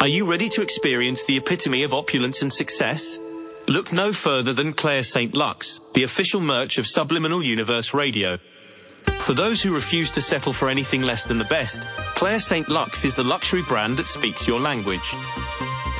Are 0.00 0.06
you 0.06 0.30
ready 0.30 0.48
to 0.50 0.62
experience 0.62 1.24
the 1.24 1.36
epitome 1.36 1.82
of 1.82 1.92
opulence 1.92 2.42
and 2.42 2.52
success? 2.52 3.18
Look 3.66 3.92
no 3.92 4.12
further 4.12 4.52
than 4.52 4.72
Claire 4.72 5.02
St. 5.02 5.34
Lux, 5.34 5.80
the 5.92 6.04
official 6.04 6.40
merch 6.40 6.78
of 6.78 6.86
Subliminal 6.86 7.42
Universe 7.42 7.92
Radio. 7.92 8.38
For 9.22 9.34
those 9.34 9.60
who 9.60 9.74
refuse 9.74 10.12
to 10.12 10.20
settle 10.20 10.52
for 10.52 10.68
anything 10.68 11.02
less 11.02 11.26
than 11.26 11.36
the 11.36 11.44
best, 11.46 11.82
Claire 12.14 12.38
St. 12.38 12.68
Lux 12.68 13.04
is 13.04 13.16
the 13.16 13.24
luxury 13.24 13.62
brand 13.62 13.96
that 13.96 14.06
speaks 14.06 14.46
your 14.46 14.60
language. 14.60 15.16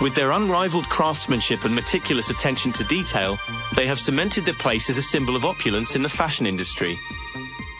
With 0.00 0.14
their 0.14 0.30
unrivaled 0.30 0.88
craftsmanship 0.88 1.64
and 1.64 1.74
meticulous 1.74 2.30
attention 2.30 2.70
to 2.74 2.84
detail, 2.84 3.36
they 3.74 3.88
have 3.88 3.98
cemented 3.98 4.44
their 4.44 4.54
place 4.54 4.88
as 4.88 4.98
a 4.98 5.02
symbol 5.02 5.34
of 5.34 5.44
opulence 5.44 5.96
in 5.96 6.02
the 6.02 6.08
fashion 6.08 6.46
industry. 6.46 6.96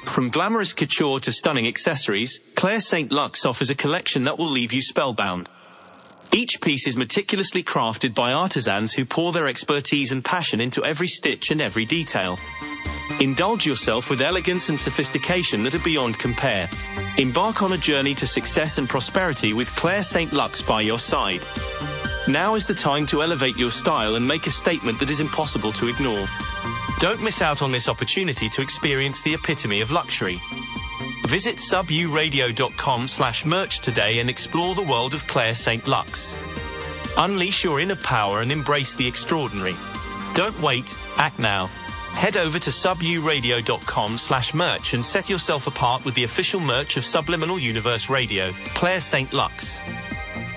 From 0.05 0.30
glamorous 0.30 0.73
couture 0.73 1.21
to 1.21 1.30
stunning 1.30 1.69
accessories, 1.69 2.41
Claire 2.56 2.80
St. 2.80 3.12
Lux 3.12 3.46
offers 3.46 3.70
a 3.70 3.77
collection 3.77 4.24
that 4.24 4.37
will 4.37 4.50
leave 4.50 4.73
you 4.73 4.82
spellbound. 4.82 5.48
Each 6.32 6.60
piece 6.60 6.87
is 6.87 6.96
meticulously 6.96 7.62
crafted 7.62 8.14
by 8.14 8.32
artisans 8.32 8.92
who 8.92 9.06
pour 9.06 9.32
their 9.32 9.48
expertise 9.48 10.12
and 10.12 10.23
passion 10.23 10.60
into 10.60 10.84
every 10.84 11.09
stitch 11.09 11.50
and 11.50 11.62
every 11.62 11.86
detail. 11.86 12.38
Indulge 13.20 13.66
yourself 13.66 14.10
with 14.10 14.20
elegance 14.20 14.69
and 14.69 14.78
sophistication 14.78 15.62
that 15.62 15.74
are 15.74 15.80
beyond 15.80 16.19
compare. 16.19 16.69
Embark 17.16 17.62
on 17.62 17.72
a 17.72 17.78
journey 17.78 18.14
to 18.14 18.27
success 18.27 18.78
and 18.78 18.88
prosperity 18.88 19.55
with 19.55 19.74
Claire 19.74 20.02
St. 20.02 20.33
Lux 20.33 20.60
by 20.60 20.83
your 20.83 20.98
side. 20.98 21.41
Now 22.28 22.55
is 22.55 22.66
the 22.66 22.74
time 22.74 23.06
to 23.06 23.22
elevate 23.22 23.56
your 23.56 23.70
style 23.70 24.16
and 24.16 24.28
make 24.28 24.47
a 24.47 24.50
statement 24.50 25.00
that 25.00 25.10
is 25.10 25.20
impossible 25.20 25.72
to 25.72 25.88
ignore. 25.88 26.27
Don't 27.00 27.22
miss 27.22 27.41
out 27.41 27.62
on 27.62 27.72
this 27.72 27.88
opportunity 27.88 28.50
to 28.50 28.60
experience 28.60 29.22
the 29.22 29.33
epitome 29.33 29.80
of 29.80 29.91
luxury. 29.91 30.38
Visit 31.28 31.56
suburadio.com 31.56 33.06
slash 33.06 33.45
merch 33.45 33.80
today 33.80 34.20
and 34.20 34.30
explore 34.30 34.75
the 34.75 34.80
world 34.80 35.12
of 35.12 35.27
Claire 35.27 35.53
St. 35.53 35.86
Lux. 35.86 36.34
Unleash 37.19 37.62
your 37.62 37.80
inner 37.80 37.97
power 37.97 38.41
and 38.41 38.50
embrace 38.50 38.94
the 38.94 39.06
extraordinary. 39.06 39.75
Don't 40.33 40.58
wait, 40.62 40.97
act 41.19 41.38
now. 41.38 41.66
Head 42.14 42.38
over 42.38 42.58
to 42.58 42.70
suburadio.com 42.70 44.16
slash 44.16 44.55
merch 44.55 44.94
and 44.94 45.05
set 45.05 45.28
yourself 45.28 45.66
apart 45.66 46.03
with 46.06 46.14
the 46.14 46.25
official 46.25 46.61
merch 46.61 46.97
of 46.97 47.05
Subliminal 47.05 47.58
Universe 47.58 48.08
Radio, 48.08 48.50
Claire 48.72 49.00
St. 49.00 49.31
Lux. 49.34 49.78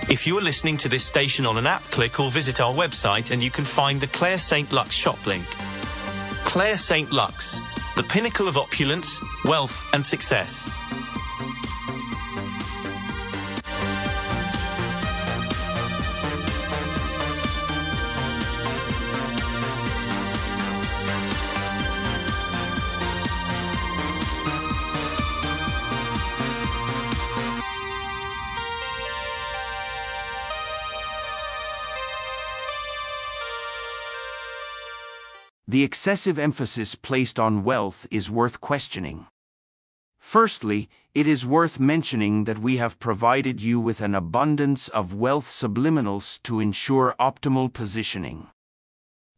If 0.09 0.25
you 0.25 0.37
are 0.37 0.41
listening 0.41 0.77
to 0.77 0.87
this 0.87 1.03
station 1.03 1.45
on 1.45 1.57
an 1.57 1.67
app, 1.67 1.83
click 1.91 2.17
or 2.17 2.31
visit 2.31 2.61
our 2.61 2.71
website 2.71 3.31
and 3.31 3.43
you 3.43 3.51
can 3.51 3.65
find 3.65 3.99
the 3.99 4.07
Claire 4.07 4.37
St. 4.37 4.71
Lux 4.71 4.95
shop 4.95 5.27
link. 5.27 5.43
Claire 6.45 6.77
St. 6.77 7.11
Lux, 7.11 7.59
the 7.95 8.03
pinnacle 8.03 8.47
of 8.47 8.57
opulence, 8.57 9.21
wealth, 9.45 9.89
and 9.93 10.05
success. 10.05 11.00
The 35.71 35.85
excessive 35.85 36.37
emphasis 36.37 36.95
placed 36.95 37.39
on 37.39 37.63
wealth 37.63 38.05
is 38.11 38.29
worth 38.29 38.59
questioning. 38.59 39.27
Firstly, 40.19 40.89
it 41.15 41.27
is 41.27 41.45
worth 41.45 41.79
mentioning 41.79 42.43
that 42.43 42.59
we 42.59 42.75
have 42.75 42.99
provided 42.99 43.61
you 43.61 43.79
with 43.79 44.01
an 44.01 44.13
abundance 44.13 44.89
of 44.89 45.13
wealth 45.13 45.47
subliminals 45.47 46.43
to 46.43 46.59
ensure 46.59 47.15
optimal 47.21 47.71
positioning. 47.71 48.47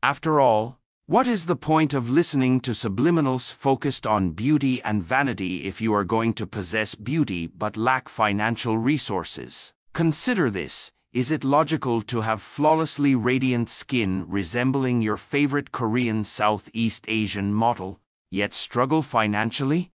After 0.02 0.40
all, 0.40 0.80
what 1.06 1.28
is 1.28 1.46
the 1.46 1.56
point 1.56 1.94
of 1.94 2.10
listening 2.10 2.62
to 2.62 2.72
subliminals 2.72 3.54
focused 3.54 4.08
on 4.08 4.32
beauty 4.32 4.82
and 4.82 5.04
vanity 5.04 5.66
if 5.66 5.82
you 5.82 5.94
are 5.94 6.04
going 6.04 6.34
to 6.34 6.48
possess 6.48 6.96
beauty 6.96 7.46
but 7.46 7.78
lack 7.78 8.10
financial 8.10 8.80
resources? 8.80 9.72
Consider 9.94 10.50
this 10.50 10.92
is 11.13 11.29
it 11.29 11.44
logical 11.44 12.01
to 12.01 12.22
have 12.22 12.41
flawlessly 12.41 13.13
radiant 13.13 13.69
skin 13.69 14.25
resembling 14.28 15.00
your 15.00 15.16
favorite 15.16 15.72
Korean 15.72 16.24
Southeast 16.24 17.06
Asian 17.07 17.53
model, 17.53 18.00
yet 18.31 18.51
struggle 18.51 19.03
financially? 19.03 19.91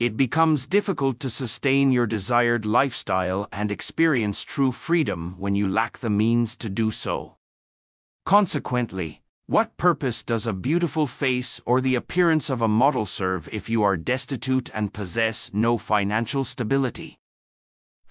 It 0.00 0.16
becomes 0.16 0.66
difficult 0.66 1.20
to 1.20 1.28
sustain 1.28 1.92
your 1.92 2.06
desired 2.06 2.64
lifestyle 2.64 3.46
and 3.52 3.70
experience 3.70 4.42
true 4.42 4.72
freedom 4.72 5.34
when 5.38 5.54
you 5.54 5.68
lack 5.68 5.98
the 5.98 6.10
means 6.10 6.56
to 6.56 6.70
do 6.70 6.90
so. 6.90 7.36
Consequently, 8.24 9.20
what 9.46 9.76
purpose 9.76 10.22
does 10.22 10.46
a 10.46 10.54
beautiful 10.54 11.06
face 11.06 11.60
or 11.66 11.82
the 11.82 11.94
appearance 11.94 12.48
of 12.48 12.62
a 12.62 12.68
model 12.68 13.04
serve 13.04 13.50
if 13.52 13.68
you 13.68 13.82
are 13.82 13.98
destitute 13.98 14.70
and 14.72 14.94
possess 14.94 15.50
no 15.52 15.76
financial 15.76 16.42
stability? 16.42 17.18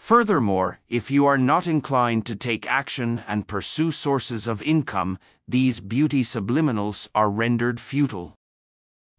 Furthermore, 0.01 0.79
if 0.89 1.11
you 1.11 1.27
are 1.27 1.37
not 1.37 1.67
inclined 1.67 2.25
to 2.25 2.35
take 2.35 2.65
action 2.69 3.23
and 3.27 3.47
pursue 3.47 3.91
sources 3.91 4.47
of 4.47 4.61
income, 4.63 5.19
these 5.47 5.79
beauty 5.79 6.23
subliminals 6.23 7.07
are 7.13 7.29
rendered 7.29 7.79
futile. 7.79 8.33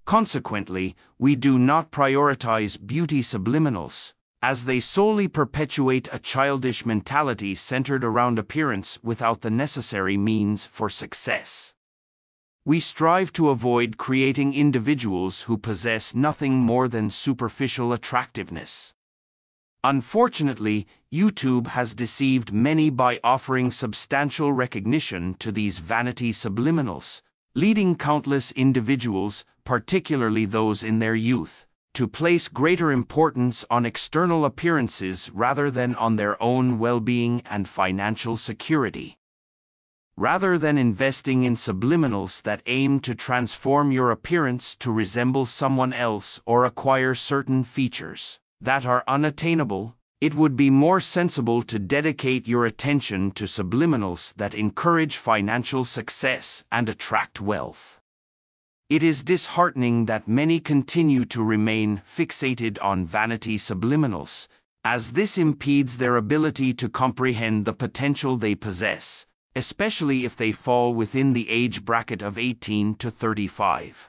Consequently, 0.07 0.97
we 1.21 1.37
do 1.37 1.57
not 1.57 1.93
prioritize 1.93 2.85
beauty 2.85 3.23
subliminals, 3.23 4.13
as 4.43 4.65
they 4.65 4.81
solely 4.81 5.29
perpetuate 5.29 6.09
a 6.13 6.19
childish 6.19 6.85
mentality 6.85 7.55
centered 7.55 8.03
around 8.03 8.37
appearance 8.37 8.99
without 9.05 9.43
the 9.43 9.51
necessary 9.51 10.17
means 10.17 10.67
for 10.67 10.91
success. 10.91 11.75
We 12.65 12.81
strive 12.81 13.33
to 13.35 13.51
avoid 13.51 13.99
creating 13.99 14.53
individuals 14.53 15.43
who 15.43 15.59
possess 15.59 16.13
nothing 16.13 16.55
more 16.55 16.89
than 16.89 17.09
superficial 17.09 17.93
attractiveness. 17.93 18.95
Unfortunately, 19.85 20.87
YouTube 21.13 21.67
has 21.69 21.93
deceived 21.93 22.53
many 22.53 22.89
by 22.89 23.19
offering 23.25 23.73
substantial 23.73 24.53
recognition 24.53 25.35
to 25.41 25.51
these 25.51 25.81
vanity 25.81 26.33
subliminals, 26.33 27.21
leading 27.57 27.97
countless 27.97 28.53
individuals, 28.53 29.45
particularly 29.65 30.45
those 30.45 30.85
in 30.85 31.01
their 31.01 31.17
youth, 31.17 31.67
to 31.95 32.07
place 32.07 32.47
greater 32.47 32.93
importance 32.93 33.65
on 33.71 33.85
external 33.85 34.45
appearances 34.45 35.33
rather 35.35 35.69
than 35.69 35.97
on 35.97 36.15
their 36.15 36.41
own 36.41 36.79
well-being 36.79 37.43
and 37.51 37.69
financial 37.69 38.37
security. 38.37 39.19
Rather 40.17 40.59
than 40.59 40.79
investing 40.79 41.43
in 41.43 41.57
subliminals 41.57 42.41
that 42.43 42.63
aim 42.67 43.01
to 43.01 43.17
transform 43.17 43.91
your 43.91 44.13
appearance 44.13 44.77
to 44.77 44.93
resemble 44.93 45.45
someone 45.45 45.93
else 45.93 46.41
or 46.47 46.65
acquire 46.65 47.17
certain 47.17 47.65
features 47.65 48.39
that 48.63 48.87
are 48.87 49.05
unattainable, 49.09 49.97
it 50.21 50.37
would 50.37 50.57
be 50.57 50.71
more 50.71 51.01
sensible 51.01 51.63
to 51.63 51.81
dedicate 51.81 52.47
your 52.47 52.65
attention 52.65 53.33
to 53.33 53.45
subliminals 53.45 54.33
that 54.35 54.55
encourage 54.55 55.17
financial 55.17 55.85
success 55.85 56.63
and 56.71 56.89
attract 56.89 57.41
wealth. 57.41 58.01
It 58.89 59.03
is 59.03 59.25
disheartening 59.25 60.07
that 60.07 60.29
many 60.29 60.61
continue 60.61 61.25
to 61.25 61.43
remain 61.43 62.03
fixated 62.07 62.79
on 62.81 63.05
vanity 63.05 63.59
subliminals, 63.59 64.47
as 64.85 65.13
this 65.13 65.37
impedes 65.37 65.97
their 65.97 66.17
ability 66.17 66.73
to 66.75 66.89
comprehend 66.89 67.65
the 67.65 67.73
potential 67.73 68.37
they 68.37 68.55
possess, 68.55 69.27
especially 69.57 70.25
if 70.25 70.37
they 70.37 70.53
fall 70.53 70.95
within 70.95 71.33
the 71.33 71.51
age 71.51 71.85
bracket 71.85 72.23
of 72.23 72.39
18 72.39 72.95
to 72.95 73.11
35. 73.11 74.09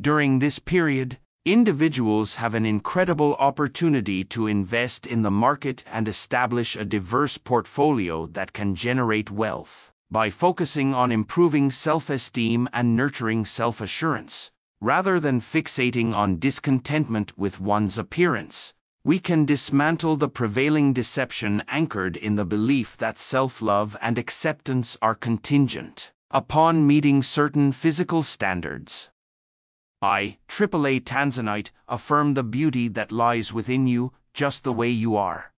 During 0.00 0.38
this 0.38 0.60
period, 0.60 1.18
Individuals 1.46 2.34
have 2.34 2.54
an 2.54 2.66
incredible 2.66 3.36
opportunity 3.36 4.24
to 4.24 4.48
invest 4.48 5.06
in 5.06 5.22
the 5.22 5.30
market 5.30 5.84
and 5.86 6.08
establish 6.08 6.74
a 6.74 6.84
diverse 6.84 7.38
portfolio 7.38 8.26
that 8.26 8.52
can 8.52 8.74
generate 8.74 9.30
wealth 9.30 9.92
by 10.10 10.28
focusing 10.28 10.92
on 10.92 11.12
improving 11.12 11.70
self-esteem 11.70 12.68
and 12.72 12.96
nurturing 12.96 13.44
self-assurance. 13.44 14.50
Rather 14.80 15.20
than 15.20 15.40
fixating 15.40 16.12
on 16.12 16.40
discontentment 16.40 17.38
with 17.38 17.60
one's 17.60 17.96
appearance, 17.96 18.74
we 19.04 19.20
can 19.20 19.44
dismantle 19.44 20.16
the 20.16 20.28
prevailing 20.28 20.92
deception 20.92 21.62
anchored 21.68 22.16
in 22.16 22.34
the 22.34 22.44
belief 22.44 22.96
that 22.96 23.20
self-love 23.20 23.96
and 24.02 24.18
acceptance 24.18 24.98
are 25.00 25.14
contingent 25.14 26.10
upon 26.32 26.84
meeting 26.84 27.22
certain 27.22 27.70
physical 27.70 28.24
standards. 28.24 29.10
I, 30.02 30.38
AAA 30.48 31.04
Tanzanite, 31.04 31.70
affirm 31.88 32.34
the 32.34 32.44
beauty 32.44 32.88
that 32.88 33.10
lies 33.10 33.52
within 33.52 33.86
you, 33.86 34.12
just 34.34 34.64
the 34.64 34.72
way 34.72 34.90
you 34.90 35.16
are. 35.16 35.52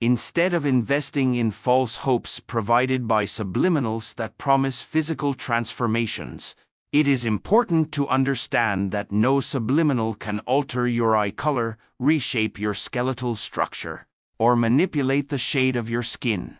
Instead 0.00 0.52
of 0.52 0.66
investing 0.66 1.34
in 1.34 1.50
false 1.50 1.96
hopes 1.98 2.40
provided 2.40 3.06
by 3.06 3.24
subliminals 3.24 4.14
that 4.16 4.38
promise 4.38 4.82
physical 4.82 5.34
transformations, 5.34 6.56
it 6.92 7.06
is 7.06 7.24
important 7.24 7.92
to 7.92 8.08
understand 8.08 8.90
that 8.90 9.12
no 9.12 9.40
subliminal 9.40 10.14
can 10.14 10.40
alter 10.40 10.86
your 10.86 11.16
eye 11.16 11.30
color, 11.30 11.78
reshape 11.98 12.58
your 12.58 12.74
skeletal 12.74 13.34
structure, 13.34 14.06
or 14.38 14.56
manipulate 14.56 15.28
the 15.28 15.38
shade 15.38 15.76
of 15.76 15.88
your 15.88 16.02
skin. 16.02 16.58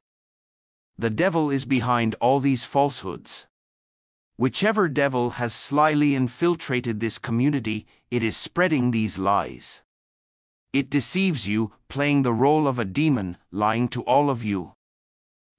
The 0.96 1.10
devil 1.10 1.50
is 1.50 1.64
behind 1.64 2.14
all 2.20 2.38
these 2.38 2.64
falsehoods. 2.64 3.46
Whichever 4.42 4.88
devil 4.88 5.38
has 5.38 5.54
slyly 5.54 6.16
infiltrated 6.16 6.98
this 6.98 7.16
community, 7.16 7.86
it 8.10 8.24
is 8.24 8.36
spreading 8.36 8.90
these 8.90 9.16
lies. 9.16 9.82
It 10.72 10.90
deceives 10.90 11.46
you, 11.46 11.70
playing 11.88 12.22
the 12.22 12.32
role 12.32 12.66
of 12.66 12.76
a 12.76 12.84
demon, 12.84 13.36
lying 13.52 13.86
to 13.90 14.02
all 14.02 14.30
of 14.30 14.42
you. 14.42 14.72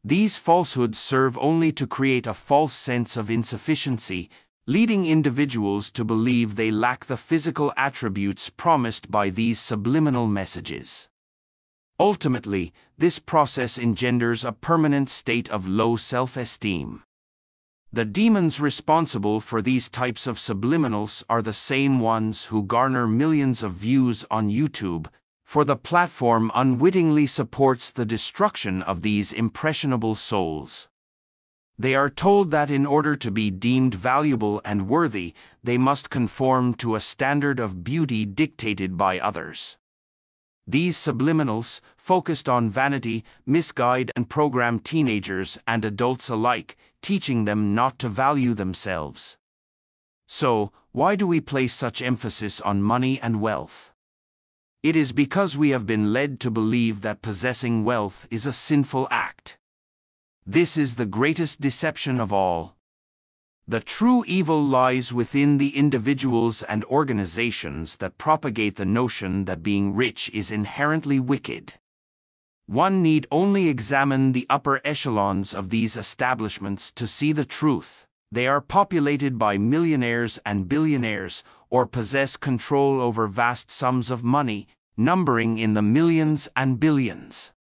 These 0.04 0.36
falsehoods 0.36 1.00
serve 1.00 1.38
only 1.38 1.72
to 1.72 1.88
create 1.88 2.28
a 2.28 2.34
false 2.34 2.74
sense 2.74 3.16
of 3.16 3.30
insufficiency, 3.30 4.30
leading 4.68 5.06
individuals 5.06 5.90
to 5.92 6.04
believe 6.04 6.56
they 6.58 6.70
lack 6.70 7.06
the 7.06 7.16
physical 7.16 7.72
attributes 7.78 8.50
promised 8.50 9.10
by 9.10 9.30
these 9.30 9.62
subliminal 9.62 10.28
messages. 10.28 11.08
Ultimately, 12.02 12.74
this 12.98 13.18
process 13.18 13.78
engenders 13.78 14.44
a 14.44 14.52
permanent 14.52 15.10
state 15.10 15.50
of 15.50 15.70
low 15.70 15.96
self-esteem. 15.96 17.04
The 17.94 18.06
demons 18.06 18.60
responsible 18.60 19.40
for 19.40 19.62
these 19.62 19.88
types 19.88 20.26
of 20.26 20.40
subliminals 20.40 21.24
are 21.30 21.44
the 21.44 21.54
same 21.54 22.00
ones 22.00 22.46
who 22.46 22.64
garner 22.64 23.06
millions 23.06 23.62
of 23.62 23.74
views 23.74 24.26
on 24.32 24.50
YouTube, 24.50 25.06
for 25.46 25.64
the 25.64 25.76
platform 25.76 26.52
unwittingly 26.56 27.28
supports 27.28 27.92
the 27.92 28.04
destruction 28.04 28.82
of 28.82 29.04
these 29.04 29.32
impressionable 29.32 30.16
souls. 30.16 30.88
They 31.78 31.94
are 31.94 32.10
told 32.10 32.50
that 32.50 32.72
in 32.72 32.88
order 32.88 33.16
to 33.16 33.30
be 33.30 33.52
deemed 33.52 33.94
valuable 33.94 34.60
and 34.66 34.90
worthy, 34.90 35.36
they 35.64 35.78
must 35.78 36.10
conform 36.10 36.74
to 36.82 36.96
a 36.96 37.00
standard 37.00 37.60
of 37.60 37.84
beauty 37.84 38.26
dictated 38.26 38.98
by 38.98 39.20
others. 39.20 39.78
These 40.66 40.98
subliminals, 40.98 41.82
focused 41.98 42.48
on 42.48 42.70
vanity, 42.70 43.26
misguide 43.46 44.12
and 44.16 44.30
program 44.30 44.80
teenagers 44.80 45.58
and 45.68 45.84
adults 45.84 46.30
alike, 46.30 46.78
teaching 47.02 47.46
them 47.46 47.76
not 47.76 48.00
to 48.00 48.10
value 48.10 48.54
themselves. 48.54 49.38
So, 50.26 50.72
why 50.94 51.16
do 51.16 51.28
we 51.28 51.42
place 51.42 51.74
such 51.74 52.02
emphasis 52.02 52.62
on 52.62 52.82
money 52.82 53.20
and 53.20 53.42
wealth? 53.42 53.92
It 54.84 54.96
is 54.96 55.12
because 55.12 55.58
we 55.58 55.70
have 55.70 55.86
been 55.86 56.14
led 56.14 56.40
to 56.42 56.52
believe 56.52 57.02
that 57.02 57.22
possessing 57.22 57.84
wealth 57.84 58.28
is 58.30 58.46
a 58.46 58.54
sinful 58.54 59.08
act. 59.12 59.58
This 60.46 60.78
is 60.78 60.96
the 60.96 61.06
greatest 61.06 61.62
deception 61.62 62.20
of 62.20 62.34
all. 62.34 62.76
The 63.66 63.80
true 63.80 64.26
evil 64.28 64.62
lies 64.62 65.14
within 65.14 65.58
the 65.58 65.78
individuals 65.78 66.64
and 66.64 66.84
organizations 66.86 67.96
that 67.98 68.18
propagate 68.18 68.76
the 68.76 68.86
notion 68.86 69.46
that 69.46 69.64
being 69.64 69.96
rich 69.96 70.30
is 70.34 70.52
inherently 70.52 71.18
wicked. 71.18 71.76
One 72.66 73.02
need 73.02 73.26
only 73.32 73.70
examine 73.70 74.34
the 74.34 74.46
upper 74.50 74.82
echelons 74.84 75.54
of 75.54 75.70
these 75.70 75.96
establishments 75.96 76.92
to 76.92 77.08
see 77.08 77.32
the 77.32 77.46
truth. 77.46 78.06
They 78.30 78.48
are 78.48 78.60
populated 78.60 79.40
by 79.40 79.58
millionaires 79.58 80.40
and 80.46 80.68
billionaires, 80.68 81.42
or 81.70 81.86
possess 81.86 82.36
control 82.36 83.00
over 83.00 83.28
vast 83.28 83.72
sums 83.72 84.12
of 84.12 84.26
money, 84.26 84.68
numbering 84.98 85.58
in 85.58 85.74
the 85.74 85.82
millions 85.82 86.50
and 86.56 86.82
billions 86.82 87.53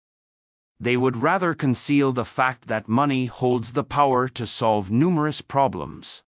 they 0.82 0.98
would 0.98 1.16
rather 1.16 1.54
conceal 1.54 2.12
the 2.12 2.26
fact 2.26 2.68
that 2.68 2.88
money 2.88 3.28
holds 3.28 3.74
the 3.74 3.84
power 3.84 4.28
to 4.28 4.48
solve 4.48 4.90
numerous 4.90 5.40
problems. 5.40 6.24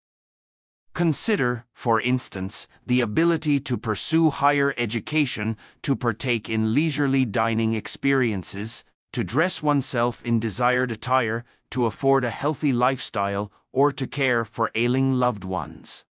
Consider, 0.94 1.66
for 1.72 2.02
instance, 2.02 2.68
the 2.86 3.00
ability 3.00 3.62
to 3.62 3.78
pursue 3.78 4.30
higher 4.30 4.74
education, 4.78 5.56
to 5.84 5.96
partake 5.96 6.50
in 6.50 6.74
leisurely 6.74 7.24
dining 7.24 7.74
experiences, 7.74 8.84
to 9.14 9.24
dress 9.24 9.64
oneself 9.64 10.22
in 10.26 10.38
desired 10.38 10.92
attire, 10.92 11.46
to 11.70 11.86
afford 11.86 12.26
a 12.26 12.30
healthy 12.30 12.74
lifestyle, 12.74 13.50
or 13.72 13.94
to 13.94 14.06
care 14.06 14.44
for 14.44 14.70
ailing 14.76 15.14
loved 15.14 15.46
ones. 15.46 16.04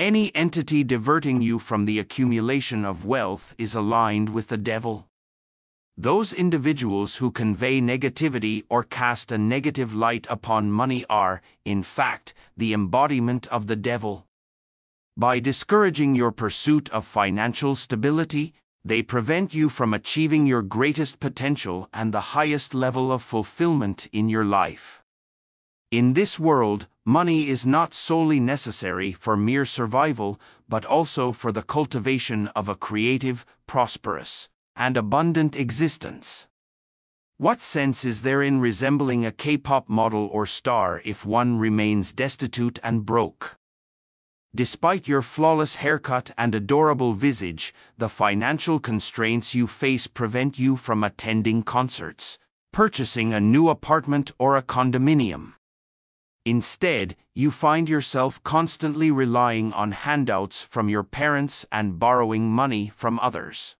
Any 0.00 0.34
entity 0.34 0.82
diverting 0.82 1.40
you 1.40 1.60
from 1.60 1.84
the 1.84 2.00
accumulation 2.00 2.84
of 2.84 3.04
wealth 3.04 3.54
is 3.58 3.76
aligned 3.76 4.30
with 4.30 4.48
the 4.48 4.56
devil. 4.56 5.08
Those 5.96 6.32
individuals 6.32 7.16
who 7.16 7.30
convey 7.30 7.80
negativity 7.80 8.64
or 8.68 8.82
cast 8.82 9.30
a 9.30 9.38
negative 9.38 9.94
light 9.94 10.26
upon 10.28 10.72
money 10.72 11.04
are, 11.08 11.40
in 11.64 11.84
fact, 11.84 12.34
the 12.56 12.72
embodiment 12.72 13.46
of 13.46 13.68
the 13.68 13.76
devil. 13.76 14.26
By 15.16 15.38
discouraging 15.38 16.16
your 16.16 16.32
pursuit 16.32 16.90
of 16.90 17.06
financial 17.06 17.76
stability, 17.76 18.54
they 18.84 19.02
prevent 19.02 19.54
you 19.54 19.68
from 19.68 19.94
achieving 19.94 20.46
your 20.46 20.62
greatest 20.62 21.20
potential 21.20 21.88
and 21.92 22.12
the 22.12 22.34
highest 22.36 22.74
level 22.74 23.12
of 23.12 23.22
fulfillment 23.22 24.08
in 24.12 24.28
your 24.28 24.44
life. 24.44 25.00
In 25.92 26.14
this 26.14 26.40
world, 26.40 26.88
money 27.04 27.48
is 27.48 27.64
not 27.64 27.94
solely 27.94 28.40
necessary 28.40 29.12
for 29.12 29.36
mere 29.36 29.64
survival, 29.64 30.40
but 30.68 30.84
also 30.84 31.30
for 31.30 31.52
the 31.52 31.62
cultivation 31.62 32.48
of 32.48 32.68
a 32.68 32.74
creative, 32.74 33.46
prosperous, 33.68 34.48
and 34.76 34.96
abundant 34.96 35.56
existence. 35.56 36.46
What 37.36 37.60
sense 37.60 38.04
is 38.04 38.22
there 38.22 38.42
in 38.42 38.60
resembling 38.60 39.26
a 39.26 39.32
K-pop 39.32 39.88
model 39.88 40.28
or 40.32 40.46
star 40.46 41.02
if 41.04 41.26
one 41.26 41.58
remains 41.58 42.12
destitute 42.12 42.78
and 42.82 43.04
broke? 43.04 43.56
Despite 44.54 45.08
your 45.08 45.20
flawless 45.20 45.76
haircut 45.76 46.30
and 46.38 46.54
adorable 46.54 47.12
visage, 47.12 47.74
the 47.98 48.08
financial 48.08 48.78
constraints 48.78 49.52
you 49.52 49.66
face 49.66 50.06
prevent 50.06 50.60
you 50.60 50.76
from 50.76 51.02
attending 51.02 51.64
concerts, 51.64 52.38
purchasing 52.72 53.34
a 53.34 53.40
new 53.40 53.68
apartment 53.68 54.30
or 54.38 54.56
a 54.56 54.62
condominium. 54.62 55.54
Instead, 56.44 57.16
you 57.34 57.50
find 57.50 57.88
yourself 57.88 58.40
constantly 58.44 59.10
relying 59.10 59.72
on 59.72 59.90
handouts 59.90 60.62
from 60.62 60.88
your 60.88 61.02
parents 61.02 61.66
and 61.72 61.98
borrowing 61.98 62.48
money 62.48 62.92
from 62.94 63.18
others. 63.18 63.74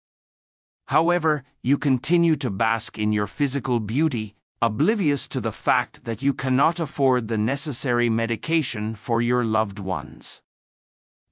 However, 0.86 1.44
you 1.62 1.78
continue 1.78 2.36
to 2.36 2.50
bask 2.50 2.98
in 2.98 3.12
your 3.12 3.26
physical 3.26 3.80
beauty, 3.80 4.34
oblivious 4.60 5.26
to 5.28 5.40
the 5.40 5.52
fact 5.52 6.04
that 6.04 6.22
you 6.22 6.34
cannot 6.34 6.78
afford 6.78 7.28
the 7.28 7.38
necessary 7.38 8.10
medication 8.10 8.94
for 8.94 9.22
your 9.22 9.44
loved 9.44 9.78
ones. 9.78 10.42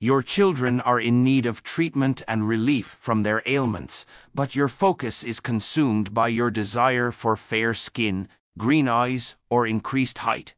Your 0.00 0.22
children 0.22 0.80
are 0.80 0.98
in 0.98 1.22
need 1.22 1.46
of 1.46 1.62
treatment 1.62 2.22
and 2.26 2.48
relief 2.48 2.96
from 3.00 3.22
their 3.22 3.42
ailments, 3.46 4.04
but 4.34 4.56
your 4.56 4.68
focus 4.68 5.22
is 5.22 5.38
consumed 5.38 6.12
by 6.12 6.28
your 6.28 6.50
desire 6.50 7.12
for 7.12 7.36
fair 7.36 7.72
skin, 7.72 8.28
green 8.58 8.88
eyes, 8.88 9.36
or 9.48 9.66
increased 9.66 10.18
height. 10.18 10.54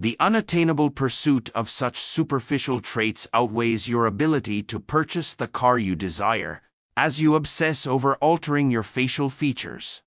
The 0.00 0.16
unattainable 0.18 0.90
pursuit 0.90 1.50
of 1.54 1.68
such 1.68 1.98
superficial 1.98 2.80
traits 2.80 3.28
outweighs 3.34 3.88
your 3.88 4.06
ability 4.06 4.62
to 4.64 4.80
purchase 4.80 5.34
the 5.34 5.48
car 5.48 5.78
you 5.78 5.94
desire, 5.94 6.62
as 6.96 7.20
you 7.20 7.34
obsess 7.34 7.86
over 7.86 8.16
altering 8.16 8.70
your 8.70 8.82
facial 8.82 9.28
features. 9.28 10.02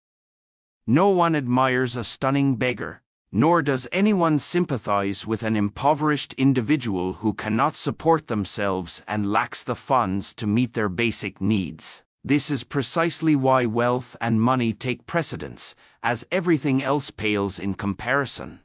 No 0.88 1.10
one 1.10 1.36
admires 1.36 1.96
a 1.96 2.04
stunning 2.04 2.56
beggar, 2.56 3.04
nor 3.32 3.62
does 3.62 3.88
anyone 3.92 4.40
sympathize 4.40 5.28
with 5.28 5.44
an 5.44 5.56
impoverished 5.56 6.34
individual 6.34 7.14
who 7.22 7.34
cannot 7.34 7.76
support 7.76 8.28
themselves 8.28 9.04
and 9.08 9.32
lacks 9.32 9.64
the 9.64 9.76
funds 9.76 10.34
to 10.34 10.48
meet 10.48 10.74
their 10.74 10.90
basic 10.90 11.40
needs. 11.40 12.02
This 12.24 12.50
is 12.50 12.64
precisely 12.64 13.36
why 13.36 13.68
wealth 13.68 14.18
and 14.20 14.42
money 14.42 14.74
take 14.74 15.06
precedence, 15.06 15.76
as 16.02 16.26
everything 16.32 16.82
else 16.82 17.12
pales 17.12 17.60
in 17.60 17.76
comparison. 17.76 18.62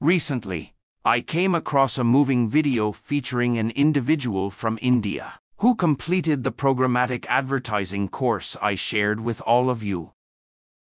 Recently, 0.00 0.74
I 1.04 1.20
came 1.20 1.54
across 1.54 1.98
a 1.98 2.04
moving 2.04 2.48
video 2.48 2.90
featuring 2.90 3.56
an 3.56 3.70
individual 3.70 4.50
from 4.50 4.78
India 4.82 5.34
who 5.60 5.74
completed 5.74 6.44
the 6.44 6.52
programmatic 6.52 7.26
advertising 7.26 8.08
course 8.08 8.56
I 8.62 8.76
shared 8.76 9.20
with 9.20 9.40
all 9.40 9.70
of 9.70 9.82
you. 9.82 10.12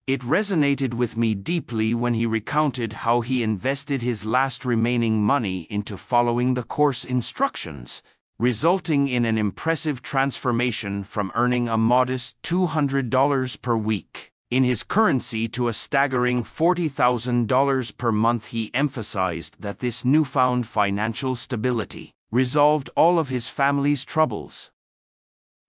It 0.07 0.21
resonated 0.21 0.93
with 0.93 1.17
me 1.17 1.35
deeply 1.35 1.93
when 1.93 2.13
he 2.13 2.25
recounted 2.25 2.93
how 2.93 3.19
he 3.19 3.43
invested 3.43 4.01
his 4.01 4.23
last 4.23 4.63
remaining 4.63 5.21
money 5.21 5.67
into 5.69 5.97
following 5.97 6.53
the 6.53 6.63
course 6.63 7.03
instructions, 7.03 8.01
resulting 8.39 9.09
in 9.09 9.25
an 9.25 9.37
impressive 9.37 10.01
transformation 10.01 11.03
from 11.03 11.33
earning 11.35 11.67
a 11.67 11.77
modest 11.77 12.41
$200 12.43 13.61
per 13.61 13.75
week 13.75 14.31
in 14.49 14.63
his 14.63 14.83
currency 14.83 15.49
to 15.49 15.67
a 15.67 15.73
staggering 15.73 16.41
$40,000 16.41 17.97
per 17.97 18.11
month. 18.13 18.47
He 18.47 18.71
emphasized 18.73 19.61
that 19.61 19.79
this 19.79 20.05
newfound 20.05 20.67
financial 20.67 21.35
stability 21.35 22.13
resolved 22.33 22.89
all 22.95 23.19
of 23.19 23.29
his 23.29 23.47
family's 23.47 24.03
troubles. 24.03 24.71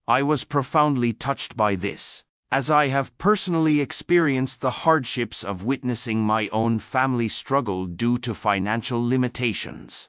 I 0.09 0.23
was 0.23 0.45
profoundly 0.45 1.13
touched 1.13 1.59
by 1.59 1.75
this, 1.75 2.25
as 2.51 2.71
I 2.71 2.89
have 2.89 3.17
personally 3.19 3.83
experienced 3.83 4.63
the 4.63 4.71
hardships 4.71 5.45
of 5.45 5.63
witnessing 5.63 6.23
my 6.23 6.49
own 6.53 6.79
family 6.79 7.29
struggle 7.29 7.85
due 7.85 8.17
to 8.17 8.33
financial 8.33 9.07
limitations. 9.07 10.09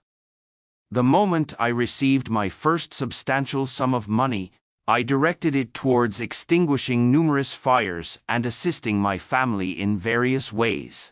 The 0.89 1.03
moment 1.03 1.53
I 1.59 1.67
received 1.67 2.29
my 2.29 2.47
first 2.47 2.93
substantial 2.93 3.67
sum 3.67 3.93
of 3.93 4.07
money, 4.07 4.53
I 4.87 5.03
directed 5.03 5.57
it 5.57 5.73
towards 5.73 6.21
extinguishing 6.21 7.11
numerous 7.11 7.53
fires 7.53 8.19
and 8.29 8.45
assisting 8.45 9.01
my 9.01 9.17
family 9.17 9.71
in 9.71 9.97
various 9.97 10.53
ways. 10.53 11.11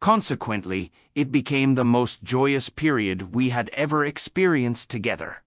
Consequently, 0.00 0.90
it 1.14 1.30
became 1.30 1.74
the 1.74 1.84
most 1.84 2.22
joyous 2.22 2.70
period 2.70 3.34
we 3.34 3.50
had 3.50 3.68
ever 3.74 4.04
experienced 4.04 4.88
together. 4.88 5.42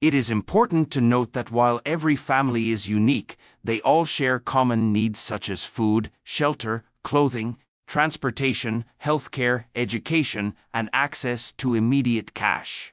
It 0.00 0.14
is 0.14 0.30
important 0.30 0.92
to 0.92 1.00
note 1.00 1.32
that 1.32 1.50
while 1.50 1.80
every 1.84 2.14
family 2.14 2.70
is 2.70 2.88
unique, 2.88 3.36
they 3.64 3.80
all 3.80 4.04
share 4.04 4.38
common 4.38 4.92
needs 4.92 5.18
such 5.18 5.50
as 5.50 5.64
food, 5.64 6.12
shelter, 6.22 6.84
clothing, 7.02 7.56
transportation, 7.88 8.84
healthcare, 9.02 9.64
education, 9.74 10.54
and 10.72 10.88
access 10.92 11.50
to 11.52 11.74
immediate 11.74 12.34
cash. 12.34 12.92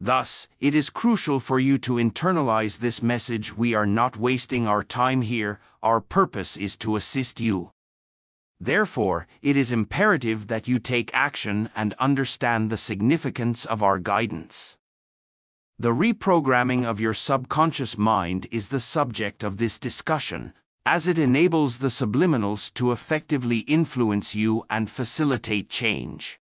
Thus, 0.00 0.48
it 0.60 0.74
is 0.74 0.88
crucial 0.88 1.40
for 1.40 1.58
you 1.60 1.76
to 1.78 1.94
internalize 1.94 2.78
this 2.78 3.02
message 3.02 3.56
we 3.56 3.74
are 3.74 3.86
not 3.86 4.16
wasting 4.16 4.66
our 4.66 4.82
time 4.82 5.22
here, 5.22 5.60
our 5.82 6.00
purpose 6.00 6.56
is 6.56 6.76
to 6.78 6.96
assist 6.96 7.38
you. 7.38 7.73
Therefore, 8.64 9.26
it 9.42 9.58
is 9.58 9.72
imperative 9.72 10.46
that 10.46 10.66
you 10.66 10.78
take 10.78 11.10
action 11.12 11.68
and 11.76 11.92
understand 11.98 12.70
the 12.70 12.78
significance 12.78 13.66
of 13.66 13.82
our 13.82 13.98
guidance. 13.98 14.78
The 15.78 15.92
reprogramming 15.92 16.82
of 16.82 16.98
your 16.98 17.12
subconscious 17.12 17.98
mind 17.98 18.46
is 18.50 18.68
the 18.68 18.80
subject 18.80 19.44
of 19.44 19.58
this 19.58 19.78
discussion, 19.78 20.54
as 20.86 21.06
it 21.06 21.18
enables 21.18 21.76
the 21.76 21.88
subliminals 21.88 22.72
to 22.72 22.90
effectively 22.90 23.58
influence 23.58 24.34
you 24.34 24.64
and 24.70 24.90
facilitate 24.90 25.68
change. 25.68 26.40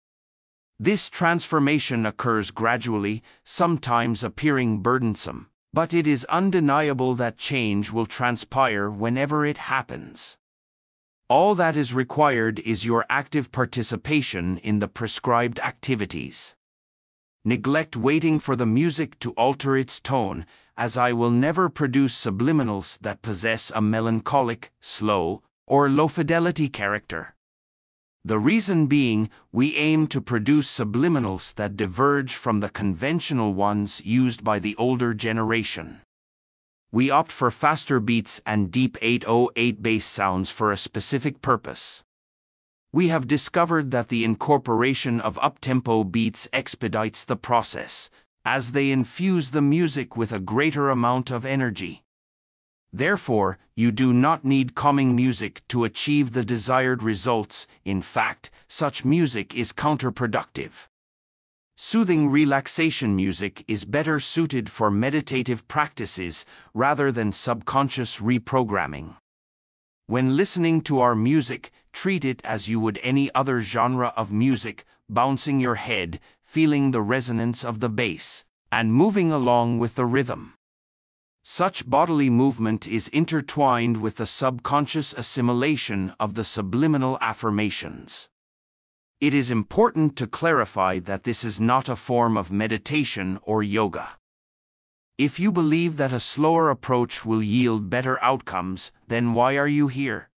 This 0.79 1.11
transformation 1.11 2.07
occurs 2.07 2.51
gradually, 2.51 3.23
sometimes 3.45 4.25
appearing 4.25 4.81
burdensome, 4.81 5.49
but 5.75 5.93
it 5.93 6.07
is 6.07 6.25
undeniable 6.31 7.15
that 7.17 7.37
change 7.37 7.93
will 7.93 8.07
transpire 8.07 8.91
whenever 8.91 9.45
it 9.45 9.59
happens. 9.59 10.39
All 11.29 11.57
that 11.57 11.77
is 11.77 11.93
required 11.93 12.61
is 12.61 12.85
your 12.85 13.05
active 13.11 13.51
participation 13.51 14.59
in 14.59 14.79
the 14.79 14.87
prescribed 14.87 15.59
activities. 15.59 16.55
Neglect 17.45 17.97
waiting 17.97 18.39
for 18.39 18.55
the 18.55 18.65
music 18.65 19.19
to 19.19 19.33
alter 19.33 19.77
its 19.77 19.99
tone, 19.99 20.47
as 20.77 20.97
I 20.97 21.13
will 21.13 21.31
never 21.31 21.69
produce 21.69 22.15
subliminals 22.15 22.97
that 23.01 23.23
possess 23.23 23.73
a 23.75 23.81
melancholic, 23.81 24.71
slow, 24.81 25.43
or 25.67 25.89
low 25.89 26.07
fidelity 26.07 26.69
character. 26.69 27.35
The 28.25 28.39
reason 28.39 28.87
being, 28.87 29.29
we 29.51 29.75
aim 29.75 30.07
to 30.09 30.21
produce 30.21 30.71
subliminals 30.71 31.53
that 31.57 31.77
diverge 31.77 32.35
from 32.35 32.61
the 32.61 32.69
conventional 32.69 33.53
ones 33.53 34.01
used 34.05 34.45
by 34.45 34.61
the 34.61 34.77
older 34.77 35.13
generation. 35.13 36.03
We 36.93 37.11
opt 37.11 37.33
for 37.33 37.51
faster 37.51 37.99
beats 38.01 38.41
and 38.47 38.71
deep 38.71 38.97
808 39.03 39.83
bass 39.83 40.05
sounds 40.05 40.51
for 40.51 40.71
a 40.71 40.77
specific 40.77 41.43
purpose. 41.43 42.05
We 42.93 43.09
have 43.09 43.27
discovered 43.27 43.91
that 43.91 44.09
the 44.09 44.25
incorporation 44.25 45.21
of 45.21 45.39
uptempo 45.39 46.11
beats 46.11 46.49
expedites 46.53 47.25
the 47.25 47.37
process, 47.37 48.09
as 48.45 48.73
they 48.73 48.91
infuse 48.91 49.51
the 49.51 49.61
music 49.61 50.17
with 50.17 50.33
a 50.33 50.39
greater 50.39 50.89
amount 50.89 51.31
of 51.31 51.45
energy. 51.45 52.05
Therefore, 52.93 53.59
you 53.75 53.91
do 53.91 54.15
not 54.15 54.45
need 54.45 54.75
calming 54.75 55.15
music 55.15 55.67
to 55.69 55.85
achieve 55.85 56.33
the 56.33 56.45
desired 56.45 57.03
results, 57.03 57.67
in 57.85 58.01
fact, 58.01 58.51
such 58.69 59.05
music 59.05 59.55
is 59.55 59.73
counterproductive. 59.73 60.87
Soothing 61.79 62.31
relaxation 62.31 63.15
music 63.15 63.63
is 63.69 63.85
better 63.85 64.19
suited 64.19 64.71
for 64.71 64.91
meditative 64.91 65.69
practices 65.69 66.47
rather 66.73 67.13
than 67.13 67.33
subconscious 67.33 68.17
reprogramming. 68.17 69.17
When 70.07 70.39
listening 70.39 70.81
to 70.83 71.01
our 71.01 71.15
music, 71.15 71.71
treat 71.93 72.25
it 72.25 72.41
as 72.47 72.67
you 72.67 72.81
would 72.81 72.99
any 73.03 73.31
other 73.35 73.61
genre 73.61 74.15
of 74.17 74.33
music, 74.33 74.87
bouncing 75.11 75.61
your 75.61 75.75
head, 75.75 76.19
feeling 76.41 76.93
the 76.93 77.03
resonance 77.03 77.63
of 77.63 77.81
the 77.81 77.91
bass, 77.91 78.47
and 78.73 78.95
moving 78.95 79.31
along 79.31 79.79
with 79.79 79.97
the 79.97 80.07
rhythm. 80.07 80.55
Such 81.43 81.89
bodily 81.89 82.31
movement 82.31 82.89
is 82.89 83.09
intertwined 83.09 83.99
with 83.99 84.17
the 84.17 84.27
subconscious 84.27 85.13
assimilation 85.13 86.15
of 86.19 86.37
the 86.37 86.45
subliminal 86.45 87.19
affirmations. 87.21 88.31
It 89.19 89.33
is 89.33 89.51
important 89.51 90.15
to 90.17 90.27
clarify 90.27 90.99
that 90.99 91.25
this 91.25 91.43
is 91.43 91.59
not 91.59 91.89
a 91.89 91.97
form 91.97 92.37
of 92.37 92.53
meditation 92.53 93.39
or 93.43 93.63
yoga. 93.63 94.19
If 95.17 95.41
you 95.41 95.51
believe 95.51 95.97
that 95.97 96.13
a 96.13 96.21
slower 96.21 96.69
approach 96.69 97.25
will 97.25 97.43
yield 97.43 97.89
better 97.89 98.23
outcomes, 98.23 98.93
then 99.09 99.33
why 99.33 99.57
are 99.57 99.67
you 99.67 99.89
here? 99.89 100.29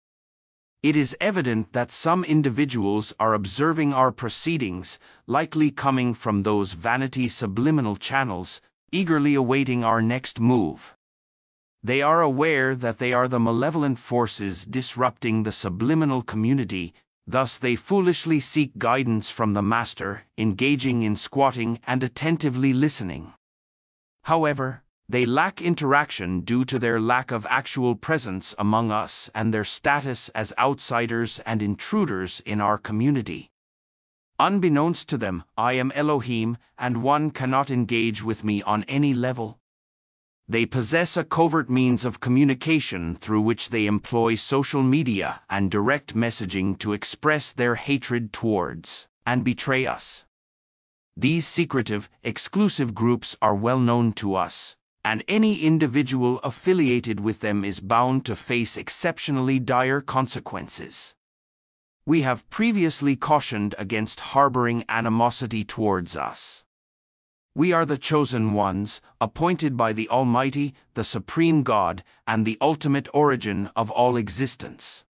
It 0.81 0.95
is 0.95 1.17
evident 1.21 1.73
that 1.73 1.91
some 1.91 2.23
individuals 2.23 3.13
are 3.19 3.35
observing 3.35 3.93
our 3.93 4.13
proceedings, 4.13 5.01
likely 5.27 5.73
coming 5.73 6.15
from 6.15 6.45
those 6.45 6.75
vanity 6.75 7.27
subliminal 7.27 7.97
channels, 7.97 8.61
eagerly 8.93 9.35
awaiting 9.35 9.83
our 9.83 10.01
next 10.01 10.39
move. 10.39 10.95
They 11.83 12.01
are 12.01 12.23
aware 12.23 12.77
that 12.77 12.99
they 12.99 13.13
are 13.13 13.27
the 13.27 13.41
malevolent 13.41 13.99
forces 13.99 14.65
disrupting 14.65 15.43
the 15.43 15.51
subliminal 15.51 16.23
community 16.23 16.95
Thus 17.31 17.59
they 17.59 17.77
foolishly 17.77 18.41
seek 18.41 18.79
guidance 18.79 19.29
from 19.29 19.53
the 19.53 19.61
master, 19.61 20.23
engaging 20.39 21.03
in 21.03 21.15
squatting 21.15 21.79
and 21.87 22.03
attentively 22.03 22.73
listening. 22.73 23.35
However, 24.23 24.83
they 25.11 25.27
lack 25.27 25.61
interaction 25.61 26.41
due 26.41 26.65
to 26.65 26.79
their 26.79 26.99
lack 26.99 27.31
of 27.31 27.47
actual 27.51 27.97
presence 27.97 28.55
among 28.59 28.91
us 28.91 29.29
and 29.35 29.53
their 29.53 29.65
status 29.65 30.31
as 30.31 30.55
outsiders 30.59 31.39
and 31.45 31.61
intruders 31.61 32.41
in 32.47 32.63
our 32.63 32.79
community. 32.79 33.51
Unbeknownst 34.39 35.07
to 35.11 35.19
them, 35.19 35.45
I 35.55 35.75
am 35.75 35.93
Elohim, 35.95 36.57
and 36.79 37.03
one 37.03 37.31
cannot 37.31 37.71
engage 37.71 38.23
with 38.23 38.43
me 38.43 38.63
on 38.63 38.85
any 38.85 39.13
level. 39.13 39.59
They 40.51 40.65
possess 40.65 41.15
a 41.17 41.25
covert 41.25 41.69
means 41.69 42.07
of 42.07 42.21
communication 42.21 43.15
through 43.15 43.43
which 43.43 43.69
they 43.69 43.85
employ 43.85 44.35
social 44.35 44.83
media 44.83 45.43
and 45.51 45.71
direct 45.71 46.17
messaging 46.17 46.79
to 46.79 46.95
express 46.95 47.53
their 47.53 47.75
hatred 47.75 48.33
towards 48.33 49.09
and 49.27 49.45
betray 49.45 49.85
us. 49.85 50.25
These 51.15 51.47
secretive, 51.47 52.09
exclusive 52.23 52.95
groups 52.95 53.37
are 53.43 53.55
well 53.55 53.79
known 53.79 54.13
to 54.15 54.35
us, 54.37 54.77
and 55.05 55.23
any 55.29 55.61
individual 55.61 56.39
affiliated 56.39 57.21
with 57.21 57.41
them 57.41 57.63
is 57.63 57.81
bound 57.81 58.25
to 58.25 58.35
face 58.35 58.79
exceptionally 58.79 59.59
dire 59.59 60.01
consequences. 60.01 61.15
We 62.07 62.23
have 62.23 62.49
previously 62.49 63.17
cautioned 63.17 63.75
against 63.77 64.21
harboring 64.33 64.85
animosity 64.89 65.63
towards 65.63 66.17
us. 66.17 66.65
We 67.55 67.73
are 67.73 67.85
the 67.85 67.99
chosen 67.99 68.53
ones, 68.53 69.01
appointed 69.21 69.77
by 69.77 69.93
the 69.93 70.09
Almighty, 70.09 70.75
the 70.95 71.05
Supreme 71.05 71.63
God, 71.63 72.05
and 72.27 72.47
the 72.47 72.59
ultimate 72.61 73.09
origin 73.13 73.71
of 73.75 73.91
all 73.91 74.17
existence. 74.17 75.05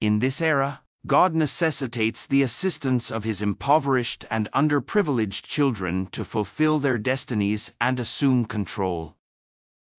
In 0.00 0.18
this 0.18 0.42
era, 0.42 0.82
God 1.06 1.34
necessitates 1.34 2.26
the 2.26 2.42
assistance 2.42 3.10
of 3.10 3.24
His 3.24 3.42
impoverished 3.42 4.24
and 4.30 4.48
underprivileged 4.54 5.42
children 5.42 6.06
to 6.12 6.24
fulfill 6.24 6.78
their 6.78 6.96
destinies 6.96 7.72
and 7.80 8.00
assume 8.00 8.46
control. 8.46 9.16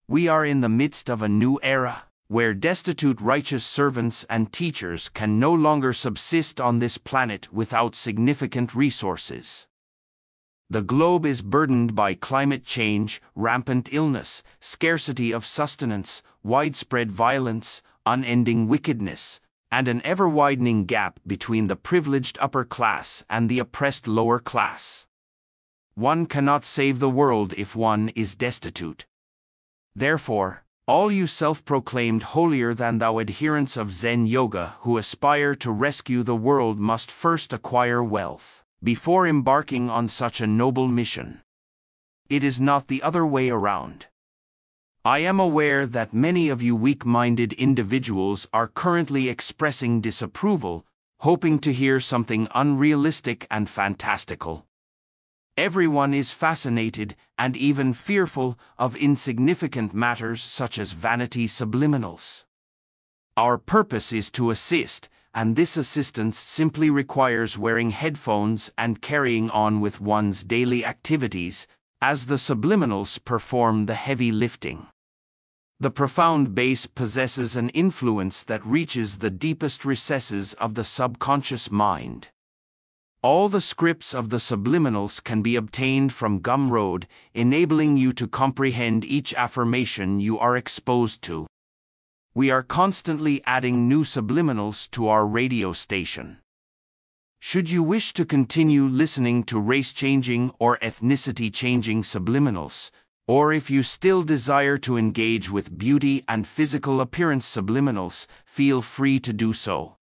We 0.08 0.28
are 0.28 0.46
in 0.46 0.62
the 0.62 0.70
midst 0.70 1.10
of 1.10 1.22
a 1.22 1.30
new 1.30 1.60
era, 1.62 2.04
where 2.28 2.56
destitute 2.56 3.22
righteous 3.22 3.64
servants 3.64 4.26
and 4.30 4.52
teachers 4.52 5.10
can 5.10 5.40
no 5.40 5.54
longer 5.54 5.94
subsist 5.94 6.60
on 6.60 6.80
this 6.80 6.98
planet 6.98 7.54
without 7.54 7.96
significant 7.96 8.74
resources. 8.74 9.68
The 10.68 10.82
globe 10.82 11.28
is 11.28 11.44
burdened 11.44 11.94
by 11.94 12.16
climate 12.16 12.66
change, 12.66 13.22
rampant 13.36 13.88
illness, 13.92 14.42
scarcity 14.60 15.32
of 15.32 15.46
sustenance, 15.46 16.24
widespread 16.42 17.12
violence, 17.12 17.84
unending 18.04 18.68
wickedness, 18.68 19.40
and 19.72 19.88
an 19.88 20.02
ever 20.04 20.28
widening 20.28 20.86
gap 20.86 21.20
between 21.26 21.68
the 21.68 21.76
privileged 21.76 22.40
upper 22.42 22.66
class 22.66 23.24
and 23.30 23.48
the 23.48 23.60
oppressed 23.60 24.08
lower 24.08 24.40
class. 24.40 25.06
One 25.94 26.26
cannot 26.26 26.66
save 26.66 26.98
the 26.98 27.12
world 27.12 27.54
if 27.58 27.76
one 27.76 28.10
is 28.16 28.34
destitute. 28.34 29.06
Therefore, 29.96 30.64
all 30.88 31.12
you 31.12 31.28
self 31.28 31.64
proclaimed 31.64 32.24
holier 32.34 32.74
than 32.74 32.98
thou 32.98 33.20
adherents 33.20 33.78
of 33.78 33.94
Zen 33.94 34.26
Yoga 34.26 34.76
who 34.80 34.98
aspire 34.98 35.54
to 35.56 35.72
rescue 35.72 36.24
the 36.24 36.36
world 36.36 36.80
must 36.80 37.12
first 37.12 37.54
acquire 37.54 38.04
wealth 38.04 38.65
before 38.86 39.28
embarking 39.28 39.90
on 39.90 40.08
such 40.08 40.40
a 40.40 40.46
noble 40.46 40.88
mission. 40.88 41.42
It 42.30 42.44
is 42.44 42.62
not 42.62 42.88
the 42.88 43.02
other 43.02 43.26
way 43.26 43.50
around. 43.50 44.06
I 45.04 45.20
am 45.20 45.40
aware 45.40 45.88
that 45.88 46.14
many 46.14 46.50
of 46.50 46.62
you 46.62 46.76
weak 46.76 47.04
minded 47.04 47.54
individuals 47.54 48.48
are 48.54 48.68
currently 48.68 49.28
expressing 49.28 50.02
disapproval, 50.02 50.86
hoping 51.22 51.58
to 51.60 51.74
hear 51.74 52.00
something 52.00 52.48
unrealistic 52.54 53.48
and 53.50 53.68
fantastical. 53.68 54.68
Everyone 55.58 56.14
is 56.14 56.32
fascinated 56.32 57.16
and 57.40 57.58
even 57.58 57.92
fearful 57.92 58.60
of 58.78 58.96
insignificant 58.96 59.96
matters 59.96 60.44
such 60.44 60.78
as 60.78 60.92
vanity 60.92 61.48
subliminals. 61.48 62.44
Our 63.36 63.58
purpose 63.58 64.14
is 64.14 64.30
to 64.32 64.52
assist, 64.52 65.10
and 65.36 65.58
this 65.58 65.76
assistance 65.76 66.40
simply 66.40 66.90
requires 66.90 67.58
wearing 67.58 67.90
headphones 67.90 68.72
and 68.78 69.02
carrying 69.02 69.50
on 69.50 69.82
with 69.82 70.00
one's 70.00 70.46
daily 70.46 70.86
activities, 70.86 71.68
as 72.02 72.28
the 72.28 72.36
subliminals 72.36 73.24
perform 73.26 73.86
the 73.86 73.96
heavy 73.96 74.32
lifting. 74.32 74.88
The 75.78 75.92
profound 75.92 76.56
bass 76.56 76.86
possesses 76.86 77.58
an 77.58 77.68
influence 77.70 78.46
that 78.46 78.66
reaches 78.66 79.18
the 79.18 79.30
deepest 79.30 79.84
recesses 79.84 80.54
of 80.54 80.76
the 80.76 80.86
subconscious 80.86 81.70
mind. 81.70 82.30
All 83.22 83.50
the 83.50 83.60
scripts 83.60 84.14
of 84.14 84.30
the 84.30 84.38
subliminals 84.38 85.22
can 85.22 85.42
be 85.42 85.58
obtained 85.58 86.14
from 86.14 86.40
Gumroad, 86.40 87.08
enabling 87.34 87.98
you 87.98 88.14
to 88.14 88.28
comprehend 88.28 89.04
each 89.04 89.34
affirmation 89.34 90.22
you 90.22 90.40
are 90.40 90.56
exposed 90.56 91.22
to. 91.24 91.46
We 92.38 92.52
are 92.52 92.64
constantly 92.64 93.42
adding 93.46 93.88
new 93.88 94.04
subliminals 94.04 94.92
to 94.92 95.08
our 95.08 95.26
radio 95.26 95.72
station. 95.72 96.40
Should 97.40 97.70
you 97.70 97.82
wish 97.82 98.12
to 98.12 98.26
continue 98.26 98.88
listening 98.88 99.46
to 99.46 99.58
race 99.58 99.94
changing 99.94 100.52
or 100.60 100.78
ethnicity 100.80 101.50
changing 101.54 102.02
subliminals, 102.04 102.92
or 103.26 103.54
if 103.54 103.70
you 103.70 103.84
still 103.84 104.22
desire 104.24 104.76
to 104.80 104.98
engage 104.98 105.50
with 105.50 105.78
beauty 105.78 106.26
and 106.28 106.46
physical 106.46 107.00
appearance 107.00 107.48
subliminals, 107.48 108.28
feel 108.44 108.82
free 108.82 109.18
to 109.20 109.32
do 109.32 109.54
so. 109.54 109.96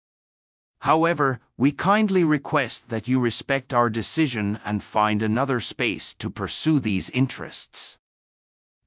However, 0.82 1.40
we 1.58 1.72
kindly 1.72 2.22
request 2.22 2.90
that 2.90 3.08
you 3.08 3.18
respect 3.18 3.74
our 3.74 3.90
decision 3.90 4.60
and 4.64 4.84
find 4.84 5.20
another 5.20 5.58
space 5.58 6.14
to 6.20 6.30
pursue 6.30 6.78
these 6.78 7.10
interests. 7.10 7.98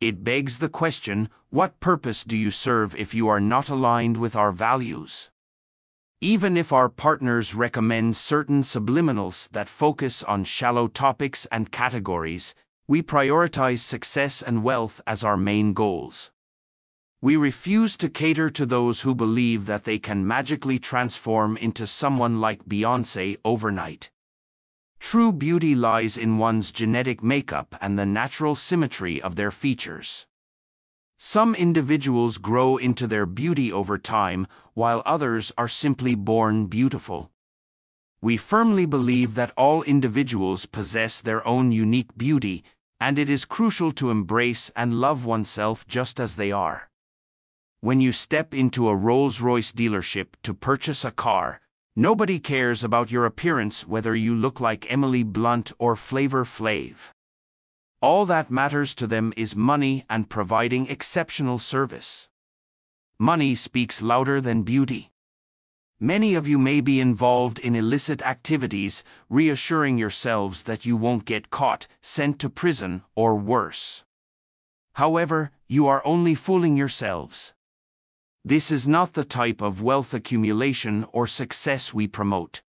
It 0.04 0.22
begs 0.22 0.58
the 0.58 0.68
question 0.68 1.30
what 1.50 1.80
purpose 1.80 2.26
do 2.26 2.36
you 2.36 2.52
serve 2.52 2.94
if 2.94 3.14
you 3.14 3.30
are 3.30 3.40
not 3.40 3.70
aligned 3.70 4.18
with 4.18 4.36
our 4.36 4.52
values? 4.52 5.30
Even 6.20 6.58
if 6.58 6.74
our 6.74 6.90
partners 6.90 7.56
recommend 7.56 8.18
certain 8.18 8.64
subliminals 8.64 9.48
that 9.52 9.70
focus 9.70 10.22
on 10.22 10.44
shallow 10.44 10.90
topics 10.90 11.48
and 11.54 11.72
categories, 11.72 12.54
we 12.86 13.02
prioritize 13.02 13.80
success 13.80 14.42
and 14.42 14.62
wealth 14.62 15.00
as 15.08 15.24
our 15.24 15.38
main 15.38 15.72
goals. 15.72 16.32
We 17.22 17.38
refuse 17.38 17.96
to 17.96 18.10
cater 18.10 18.50
to 18.50 18.66
those 18.66 19.02
who 19.02 19.16
believe 19.16 19.68
that 19.68 19.86
they 19.86 20.00
can 20.00 20.28
magically 20.28 20.80
transform 20.80 21.56
into 21.56 21.88
someone 21.88 22.42
like 22.42 22.66
Beyonce 22.66 23.38
overnight. 23.46 24.10
True 25.04 25.34
beauty 25.34 25.76
lies 25.76 26.18
in 26.18 26.38
one's 26.38 26.72
genetic 26.72 27.22
makeup 27.22 27.76
and 27.82 28.00
the 28.00 28.06
natural 28.06 28.56
symmetry 28.56 29.22
of 29.22 29.36
their 29.36 29.52
features. 29.52 30.26
Some 31.20 31.54
individuals 31.54 32.38
grow 32.38 32.78
into 32.78 33.06
their 33.06 33.26
beauty 33.26 33.72
over 33.72 33.98
time, 33.98 34.48
while 34.74 35.04
others 35.06 35.52
are 35.56 35.68
simply 35.68 36.16
born 36.16 36.68
beautiful. 36.68 37.30
We 38.22 38.38
firmly 38.38 38.86
believe 38.86 39.36
that 39.36 39.52
all 39.58 39.84
individuals 39.84 40.66
possess 40.66 41.20
their 41.20 41.46
own 41.46 41.74
unique 41.74 42.18
beauty, 42.18 42.64
and 43.00 43.20
it 43.20 43.30
is 43.30 43.46
crucial 43.46 43.92
to 43.92 44.10
embrace 44.10 44.72
and 44.74 45.02
love 45.02 45.26
oneself 45.26 45.86
just 45.86 46.18
as 46.18 46.36
they 46.36 46.52
are. 46.52 46.90
When 47.82 48.00
you 48.00 48.14
step 48.14 48.54
into 48.54 48.88
a 48.88 48.96
Rolls 48.96 49.42
Royce 49.42 49.74
dealership 49.74 50.30
to 50.44 50.54
purchase 50.54 51.04
a 51.04 51.12
car, 51.12 51.60
nobody 51.96 52.40
cares 52.40 52.84
about 52.84 53.12
your 53.12 53.26
appearance 53.26 53.88
whether 53.88 54.16
you 54.16 54.36
look 54.36 54.60
like 54.60 54.92
Emily 54.92 55.24
Blunt 55.24 55.72
or 55.78 55.96
Flavor 55.96 56.44
Flav. 56.44 57.12
All 58.02 58.26
that 58.26 58.52
matters 58.52 58.94
to 58.96 59.08
them 59.08 59.34
is 59.38 59.56
money 59.56 60.06
and 60.10 60.30
providing 60.30 60.88
exceptional 60.88 61.60
service. 61.60 62.28
Money 63.18 63.56
speaks 63.56 64.02
louder 64.02 64.42
than 64.42 64.64
beauty. 64.64 65.12
Many 66.00 66.36
of 66.36 66.46
you 66.46 66.60
may 66.60 66.82
be 66.82 67.00
involved 67.00 67.60
in 67.60 67.76
illicit 67.76 68.22
activities, 68.22 69.06
reassuring 69.30 69.98
yourselves 69.98 70.64
that 70.64 70.86
you 70.86 70.98
won't 70.98 71.24
get 71.24 71.50
caught, 71.50 71.88
sent 72.02 72.40
to 72.40 72.50
prison, 72.50 73.04
or 73.16 73.36
worse. 73.36 74.04
However, 74.96 75.52
you 75.68 75.88
are 75.88 76.06
only 76.06 76.36
fooling 76.36 76.76
yourselves. 76.76 77.54
This 78.46 78.72
is 78.72 78.86
not 78.86 79.14
the 79.14 79.24
type 79.24 79.62
of 79.62 79.82
wealth 79.82 80.14
accumulation 80.14 81.06
or 81.14 81.28
success 81.28 81.94
we 81.94 82.08
promote. 82.08 82.62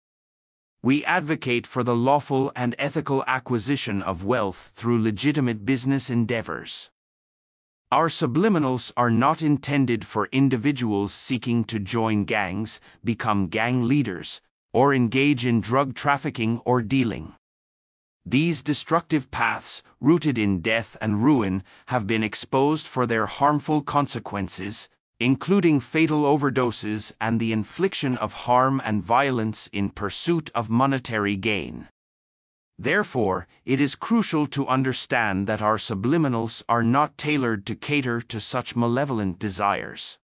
We 0.85 1.05
advocate 1.05 1.67
for 1.67 1.83
the 1.83 1.97
lawful 1.97 2.53
and 2.55 2.77
ethical 2.79 3.25
acquisition 3.27 4.01
of 4.01 4.23
wealth 4.23 4.71
through 4.73 5.03
legitimate 5.03 5.67
business 5.67 6.11
endeavors. 6.11 6.91
Our 7.91 8.09
subliminals 8.09 8.93
are 8.97 9.11
not 9.11 9.43
intended 9.43 10.05
for 10.05 10.29
individuals 10.31 11.13
seeking 11.13 11.65
to 11.65 11.81
join 11.81 12.25
gangs, 12.25 12.79
become 13.03 13.49
gang 13.49 13.89
leaders, 13.89 14.41
or 14.73 14.95
engage 14.95 15.45
in 15.45 15.61
drug 15.61 15.97
trafficking 15.97 16.61
or 16.65 16.83
dealing. 16.83 17.35
These 18.25 18.63
destructive 18.63 19.31
paths, 19.33 19.83
rooted 20.01 20.39
in 20.39 20.61
death 20.61 20.97
and 21.01 21.25
ruin, 21.25 21.65
have 21.87 22.07
been 22.07 22.23
exposed 22.23 22.87
for 22.87 23.07
their 23.07 23.27
harmful 23.27 23.83
consequences, 23.83 24.89
including 25.25 25.81
fatal 25.81 26.25
overdoses 26.25 27.11
and 27.19 27.41
the 27.41 27.51
infliction 27.51 28.15
of 28.19 28.45
harm 28.45 28.79
and 28.85 29.03
violence 29.03 29.71
in 29.73 29.89
pursuit 29.89 30.51
of 30.55 30.69
monetary 30.69 31.35
gain. 31.35 31.89
Therefore, 32.79 33.47
it 33.65 33.81
is 33.81 33.95
crucial 33.95 34.47
to 34.49 34.69
understand 34.69 35.47
that 35.47 35.63
our 35.63 35.79
subliminals 35.79 36.63
are 36.69 36.83
not 36.83 37.17
tailored 37.17 37.65
to 37.65 37.75
cater 37.75 38.21
to 38.21 38.39
such 38.39 38.77
malevolent 38.77 39.39
desires. 39.39 40.19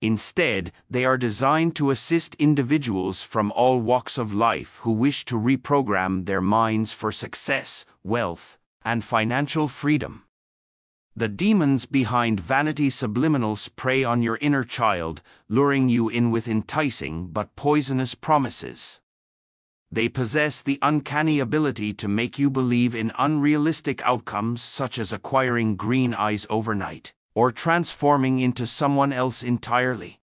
Instead, 0.00 0.72
they 0.88 1.04
are 1.04 1.18
designed 1.18 1.76
to 1.76 1.90
assist 1.90 2.36
individuals 2.36 3.22
from 3.22 3.52
all 3.52 3.82
walks 3.82 4.16
of 4.16 4.32
life 4.32 4.78
who 4.80 4.92
wish 4.92 5.26
to 5.26 5.38
reprogram 5.38 6.24
their 6.24 6.40
minds 6.40 6.90
for 6.90 7.12
success, 7.12 7.84
wealth, 8.02 8.56
and 8.82 9.04
financial 9.04 9.68
freedom. 9.68 10.25
The 11.18 11.28
demons 11.28 11.86
behind 11.86 12.38
vanity 12.38 12.90
subliminals 12.90 13.74
prey 13.74 14.04
on 14.04 14.20
your 14.20 14.36
inner 14.42 14.64
child, 14.64 15.22
luring 15.48 15.88
you 15.88 16.10
in 16.10 16.30
with 16.30 16.46
enticing 16.46 17.28
but 17.28 17.56
poisonous 17.56 18.14
promises. 18.14 19.00
They 19.90 20.10
possess 20.10 20.60
the 20.60 20.78
uncanny 20.82 21.40
ability 21.40 21.94
to 21.94 22.06
make 22.06 22.38
you 22.38 22.50
believe 22.50 22.94
in 22.94 23.12
unrealistic 23.18 24.02
outcomes 24.02 24.60
such 24.60 24.98
as 24.98 25.10
acquiring 25.10 25.76
green 25.76 26.12
eyes 26.12 26.46
overnight, 26.50 27.14
or 27.34 27.50
transforming 27.50 28.38
into 28.38 28.66
someone 28.66 29.10
else 29.10 29.42
entirely. 29.42 30.20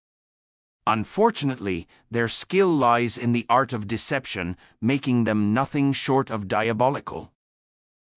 Unfortunately, 0.85 1.87
their 2.11 2.27
skill 2.27 2.67
lies 2.67 3.17
in 3.17 3.31
the 3.31 3.47
art 3.49 3.73
of 3.73 3.87
deception, 3.87 4.55
making 4.79 5.23
them 5.23 5.55
nothing 5.55 5.91
short 5.91 6.29
of 6.29 6.47
diabolical. 6.47 7.32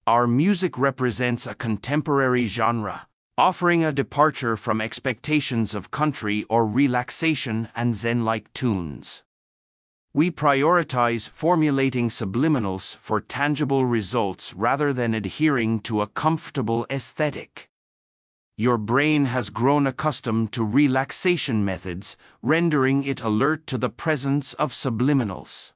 Our 0.08 0.28
music 0.28 0.78
represents 0.78 1.48
a 1.48 1.54
contemporary 1.56 2.46
genre, 2.46 3.08
offering 3.36 3.82
a 3.82 3.90
departure 3.90 4.56
from 4.56 4.80
expectations 4.80 5.74
of 5.74 5.90
country 5.90 6.44
or 6.48 6.64
relaxation 6.64 7.68
and 7.74 7.92
Zen-like 7.92 8.52
tunes. 8.52 9.24
We 10.14 10.30
prioritize 10.30 11.28
formulating 11.28 12.08
subliminals 12.08 12.96
for 12.98 13.20
tangible 13.20 13.84
results 13.84 14.54
rather 14.54 14.92
than 14.92 15.12
adhering 15.12 15.80
to 15.80 16.02
a 16.02 16.06
comfortable 16.06 16.86
aesthetic. 16.88 17.68
Your 18.56 18.78
brain 18.78 19.24
has 19.24 19.50
grown 19.50 19.88
accustomed 19.88 20.52
to 20.52 20.64
relaxation 20.64 21.64
methods, 21.64 22.16
rendering 22.42 23.02
it 23.02 23.22
alert 23.22 23.66
to 23.66 23.76
the 23.76 23.90
presence 23.90 24.54
of 24.54 24.70
subliminals. 24.70 25.72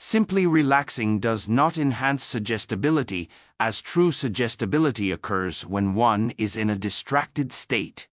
Simply 0.00 0.46
relaxing 0.46 1.18
does 1.18 1.48
not 1.48 1.76
enhance 1.76 2.22
suggestibility, 2.22 3.28
as 3.58 3.82
true 3.82 4.12
suggestibility 4.12 5.10
occurs 5.10 5.66
when 5.66 5.92
one 5.92 6.32
is 6.38 6.56
in 6.56 6.70
a 6.70 6.78
distracted 6.78 7.52
state. 7.52 8.06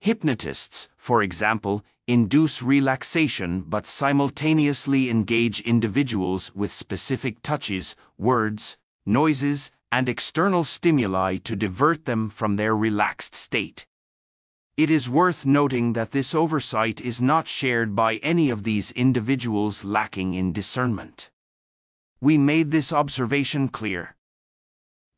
Hypnotists, 0.00 0.90
for 0.98 1.22
example, 1.22 1.82
induce 2.06 2.62
relaxation 2.62 3.62
but 3.62 3.86
simultaneously 3.86 5.08
engage 5.08 5.62
individuals 5.62 6.54
with 6.54 6.70
specific 6.70 7.40
touches, 7.40 7.96
words, 8.18 8.76
noises, 9.06 9.70
and 9.90 10.06
external 10.06 10.64
stimuli 10.64 11.38
to 11.38 11.56
divert 11.56 12.04
them 12.04 12.28
from 12.28 12.56
their 12.56 12.76
relaxed 12.76 13.34
state. 13.34 13.86
It 14.80 14.88
is 14.88 15.10
worth 15.10 15.44
noting 15.44 15.92
that 15.92 16.12
this 16.12 16.34
oversight 16.34 17.02
is 17.02 17.20
not 17.20 17.46
shared 17.46 17.94
by 17.94 18.16
any 18.22 18.48
of 18.48 18.62
these 18.62 18.92
individuals 18.92 19.84
lacking 19.84 20.32
in 20.32 20.54
discernment. 20.54 21.28
We 22.22 22.38
made 22.38 22.70
this 22.70 22.90
observation 22.90 23.68
clear. 23.68 24.16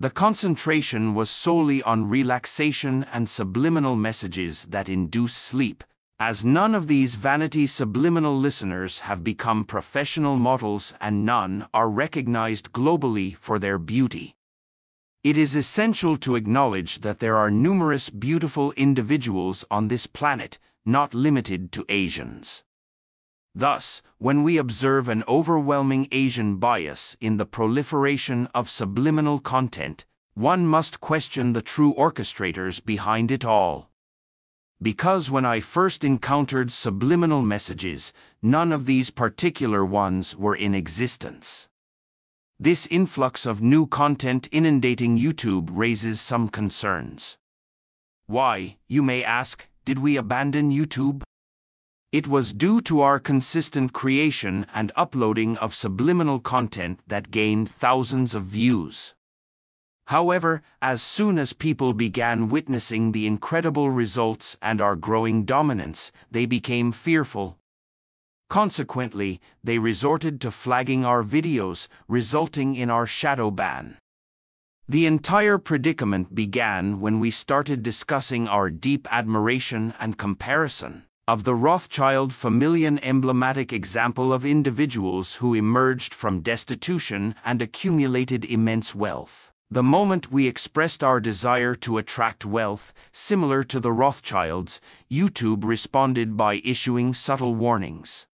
The 0.01 0.11
concentration 0.11 1.14
was 1.14 1.31
solely 1.31 1.81
on 1.85 2.09
relaxation 2.09 3.05
and 3.12 3.31
subliminal 3.31 3.94
messages 3.94 4.64
that 4.64 4.88
induce 4.88 5.37
sleep, 5.37 5.85
as 6.18 6.44
none 6.44 6.75
of 6.75 6.88
these 6.88 7.14
vanity 7.14 7.68
subliminal 7.68 8.37
listeners 8.37 9.07
have 9.07 9.22
become 9.22 9.64
professional 9.64 10.35
models 10.35 10.92
and 11.01 11.25
none 11.25 11.68
are 11.72 11.88
recognized 11.88 12.72
globally 12.72 13.37
for 13.37 13.61
their 13.61 13.79
beauty. 13.79 14.35
It 15.25 15.39
is 15.39 15.55
essential 15.55 16.17
to 16.17 16.35
acknowledge 16.35 17.03
that 17.03 17.21
there 17.21 17.37
are 17.37 17.49
numerous 17.49 18.11
beautiful 18.11 18.73
individuals 18.73 19.65
on 19.71 19.87
this 19.87 20.09
planet, 20.09 20.59
not 20.85 21.15
limited 21.15 21.71
to 21.73 21.87
Asians. 21.89 22.65
Thus, 23.55 24.03
when 24.19 24.43
we 24.43 24.57
observe 24.57 25.09
an 25.09 25.23
overwhelming 25.29 26.09
Asian 26.11 26.57
bias 26.57 27.17
in 27.21 27.37
the 27.37 27.47
proliferation 27.47 28.49
of 28.53 28.69
subliminal 28.69 29.39
content, 29.39 30.07
one 30.35 30.67
must 30.67 31.01
question 31.01 31.53
the 31.53 31.63
true 31.63 31.95
orchestrators 31.95 32.85
behind 32.85 33.31
it 33.31 33.45
all. 33.45 33.91
Because 34.81 35.31
when 35.31 35.45
I 35.45 35.61
first 35.61 36.03
encountered 36.03 36.73
subliminal 36.73 37.43
messages, 37.43 38.13
none 38.43 38.73
of 38.73 38.87
these 38.87 39.11
particular 39.11 39.85
ones 39.85 40.35
were 40.35 40.57
in 40.57 40.75
existence. 40.75 41.69
This 42.62 42.87
influx 42.92 43.44
of 43.44 43.61
new 43.61 43.88
content 43.88 44.48
inundating 44.53 45.18
YouTube 45.18 45.68
raises 45.72 46.20
some 46.20 46.48
concerns. 46.48 47.37
Why, 48.29 48.77
you 48.87 49.03
may 49.03 49.25
ask, 49.25 49.66
did 49.85 49.98
we 49.98 50.16
abandon 50.16 50.70
YouTube? 50.70 51.25
It 52.12 52.29
was 52.29 52.53
due 52.53 52.81
to 52.83 53.01
our 53.01 53.18
consistent 53.18 53.92
creation 53.92 54.64
and 54.72 54.92
uploading 54.94 55.57
of 55.57 55.75
subliminal 55.75 56.38
content 56.38 57.01
that 57.09 57.33
gained 57.33 57.68
thousands 57.68 58.33
of 58.33 58.44
views. 58.44 59.14
However, 60.07 60.62
as 60.81 61.03
soon 61.03 61.40
as 61.40 61.53
people 61.53 61.94
began 61.94 62.48
witnessing 62.48 63.11
the 63.11 63.27
incredible 63.27 63.90
results 63.90 64.57
and 64.62 64.81
our 64.81 64.94
growing 64.94 65.44
dominance, 65.44 66.12
they 66.31 66.46
became 66.46 66.92
fearful. 66.92 67.59
Consequently, 68.53 69.41
they 69.65 69.79
resorted 69.79 70.38
to 70.38 70.51
flagging 70.51 71.07
our 71.07 71.25
videos, 71.25 71.88
resulting 72.07 72.75
in 72.75 72.91
our 72.91 73.07
shadow 73.07 73.51
ban. 73.51 73.97
The 74.87 75.07
entire 75.07 75.57
predicament 75.57 76.35
began 76.35 77.01
when 77.01 77.19
we 77.19 77.31
started 77.31 77.83
discussing 77.83 78.47
our 78.47 78.69
deep 78.69 79.09
admiration 79.11 79.95
and 79.99 80.19
comparison 80.19 81.05
of 81.27 81.45
the 81.45 81.55
Rothschild 81.55 82.35
family, 82.35 82.85
an 82.85 82.99
emblematic 82.99 83.73
example 83.73 84.35
of 84.35 84.45
individuals 84.45 85.37
who 85.37 85.55
emerged 85.55 86.12
from 86.12 86.43
destitution 86.43 87.35
and 87.47 87.62
accumulated 87.62 88.45
immense 88.45 88.95
wealth. 88.95 89.51
The 89.71 89.83
moment 89.83 90.31
we 90.31 90.47
expressed 90.47 91.03
our 91.03 91.21
desire 91.21 91.75
to 91.77 91.97
attract 91.97 92.45
wealth, 92.45 92.93
similar 93.12 93.65
to 93.65 93.81
the 93.81 93.93
Rothschilds, 93.93 94.79
YouTube 95.11 95.65
responded 95.65 96.37
by 96.37 96.61
issuing 96.62 97.15
subtle 97.15 97.55
warnings. 97.55 98.27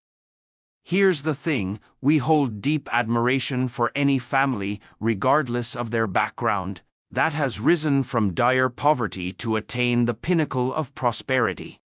Here's 0.88 1.20
the 1.20 1.35
thing 1.35 1.81
we 2.01 2.16
hold 2.16 2.62
deep 2.62 2.88
admiration 2.90 3.68
for 3.68 3.92
any 3.94 4.18
family, 4.18 4.81
regardless 4.98 5.77
of 5.77 5.90
their 5.90 6.07
background, 6.07 6.81
that 7.11 7.35
has 7.35 7.61
risen 7.61 8.03
from 8.03 8.33
dire 8.33 8.70
poverty 8.70 9.31
to 9.33 9.57
attain 9.57 10.07
the 10.07 10.14
pinnacle 10.14 10.72
of 10.72 10.94
prosperity. 10.94 11.79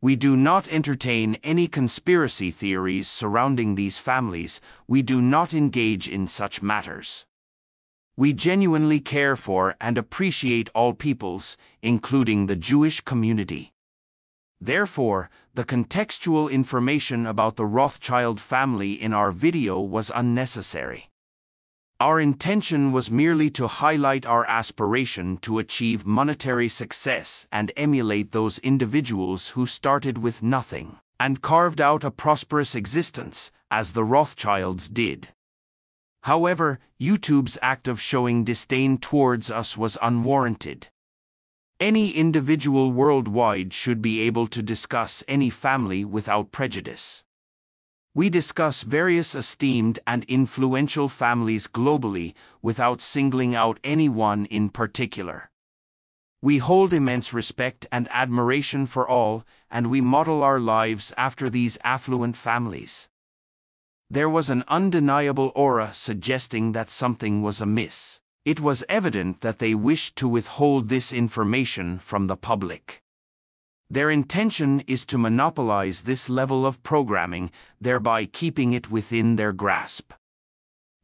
We 0.00 0.16
do 0.16 0.36
not 0.36 0.66
entertain 0.66 1.36
any 1.44 1.68
conspiracy 1.68 2.50
theories 2.50 3.06
surrounding 3.06 3.76
these 3.76 3.98
families, 3.98 4.60
we 4.88 5.02
do 5.02 5.22
not 5.22 5.54
engage 5.54 6.08
in 6.08 6.26
such 6.26 6.62
matters. 6.62 7.26
We 8.16 8.32
genuinely 8.32 8.98
care 8.98 9.36
for 9.36 9.76
and 9.80 9.96
appreciate 9.96 10.68
all 10.74 10.94
peoples, 10.94 11.56
including 11.80 12.46
the 12.46 12.56
Jewish 12.56 13.02
community. 13.02 13.72
Therefore, 14.60 15.30
the 15.54 15.64
contextual 15.64 16.50
information 16.50 17.26
about 17.26 17.56
the 17.56 17.64
Rothschild 17.64 18.38
family 18.38 18.92
in 18.92 19.12
our 19.12 19.32
video 19.32 19.80
was 19.80 20.12
unnecessary. 20.14 21.08
Our 21.98 22.20
intention 22.20 22.92
was 22.92 23.10
merely 23.10 23.50
to 23.50 23.66
highlight 23.66 24.24
our 24.24 24.46
aspiration 24.46 25.36
to 25.38 25.58
achieve 25.58 26.06
monetary 26.06 26.68
success 26.68 27.46
and 27.52 27.72
emulate 27.76 28.32
those 28.32 28.58
individuals 28.60 29.50
who 29.50 29.66
started 29.66 30.18
with 30.18 30.42
nothing 30.42 30.96
and 31.18 31.42
carved 31.42 31.80
out 31.80 32.02
a 32.02 32.10
prosperous 32.10 32.74
existence, 32.74 33.52
as 33.70 33.92
the 33.92 34.04
Rothschilds 34.04 34.88
did. 34.88 35.28
However, 36.22 36.80
YouTube's 36.98 37.58
act 37.60 37.88
of 37.88 38.00
showing 38.00 38.44
disdain 38.44 38.96
towards 38.98 39.50
us 39.50 39.76
was 39.76 39.98
unwarranted. 40.00 40.88
Any 41.80 42.10
individual 42.10 42.92
worldwide 42.92 43.72
should 43.72 44.02
be 44.02 44.20
able 44.20 44.46
to 44.48 44.62
discuss 44.62 45.24
any 45.26 45.48
family 45.48 46.04
without 46.04 46.52
prejudice. 46.52 47.24
We 48.14 48.28
discuss 48.28 48.82
various 48.82 49.34
esteemed 49.34 49.98
and 50.06 50.24
influential 50.24 51.08
families 51.08 51.66
globally 51.66 52.34
without 52.60 53.00
singling 53.00 53.54
out 53.54 53.80
any 53.82 54.10
one 54.10 54.44
in 54.46 54.68
particular. 54.68 55.50
We 56.42 56.58
hold 56.58 56.92
immense 56.92 57.32
respect 57.32 57.86
and 57.90 58.08
admiration 58.10 58.84
for 58.84 59.08
all, 59.08 59.46
and 59.70 59.88
we 59.88 60.02
model 60.02 60.42
our 60.42 60.60
lives 60.60 61.14
after 61.16 61.48
these 61.48 61.78
affluent 61.82 62.36
families. 62.36 63.08
There 64.10 64.28
was 64.28 64.50
an 64.50 64.64
undeniable 64.68 65.50
aura 65.54 65.94
suggesting 65.94 66.72
that 66.72 66.90
something 66.90 67.40
was 67.40 67.62
amiss. 67.62 68.20
It 68.44 68.58
was 68.58 68.84
evident 68.88 69.42
that 69.42 69.58
they 69.58 69.74
wished 69.74 70.16
to 70.16 70.26
withhold 70.28 70.88
this 70.88 71.12
information 71.12 71.98
from 71.98 72.26
the 72.26 72.36
public. 72.36 73.02
Their 73.90 74.10
intention 74.10 74.80
is 74.86 75.04
to 75.06 75.18
monopolize 75.18 76.02
this 76.02 76.30
level 76.30 76.64
of 76.64 76.82
programming, 76.82 77.50
thereby 77.80 78.24
keeping 78.24 78.72
it 78.72 78.90
within 78.90 79.36
their 79.36 79.52
grasp. 79.52 80.12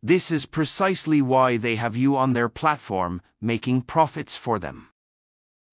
This 0.02 0.30
is 0.30 0.46
precisely 0.46 1.20
why 1.20 1.58
they 1.58 1.76
have 1.76 1.96
you 1.96 2.16
on 2.16 2.32
their 2.32 2.48
platform, 2.48 3.20
making 3.40 3.82
profits 3.82 4.36
for 4.36 4.58
them. 4.58 4.88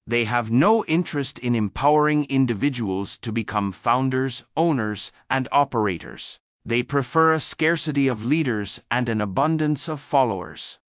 They 0.06 0.26
have 0.26 0.52
no 0.52 0.84
interest 0.86 1.40
in 1.40 1.56
empowering 1.56 2.26
individuals 2.26 3.18
to 3.20 3.32
become 3.32 3.72
founders, 3.72 4.44
owners, 4.58 5.14
and 5.30 5.48
operators. 5.52 6.40
They 6.66 6.84
prefer 6.84 7.34
a 7.34 7.40
scarcity 7.40 8.10
of 8.10 8.26
leaders 8.26 8.82
and 8.92 9.08
an 9.08 9.22
abundance 9.22 9.88
of 9.88 10.02
followers. 10.02 10.80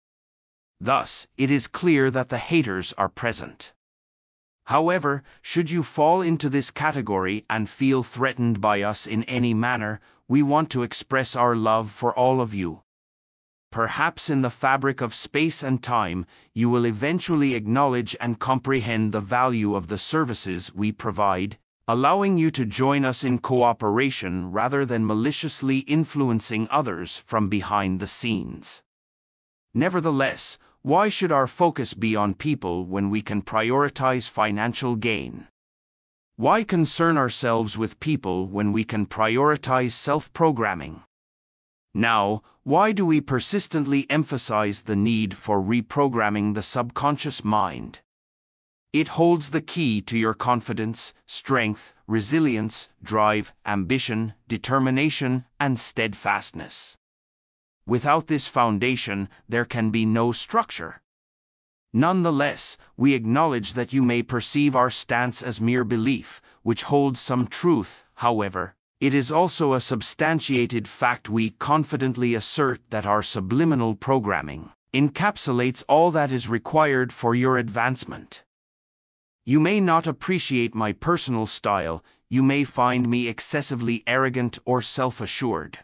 Thus, 0.85 1.27
it 1.39 1.51
is 1.51 1.67
clear 1.67 2.11
that 2.11 2.29
the 2.29 2.37
haters 2.37 2.93
are 2.99 3.09
present. 3.09 3.73
However, 4.67 5.23
should 5.41 5.71
you 5.71 5.83
fall 5.83 6.21
into 6.21 6.51
this 6.51 6.71
category 6.71 7.47
and 7.49 7.71
feel 7.71 8.03
threatened 8.03 8.61
by 8.61 8.83
us 8.83 9.07
in 9.07 9.25
any 9.25 9.55
manner, 9.55 9.99
we 10.29 10.43
want 10.43 10.69
to 10.73 10.83
express 10.83 11.35
our 11.35 11.57
love 11.57 11.91
for 11.91 12.15
all 12.15 12.39
of 12.43 12.53
you. 12.53 12.83
Perhaps 13.73 14.29
in 14.29 14.43
the 14.43 14.51
fabric 14.51 15.01
of 15.01 15.15
space 15.15 15.63
and 15.63 15.83
time, 15.83 16.27
you 16.53 16.69
will 16.69 16.85
eventually 16.85 17.55
acknowledge 17.55 18.15
and 18.21 18.39
comprehend 18.39 19.13
the 19.13 19.23
value 19.23 19.75
of 19.75 19.89
the 19.89 19.97
services 19.97 20.75
we 20.75 20.93
provide, 20.93 21.57
allowing 21.89 22.37
you 22.37 22.51
to 22.51 22.67
join 22.67 23.07
us 23.07 23.25
in 23.25 23.39
cooperation 23.39 24.53
rather 24.53 24.85
than 24.85 25.07
maliciously 25.07 25.79
influencing 25.79 26.69
others 26.71 27.17
from 27.25 27.49
behind 27.49 28.01
the 28.01 28.07
scenes. 28.07 28.83
Nevertheless, 29.73 30.59
why 30.85 31.09
should 31.09 31.33
our 31.33 31.47
focus 31.47 31.95
be 31.95 32.15
on 32.15 32.35
people 32.35 32.85
when 32.85 33.09
we 33.09 33.23
can 33.23 33.41
prioritize 33.41 34.29
financial 34.29 34.97
gain? 34.97 35.49
Why 36.37 36.63
concern 36.63 37.17
ourselves 37.17 37.79
with 37.79 38.01
people 38.01 38.47
when 38.47 38.71
we 38.71 38.85
can 38.85 39.07
prioritize 39.07 39.93
self 39.93 40.31
programming? 40.35 41.03
Now, 41.95 42.43
why 42.65 42.93
do 42.93 43.07
we 43.07 43.23
persistently 43.23 44.05
emphasize 44.11 44.83
the 44.83 44.95
need 44.95 45.35
for 45.35 45.59
reprogramming 45.59 46.53
the 46.53 46.63
subconscious 46.63 47.43
mind? 47.43 48.01
It 48.93 49.17
holds 49.17 49.51
the 49.51 49.63
key 49.63 50.03
to 50.03 50.19
your 50.19 50.35
confidence, 50.35 51.15
strength, 51.25 51.95
resilience, 52.07 52.91
drive, 53.03 53.55
ambition, 53.65 54.35
determination, 54.49 55.47
and 55.59 55.81
steadfastness. 55.81 56.99
Without 57.87 58.29
this 58.29 58.47
foundation, 58.47 59.29
there 59.49 59.65
can 59.65 59.91
be 59.91 60.07
no 60.07 60.33
structure. 60.33 61.03
Nonetheless, 61.93 62.77
we 62.97 63.15
acknowledge 63.15 63.75
that 63.75 63.93
you 63.93 64.03
may 64.03 64.23
perceive 64.23 64.75
our 64.75 64.91
stance 64.91 65.43
as 65.43 65.61
mere 65.61 65.85
belief, 65.85 66.41
which 66.63 66.85
holds 66.85 67.21
some 67.21 67.47
truth, 67.47 68.05
however. 68.17 68.75
It 69.01 69.13
is 69.13 69.31
also 69.31 69.75
a 69.75 69.81
substantiated 69.81 70.89
fact 70.89 71.29
we 71.29 71.51
confidently 71.51 72.35
assert 72.35 72.81
that 72.91 73.05
our 73.05 73.23
subliminal 73.23 73.95
programming 73.95 74.71
encapsulates 74.95 75.83
all 75.89 76.11
that 76.13 76.33
is 76.33 76.49
required 76.49 77.13
for 77.13 77.35
your 77.35 77.59
advancement. 77.59 78.45
You 79.45 79.61
may 79.61 79.79
not 79.79 80.07
appreciate 80.07 80.75
my 80.75 80.93
personal 80.93 81.47
style, 81.47 82.03
you 82.31 82.43
may 82.43 82.65
find 82.65 83.11
me 83.11 83.29
excessively 83.29 84.03
arrogant 84.07 84.59
or 84.65 84.81
self 84.81 85.21
assured. 85.21 85.81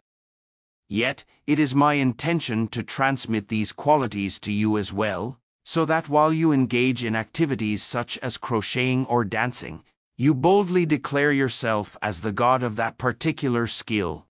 Yet, 0.93 1.25
it 1.47 1.61
is 1.61 1.73
my 1.73 1.95
intention 1.95 2.67
to 2.69 2.83
transmit 2.83 3.47
these 3.47 3.71
qualities 3.71 4.41
to 4.41 4.51
you 4.51 4.77
as 4.77 4.93
well, 4.93 5.39
so 5.65 5.85
that 5.85 6.09
while 6.09 6.33
you 6.33 6.51
engage 6.51 7.05
in 7.05 7.15
activities 7.15 7.81
such 7.81 8.19
as 8.19 8.37
crocheting 8.37 9.07
or 9.07 9.25
dancing, 9.25 9.85
you 10.19 10.35
boldly 10.35 10.85
declare 10.85 11.31
yourself 11.31 11.97
as 12.03 12.21
the 12.21 12.33
god 12.33 12.65
of 12.65 12.75
that 12.75 12.99
particular 12.99 13.69
skill. 13.69 14.27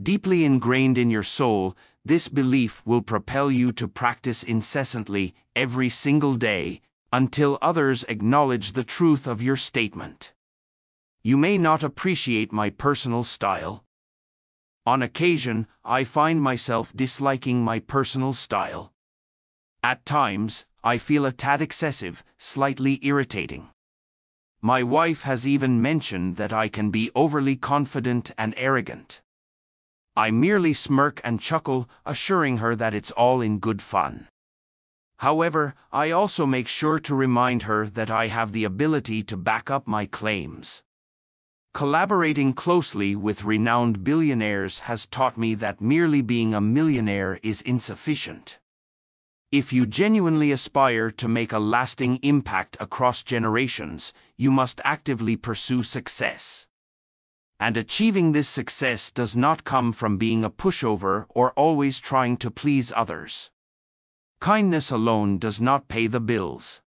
Deeply 0.00 0.44
ingrained 0.44 0.96
in 0.96 1.10
your 1.10 1.24
soul, 1.24 1.76
this 2.04 2.28
belief 2.28 2.80
will 2.86 3.02
propel 3.02 3.50
you 3.50 3.72
to 3.72 3.88
practice 3.88 4.44
incessantly, 4.44 5.34
every 5.56 5.88
single 5.88 6.34
day, 6.34 6.80
until 7.12 7.58
others 7.60 8.04
acknowledge 8.04 8.72
the 8.72 8.84
truth 8.84 9.26
of 9.26 9.42
your 9.42 9.56
statement. 9.56 10.32
You 11.24 11.36
may 11.36 11.58
not 11.58 11.82
appreciate 11.82 12.52
my 12.52 12.70
personal 12.70 13.24
style. 13.24 13.83
On 14.86 15.00
occasion, 15.00 15.66
I 15.82 16.04
find 16.04 16.42
myself 16.42 16.92
disliking 16.94 17.62
my 17.64 17.78
personal 17.78 18.34
style. 18.34 18.92
At 19.82 20.04
times, 20.04 20.66
I 20.82 20.98
feel 20.98 21.24
a 21.24 21.32
tad 21.32 21.62
excessive, 21.62 22.22
slightly 22.36 22.98
irritating. 23.02 23.70
My 24.60 24.82
wife 24.82 25.22
has 25.22 25.48
even 25.48 25.80
mentioned 25.80 26.36
that 26.36 26.52
I 26.52 26.68
can 26.68 26.90
be 26.90 27.10
overly 27.14 27.56
confident 27.56 28.30
and 28.36 28.52
arrogant. 28.56 29.22
I 30.16 30.30
merely 30.30 30.74
smirk 30.74 31.20
and 31.24 31.40
chuckle, 31.40 31.88
assuring 32.04 32.58
her 32.58 32.76
that 32.76 32.94
it's 32.94 33.10
all 33.10 33.40
in 33.40 33.58
good 33.58 33.80
fun. 33.80 34.28
However, 35.18 35.74
I 35.92 36.10
also 36.10 36.44
make 36.44 36.68
sure 36.68 36.98
to 36.98 37.14
remind 37.14 37.62
her 37.62 37.86
that 37.86 38.10
I 38.10 38.26
have 38.26 38.52
the 38.52 38.64
ability 38.64 39.22
to 39.24 39.36
back 39.36 39.70
up 39.70 39.86
my 39.86 40.04
claims. 40.04 40.82
Collaborating 41.74 42.52
closely 42.52 43.16
with 43.16 43.42
renowned 43.42 44.04
billionaires 44.04 44.78
has 44.86 45.06
taught 45.06 45.36
me 45.36 45.56
that 45.56 45.80
merely 45.80 46.22
being 46.22 46.54
a 46.54 46.60
millionaire 46.60 47.40
is 47.42 47.60
insufficient. 47.62 48.60
If 49.50 49.72
you 49.72 49.84
genuinely 49.84 50.52
aspire 50.52 51.10
to 51.10 51.26
make 51.26 51.52
a 51.52 51.58
lasting 51.58 52.20
impact 52.22 52.76
across 52.78 53.24
generations, 53.24 54.12
you 54.36 54.52
must 54.52 54.80
actively 54.84 55.34
pursue 55.34 55.82
success. 55.82 56.68
And 57.58 57.76
achieving 57.76 58.30
this 58.30 58.48
success 58.48 59.10
does 59.10 59.34
not 59.34 59.64
come 59.64 59.92
from 59.92 60.16
being 60.16 60.44
a 60.44 60.50
pushover 60.50 61.26
or 61.30 61.50
always 61.54 61.98
trying 61.98 62.36
to 62.36 62.52
please 62.52 62.92
others. 62.94 63.50
Kindness 64.38 64.92
alone 64.92 65.38
does 65.38 65.60
not 65.60 65.88
pay 65.88 66.06
the 66.06 66.20
bills. 66.20 66.82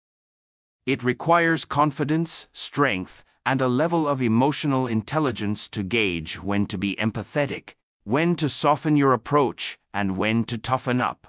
It 0.86 1.04
requires 1.04 1.66
confidence, 1.66 2.48
strength, 2.54 3.26
and 3.48 3.62
a 3.62 3.68
level 3.70 4.10
of 4.10 4.22
emotional 4.22 4.88
intelligence 4.88 5.70
to 5.70 5.82
gauge 5.82 6.36
when 6.36 6.66
to 6.66 6.78
be 6.78 6.98
empathetic, 6.98 7.76
when 8.04 8.36
to 8.36 8.50
soften 8.50 8.98
your 8.98 9.14
approach, 9.14 9.78
and 9.94 10.18
when 10.18 10.44
to 10.44 10.58
toughen 10.58 11.00
up. 11.00 11.28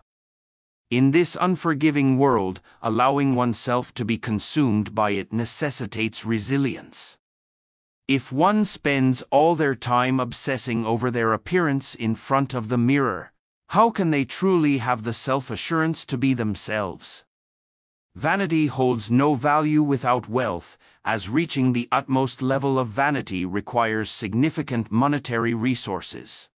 In 0.90 1.12
this 1.12 1.36
unforgiving 1.40 2.18
world, 2.18 2.60
allowing 2.82 3.36
oneself 3.36 3.94
to 3.94 4.04
be 4.04 4.18
consumed 4.18 4.96
by 4.96 5.10
it 5.10 5.32
necessitates 5.32 6.24
resilience. 6.24 7.16
If 8.08 8.32
one 8.32 8.64
spends 8.64 9.22
all 9.30 9.54
their 9.54 9.76
time 9.76 10.18
obsessing 10.18 10.84
over 10.84 11.12
their 11.12 11.32
appearance 11.32 11.94
in 11.94 12.16
front 12.16 12.52
of 12.52 12.68
the 12.68 12.78
mirror, 12.78 13.30
how 13.68 13.90
can 13.90 14.10
they 14.10 14.24
truly 14.24 14.78
have 14.78 15.04
the 15.04 15.12
self 15.12 15.52
assurance 15.52 16.04
to 16.06 16.18
be 16.18 16.34
themselves? 16.34 17.22
Vanity 18.14 18.66
holds 18.66 19.10
no 19.10 19.34
value 19.34 19.82
without 19.82 20.28
wealth, 20.28 20.76
as 21.04 21.28
reaching 21.28 21.72
the 21.72 21.88
utmost 21.92 22.42
level 22.42 22.78
of 22.78 22.88
vanity 22.88 23.44
requires 23.44 24.10
significant 24.10 24.90
monetary 24.90 25.54
resources. 25.54 26.48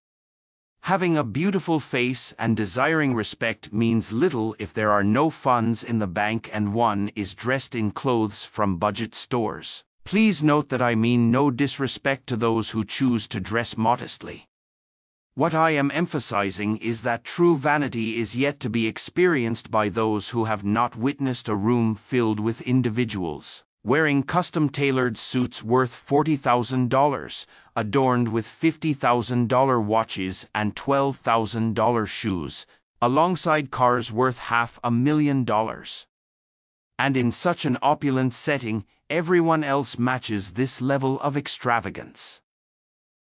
Having 0.84 1.16
a 1.16 1.24
beautiful 1.24 1.78
face 1.78 2.32
and 2.38 2.56
desiring 2.56 3.14
respect 3.14 3.72
means 3.72 4.12
little 4.12 4.56
if 4.58 4.72
there 4.72 4.90
are 4.90 5.04
no 5.04 5.28
funds 5.28 5.84
in 5.84 5.98
the 5.98 6.06
bank 6.06 6.48
and 6.52 6.72
one 6.72 7.10
is 7.14 7.34
dressed 7.34 7.74
in 7.74 7.90
clothes 7.90 8.44
from 8.44 8.78
budget 8.78 9.14
stores. 9.14 9.84
Please 10.04 10.42
note 10.42 10.70
that 10.70 10.80
I 10.80 10.94
mean 10.94 11.30
no 11.30 11.50
disrespect 11.50 12.26
to 12.28 12.36
those 12.36 12.70
who 12.70 12.84
choose 12.84 13.28
to 13.28 13.40
dress 13.40 13.76
modestly. 13.76 14.48
What 15.40 15.55
I 15.55 15.70
am 15.70 15.90
emphasizing 15.94 16.76
is 16.76 17.00
that 17.00 17.24
true 17.24 17.57
vanity 17.57 18.18
is 18.18 18.37
yet 18.37 18.61
to 18.61 18.68
be 18.68 18.87
experienced 18.87 19.70
by 19.70 19.88
those 19.88 20.29
who 20.29 20.44
have 20.44 20.64
not 20.64 20.96
witnessed 20.96 21.48
a 21.48 21.55
room 21.55 21.94
filled 21.94 22.38
with 22.38 22.61
individuals, 22.61 23.64
wearing 23.83 24.22
custom 24.22 24.68
tailored 24.68 25.16
suits 25.16 25.64
worth 25.64 25.92
$40,000, 25.92 27.46
adorned 27.74 28.29
with 28.29 28.46
$50,000 28.46 29.83
watches 29.83 30.46
and 30.55 30.76
$12,000 30.76 32.07
shoes, 32.07 32.66
alongside 33.00 33.70
cars 33.70 34.12
worth 34.12 34.40
half 34.40 34.79
a 34.85 34.90
million 34.90 35.44
dollars. 35.44 36.07
And 36.98 37.16
in 37.16 37.33
such 37.33 37.64
an 37.64 37.79
opulent 37.81 38.35
setting, 38.35 38.85
everyone 39.09 39.64
else 39.64 39.98
matches 39.98 40.53
this 40.53 40.83
level 40.83 41.18
of 41.20 41.35
extravagance. 41.35 42.42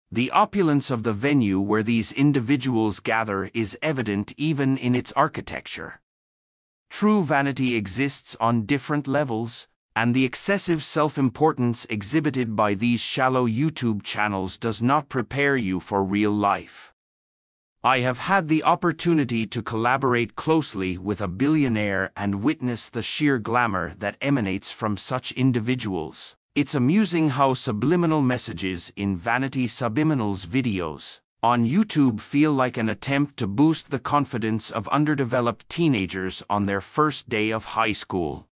The 0.09 0.31
opulence 0.31 0.89
of 0.89 1.03
the 1.03 1.11
venue 1.11 1.59
where 1.59 1.83
these 1.83 2.13
individuals 2.13 3.01
gather 3.01 3.51
is 3.53 3.77
evident 3.81 4.33
even 4.37 4.77
in 4.77 4.95
its 4.95 5.11
architecture. 5.11 5.99
True 6.89 7.25
vanity 7.25 7.75
exists 7.75 8.37
on 8.39 8.65
different 8.65 9.05
levels, 9.05 9.67
and 9.97 10.15
the 10.15 10.23
excessive 10.23 10.81
self-importance 10.81 11.85
exhibited 11.89 12.55
by 12.55 12.73
these 12.73 13.01
shallow 13.01 13.45
YouTube 13.45 14.01
channels 14.01 14.57
does 14.57 14.81
not 14.81 15.09
prepare 15.09 15.57
you 15.57 15.81
for 15.81 16.05
real 16.05 16.31
life. 16.31 16.93
I 17.83 17.99
have 17.99 18.19
had 18.19 18.47
the 18.47 18.63
opportunity 18.63 19.45
to 19.47 19.61
collaborate 19.61 20.37
closely 20.37 20.97
with 20.97 21.19
a 21.19 21.27
billionaire 21.27 22.11
and 22.15 22.41
witness 22.41 22.87
the 22.87 23.03
sheer 23.03 23.39
glamour 23.39 23.93
that 23.97 24.15
emanates 24.21 24.71
from 24.71 24.95
such 24.95 25.33
individuals. 25.33 26.37
It's 26.57 26.73
amusing 26.73 27.29
how 27.37 27.53
subliminal 27.53 28.23
messages 28.23 28.91
in 28.95 29.15
Vanity 29.15 29.67
Subliminals 29.67 30.47
videos 30.47 31.19
on 31.43 31.67
YouTube 31.67 32.19
feel 32.19 32.51
like 32.51 32.77
an 32.77 32.89
attempt 32.89 33.37
to 33.37 33.45
boost 33.45 33.91
the 33.91 33.99
confidence 33.99 34.71
of 34.71 34.87
underdeveloped 34.87 35.69
teenagers 35.69 36.41
on 36.49 36.65
their 36.65 36.81
first 36.81 37.29
day 37.29 37.51
of 37.51 37.75
high 37.77 37.91
school. 37.91 38.47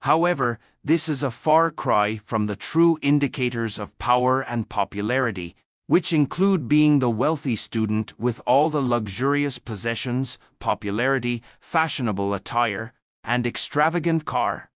However, 0.00 0.58
this 0.82 1.10
is 1.10 1.22
a 1.22 1.30
far 1.30 1.70
cry 1.70 2.16
from 2.24 2.46
the 2.46 2.56
true 2.56 2.98
indicators 3.02 3.78
of 3.78 3.98
power 3.98 4.40
and 4.40 4.70
popularity, 4.70 5.54
which 5.88 6.14
include 6.14 6.68
being 6.68 7.00
the 7.00 7.10
wealthy 7.10 7.54
student 7.54 8.18
with 8.18 8.40
all 8.46 8.70
the 8.70 8.80
luxurious 8.80 9.58
possessions, 9.58 10.38
popularity, 10.58 11.42
fashionable 11.60 12.32
attire, 12.32 12.94
and 13.22 13.46
extravagant 13.46 14.24
car. 14.24 14.69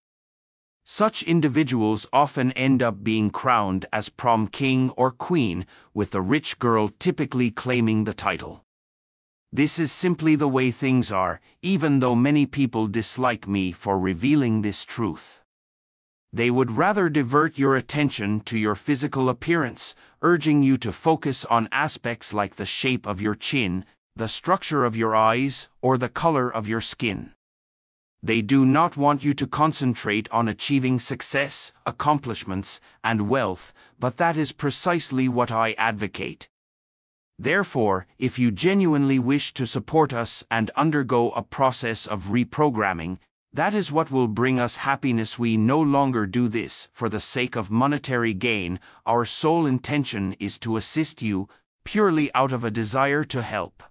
Such 0.86 1.22
individuals 1.22 2.06
often 2.12 2.52
end 2.52 2.82
up 2.82 3.02
being 3.02 3.30
crowned 3.30 3.86
as 3.90 4.10
prom 4.10 4.48
king 4.48 4.90
or 4.90 5.10
queen, 5.10 5.66
with 5.94 6.10
the 6.10 6.20
rich 6.20 6.58
girl 6.58 6.90
typically 6.98 7.50
claiming 7.50 8.04
the 8.04 8.12
title. 8.12 8.64
This 9.50 9.78
is 9.78 9.90
simply 9.90 10.36
the 10.36 10.48
way 10.48 10.70
things 10.70 11.10
are, 11.10 11.40
even 11.62 12.00
though 12.00 12.14
many 12.14 12.44
people 12.44 12.86
dislike 12.86 13.48
me 13.48 13.72
for 13.72 13.98
revealing 13.98 14.60
this 14.60 14.84
truth. 14.84 15.40
They 16.32 16.50
would 16.50 16.72
rather 16.72 17.08
divert 17.08 17.56
your 17.56 17.76
attention 17.76 18.40
to 18.40 18.58
your 18.58 18.74
physical 18.74 19.28
appearance, 19.28 19.94
urging 20.20 20.62
you 20.62 20.76
to 20.78 20.92
focus 20.92 21.44
on 21.46 21.68
aspects 21.72 22.34
like 22.34 22.56
the 22.56 22.66
shape 22.66 23.06
of 23.06 23.22
your 23.22 23.36
chin, 23.36 23.84
the 24.16 24.28
structure 24.28 24.84
of 24.84 24.96
your 24.96 25.14
eyes, 25.14 25.68
or 25.80 25.96
the 25.96 26.08
color 26.08 26.52
of 26.52 26.68
your 26.68 26.80
skin. 26.80 27.32
They 28.24 28.40
do 28.40 28.64
not 28.64 28.96
want 28.96 29.22
you 29.22 29.34
to 29.34 29.46
concentrate 29.46 30.30
on 30.30 30.48
achieving 30.48 30.98
success, 30.98 31.74
accomplishments, 31.84 32.80
and 33.04 33.28
wealth, 33.28 33.74
but 34.00 34.16
that 34.16 34.38
is 34.38 34.50
precisely 34.50 35.28
what 35.28 35.52
I 35.52 35.74
advocate. 35.74 36.48
Therefore, 37.38 38.06
if 38.18 38.38
you 38.38 38.50
genuinely 38.50 39.18
wish 39.18 39.52
to 39.52 39.66
support 39.66 40.14
us 40.14 40.42
and 40.50 40.70
undergo 40.70 41.32
a 41.32 41.42
process 41.42 42.06
of 42.06 42.30
reprogramming, 42.30 43.18
that 43.52 43.74
is 43.74 43.92
what 43.92 44.10
will 44.10 44.26
bring 44.26 44.58
us 44.58 44.76
happiness. 44.76 45.38
We 45.38 45.58
no 45.58 45.78
longer 45.78 46.24
do 46.24 46.48
this 46.48 46.88
for 46.94 47.10
the 47.10 47.20
sake 47.20 47.56
of 47.56 47.70
monetary 47.70 48.32
gain, 48.32 48.80
our 49.04 49.26
sole 49.26 49.66
intention 49.66 50.34
is 50.40 50.58
to 50.60 50.78
assist 50.78 51.20
you, 51.20 51.46
purely 51.84 52.32
out 52.34 52.52
of 52.52 52.64
a 52.64 52.70
desire 52.70 53.22
to 53.24 53.42
help. 53.42 53.82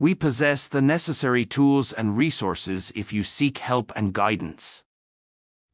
We 0.00 0.14
possess 0.14 0.66
the 0.66 0.82
necessary 0.82 1.44
tools 1.44 1.92
and 1.92 2.16
resources 2.16 2.92
if 2.96 3.12
you 3.12 3.22
seek 3.22 3.58
help 3.58 3.92
and 3.94 4.12
guidance. 4.12 4.82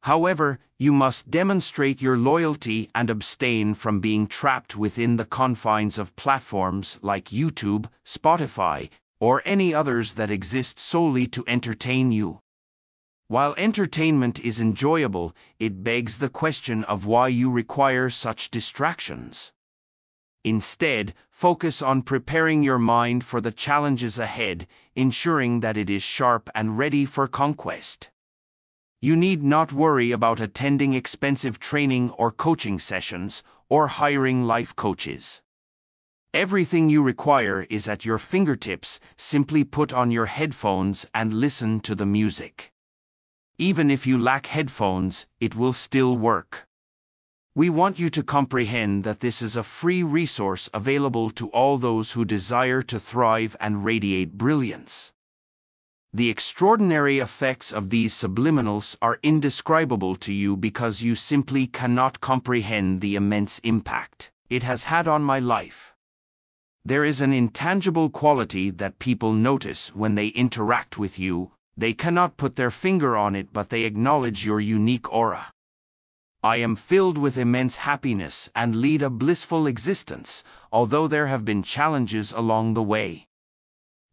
However, 0.03 0.59
you 0.77 0.93
must 0.93 1.31
demonstrate 1.31 2.01
your 2.01 2.17
loyalty 2.17 2.89
and 2.93 3.09
abstain 3.09 3.73
from 3.73 3.99
being 3.99 4.27
trapped 4.27 4.75
within 4.75 5.17
the 5.17 5.25
confines 5.25 5.97
of 5.97 6.15
platforms 6.15 6.99
like 7.01 7.29
YouTube, 7.29 7.85
Spotify, 8.05 8.89
or 9.19 9.41
any 9.45 9.73
others 9.73 10.13
that 10.13 10.31
exist 10.31 10.79
solely 10.79 11.27
to 11.27 11.43
entertain 11.47 12.11
you. 12.11 12.39
While 13.27 13.55
entertainment 13.57 14.39
is 14.39 14.59
enjoyable, 14.59 15.35
it 15.59 15.83
begs 15.83 16.17
the 16.17 16.29
question 16.29 16.83
of 16.83 17.05
why 17.05 17.27
you 17.27 17.49
require 17.49 18.09
such 18.09 18.51
distractions. 18.51 19.51
Instead, 20.43 21.13
focus 21.29 21.81
on 21.81 22.01
preparing 22.01 22.63
your 22.63 22.79
mind 22.79 23.23
for 23.23 23.39
the 23.39 23.51
challenges 23.51 24.17
ahead, 24.17 24.67
ensuring 24.95 25.59
that 25.59 25.77
it 25.77 25.89
is 25.89 26.01
sharp 26.01 26.49
and 26.55 26.77
ready 26.77 27.05
for 27.05 27.27
conquest. 27.27 28.09
You 28.99 29.15
need 29.15 29.43
not 29.43 29.73
worry 29.73 30.11
about 30.11 30.39
attending 30.39 30.93
expensive 30.93 31.59
training 31.59 32.11
or 32.11 32.31
coaching 32.31 32.79
sessions 32.79 33.43
or 33.69 33.87
hiring 33.87 34.45
life 34.45 34.75
coaches. 34.75 35.41
Everything 36.33 36.89
you 36.89 37.03
require 37.03 37.67
is 37.69 37.87
at 37.87 38.05
your 38.05 38.17
fingertips, 38.17 38.99
simply 39.17 39.63
put 39.63 39.91
on 39.91 40.11
your 40.11 40.27
headphones 40.27 41.05
and 41.13 41.33
listen 41.33 41.79
to 41.81 41.93
the 41.93 42.05
music. 42.05 42.71
Even 43.57 43.91
if 43.91 44.07
you 44.07 44.17
lack 44.17 44.47
headphones, 44.47 45.27
it 45.39 45.55
will 45.55 45.73
still 45.73 46.17
work. 46.17 46.67
We 47.53 47.69
want 47.69 47.99
you 47.99 48.09
to 48.11 48.23
comprehend 48.23 49.03
that 49.03 49.19
this 49.19 49.41
is 49.41 49.57
a 49.57 49.63
free 49.63 50.03
resource 50.03 50.69
available 50.73 51.29
to 51.31 51.49
all 51.49 51.77
those 51.77 52.13
who 52.13 52.23
desire 52.23 52.81
to 52.83 52.97
thrive 52.97 53.57
and 53.59 53.83
radiate 53.83 54.37
brilliance. 54.37 55.11
The 56.13 56.29
extraordinary 56.29 57.19
effects 57.19 57.73
of 57.73 57.89
these 57.89 58.13
subliminals 58.13 58.95
are 59.01 59.19
indescribable 59.21 60.15
to 60.15 60.31
you 60.31 60.55
because 60.55 61.01
you 61.01 61.13
simply 61.13 61.67
cannot 61.67 62.21
comprehend 62.21 63.01
the 63.01 63.17
immense 63.17 63.59
impact 63.59 64.31
it 64.49 64.63
has 64.63 64.85
had 64.85 65.05
on 65.05 65.21
my 65.21 65.39
life. 65.39 65.93
There 66.85 67.03
is 67.03 67.19
an 67.19 67.33
intangible 67.33 68.09
quality 68.09 68.69
that 68.69 68.99
people 68.99 69.33
notice 69.33 69.93
when 69.93 70.15
they 70.15 70.27
interact 70.27 70.97
with 70.97 71.19
you, 71.19 71.51
they 71.75 71.91
cannot 71.91 72.37
put 72.37 72.55
their 72.55 72.71
finger 72.71 73.17
on 73.17 73.35
it 73.35 73.51
but 73.51 73.71
they 73.71 73.83
acknowledge 73.83 74.45
your 74.45 74.61
unique 74.61 75.11
aura. 75.11 75.51
I 76.43 76.55
am 76.55 76.75
filled 76.75 77.19
with 77.19 77.37
immense 77.37 77.77
happiness 77.77 78.49
and 78.55 78.77
lead 78.77 79.03
a 79.03 79.11
blissful 79.11 79.67
existence, 79.67 80.43
although 80.71 81.07
there 81.07 81.27
have 81.27 81.45
been 81.45 81.61
challenges 81.61 82.31
along 82.31 82.73
the 82.73 82.81
way. 82.81 83.27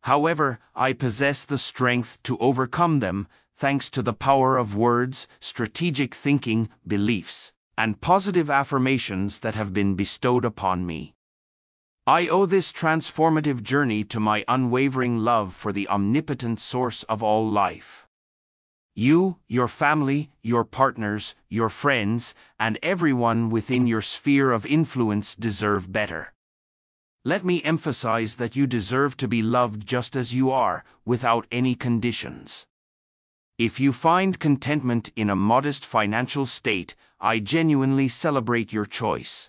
However, 0.03 0.59
I 0.75 0.93
possess 0.93 1.45
the 1.45 1.57
strength 1.57 2.19
to 2.25 2.37
overcome 2.39 3.01
them 3.01 3.29
thanks 3.57 3.89
to 3.91 4.03
the 4.03 4.13
power 4.13 4.57
of 4.57 4.77
words, 4.77 5.27
strategic 5.41 6.15
thinking, 6.15 6.69
beliefs, 6.87 7.53
and 7.77 8.01
positive 8.01 8.51
affirmations 8.51 9.41
that 9.41 9.55
have 9.55 9.73
been 9.73 9.95
bestowed 9.95 10.45
upon 10.45 10.85
me. 10.85 11.15
I 12.07 12.27
owe 12.29 12.47
this 12.47 12.73
transformative 12.73 13.63
journey 13.63 14.03
to 14.05 14.19
my 14.19 14.45
unwavering 14.49 15.19
love 15.19 15.55
for 15.55 15.73
the 15.73 15.89
omnipotent 15.89 16.59
source 16.59 17.03
of 17.05 17.23
all 17.23 17.49
life. 17.49 18.08
You, 19.01 19.37
your 19.47 19.69
family, 19.69 20.33
your 20.43 20.65
partners, 20.65 21.37
your 21.49 21.69
friends, 21.69 22.35
and 22.59 22.81
everyone 22.83 23.49
within 23.49 23.87
your 23.87 24.03
sphere 24.03 24.51
of 24.51 24.67
influence 24.67 25.37
deserve 25.37 25.93
better. 25.93 26.35
Let 27.25 27.45
me 27.45 27.63
emphasize 27.63 28.35
that 28.39 28.57
you 28.57 28.67
deserve 28.67 29.17
to 29.19 29.29
be 29.29 29.41
loved 29.41 29.87
just 29.87 30.17
as 30.17 30.35
you 30.35 30.51
are, 30.51 30.83
without 31.05 31.47
any 31.53 31.77
conditions. 31.77 32.67
If 33.57 33.79
you 33.79 33.93
find 33.93 34.41
contentment 34.41 35.13
in 35.15 35.31
a 35.31 35.37
modest 35.37 35.87
financial 35.87 36.45
state, 36.45 36.97
I 37.21 37.39
genuinely 37.39 38.09
celebrate 38.09 38.73
your 38.73 38.85
choice. 38.85 39.49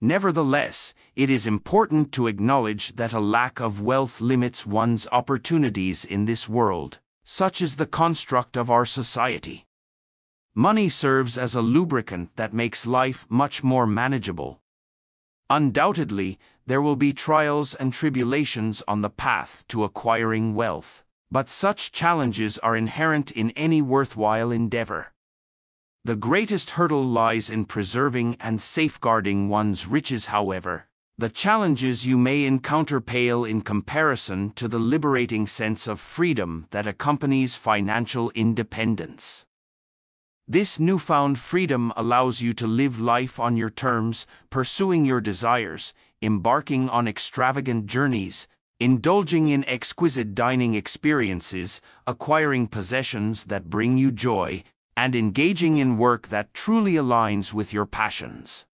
Nevertheless, 0.00 0.94
it 1.14 1.30
is 1.30 1.46
important 1.46 2.10
to 2.14 2.26
acknowledge 2.26 2.96
that 2.96 3.12
a 3.12 3.20
lack 3.20 3.60
of 3.60 3.80
wealth 3.80 4.20
limits 4.20 4.66
one's 4.66 5.06
opportunities 5.12 6.04
in 6.04 6.24
this 6.24 6.48
world, 6.48 6.98
such 7.30 7.60
is 7.60 7.76
the 7.76 7.84
construct 7.84 8.56
of 8.56 8.70
our 8.70 8.86
society. 8.86 9.66
Money 10.54 10.88
serves 10.88 11.36
as 11.36 11.54
a 11.54 11.60
lubricant 11.60 12.34
that 12.36 12.54
makes 12.54 12.86
life 12.86 13.26
much 13.28 13.62
more 13.62 13.86
manageable. 13.86 14.62
Undoubtedly, 15.50 16.38
there 16.64 16.80
will 16.80 16.96
be 16.96 17.12
trials 17.12 17.74
and 17.74 17.92
tribulations 17.92 18.82
on 18.88 19.02
the 19.02 19.10
path 19.10 19.62
to 19.68 19.84
acquiring 19.84 20.54
wealth, 20.54 21.04
but 21.30 21.50
such 21.50 21.92
challenges 21.92 22.56
are 22.60 22.74
inherent 22.74 23.30
in 23.30 23.50
any 23.50 23.82
worthwhile 23.82 24.50
endeavor. 24.50 25.12
The 26.04 26.16
greatest 26.16 26.70
hurdle 26.70 27.04
lies 27.04 27.50
in 27.50 27.66
preserving 27.66 28.38
and 28.40 28.58
safeguarding 28.58 29.50
one's 29.50 29.86
riches, 29.86 30.26
however. 30.26 30.87
The 31.20 31.28
challenges 31.28 32.06
you 32.06 32.16
may 32.16 32.44
encounter 32.44 33.00
pale 33.00 33.44
in 33.44 33.62
comparison 33.62 34.50
to 34.50 34.68
the 34.68 34.78
liberating 34.78 35.48
sense 35.48 35.88
of 35.88 35.98
freedom 35.98 36.68
that 36.70 36.86
accompanies 36.86 37.56
financial 37.56 38.30
independence. 38.36 39.44
This 40.46 40.78
newfound 40.78 41.40
freedom 41.40 41.92
allows 41.96 42.40
you 42.40 42.52
to 42.52 42.68
live 42.68 43.00
life 43.00 43.40
on 43.40 43.56
your 43.56 43.68
terms, 43.68 44.28
pursuing 44.48 45.04
your 45.04 45.20
desires, 45.20 45.92
embarking 46.22 46.88
on 46.88 47.08
extravagant 47.08 47.86
journeys, 47.86 48.46
indulging 48.78 49.48
in 49.48 49.64
exquisite 49.64 50.36
dining 50.36 50.74
experiences, 50.74 51.80
acquiring 52.06 52.68
possessions 52.68 53.46
that 53.46 53.68
bring 53.68 53.98
you 53.98 54.12
joy, 54.12 54.62
and 54.96 55.16
engaging 55.16 55.78
in 55.78 55.98
work 55.98 56.28
that 56.28 56.54
truly 56.54 56.92
aligns 56.92 57.52
with 57.52 57.72
your 57.72 57.86
passions. 57.86 58.66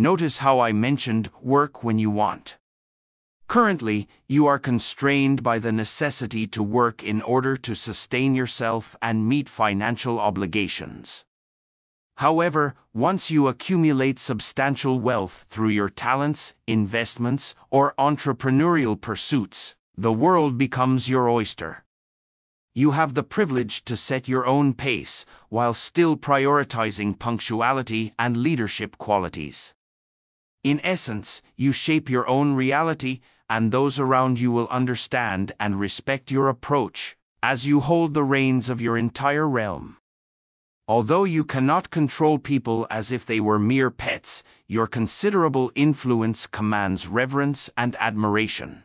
Notice 0.00 0.38
how 0.38 0.60
I 0.60 0.70
mentioned 0.70 1.28
work 1.42 1.82
when 1.82 1.98
you 1.98 2.08
want. 2.08 2.56
Currently, 3.48 4.06
you 4.28 4.46
are 4.46 4.60
constrained 4.60 5.42
by 5.42 5.58
the 5.58 5.72
necessity 5.72 6.46
to 6.46 6.62
work 6.62 7.02
in 7.02 7.20
order 7.20 7.56
to 7.56 7.74
sustain 7.74 8.36
yourself 8.36 8.94
and 9.02 9.28
meet 9.28 9.48
financial 9.48 10.20
obligations. 10.20 11.24
However, 12.18 12.76
once 12.94 13.32
you 13.32 13.48
accumulate 13.48 14.20
substantial 14.20 15.00
wealth 15.00 15.46
through 15.48 15.70
your 15.70 15.88
talents, 15.88 16.54
investments, 16.68 17.56
or 17.68 17.92
entrepreneurial 17.98 19.00
pursuits, 19.00 19.74
the 19.96 20.12
world 20.12 20.56
becomes 20.56 21.08
your 21.08 21.28
oyster. 21.28 21.82
You 22.72 22.92
have 22.92 23.14
the 23.14 23.24
privilege 23.24 23.84
to 23.86 23.96
set 23.96 24.28
your 24.28 24.46
own 24.46 24.74
pace 24.74 25.26
while 25.48 25.74
still 25.74 26.16
prioritizing 26.16 27.18
punctuality 27.18 28.12
and 28.16 28.36
leadership 28.36 28.96
qualities. 28.96 29.74
In 30.68 30.82
essence, 30.84 31.40
you 31.56 31.72
shape 31.72 32.10
your 32.10 32.28
own 32.28 32.52
reality 32.52 33.20
and 33.48 33.72
those 33.72 33.98
around 33.98 34.38
you 34.38 34.52
will 34.52 34.68
understand 34.68 35.50
and 35.58 35.80
respect 35.80 36.30
your 36.30 36.50
approach 36.50 37.16
as 37.42 37.66
you 37.66 37.80
hold 37.80 38.12
the 38.12 38.22
reins 38.22 38.68
of 38.68 38.78
your 38.78 38.98
entire 38.98 39.48
realm. 39.48 39.96
Although 40.86 41.24
you 41.24 41.42
cannot 41.42 41.88
control 41.88 42.38
people 42.38 42.86
as 42.90 43.10
if 43.10 43.24
they 43.24 43.40
were 43.40 43.58
mere 43.58 43.90
pets, 43.90 44.42
your 44.66 44.86
considerable 44.86 45.72
influence 45.74 46.46
commands 46.46 47.08
reverence 47.08 47.70
and 47.74 47.96
admiration. 47.98 48.82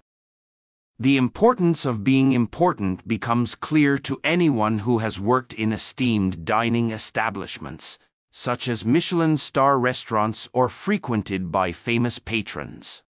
The 0.98 1.17
importance 1.17 1.84
of 1.84 2.06
being 2.06 2.32
important 2.32 3.06
becomes 3.06 3.56
clear 3.56 3.98
to 3.98 4.22
anyone 4.24 4.80
who 4.88 5.00
has 5.00 5.19
worked 5.19 5.52
in 5.52 5.74
esteemed 5.74 6.46
dining 6.46 6.91
establishments, 6.91 8.00
such 8.36 8.67
as 8.67 8.84
Michelin 8.84 9.38
star 9.38 9.78
restaurants 9.78 10.50
or 10.54 10.67
frequented 10.67 11.52
by 11.52 11.72
famous 11.72 12.17
patrons. 12.17 13.04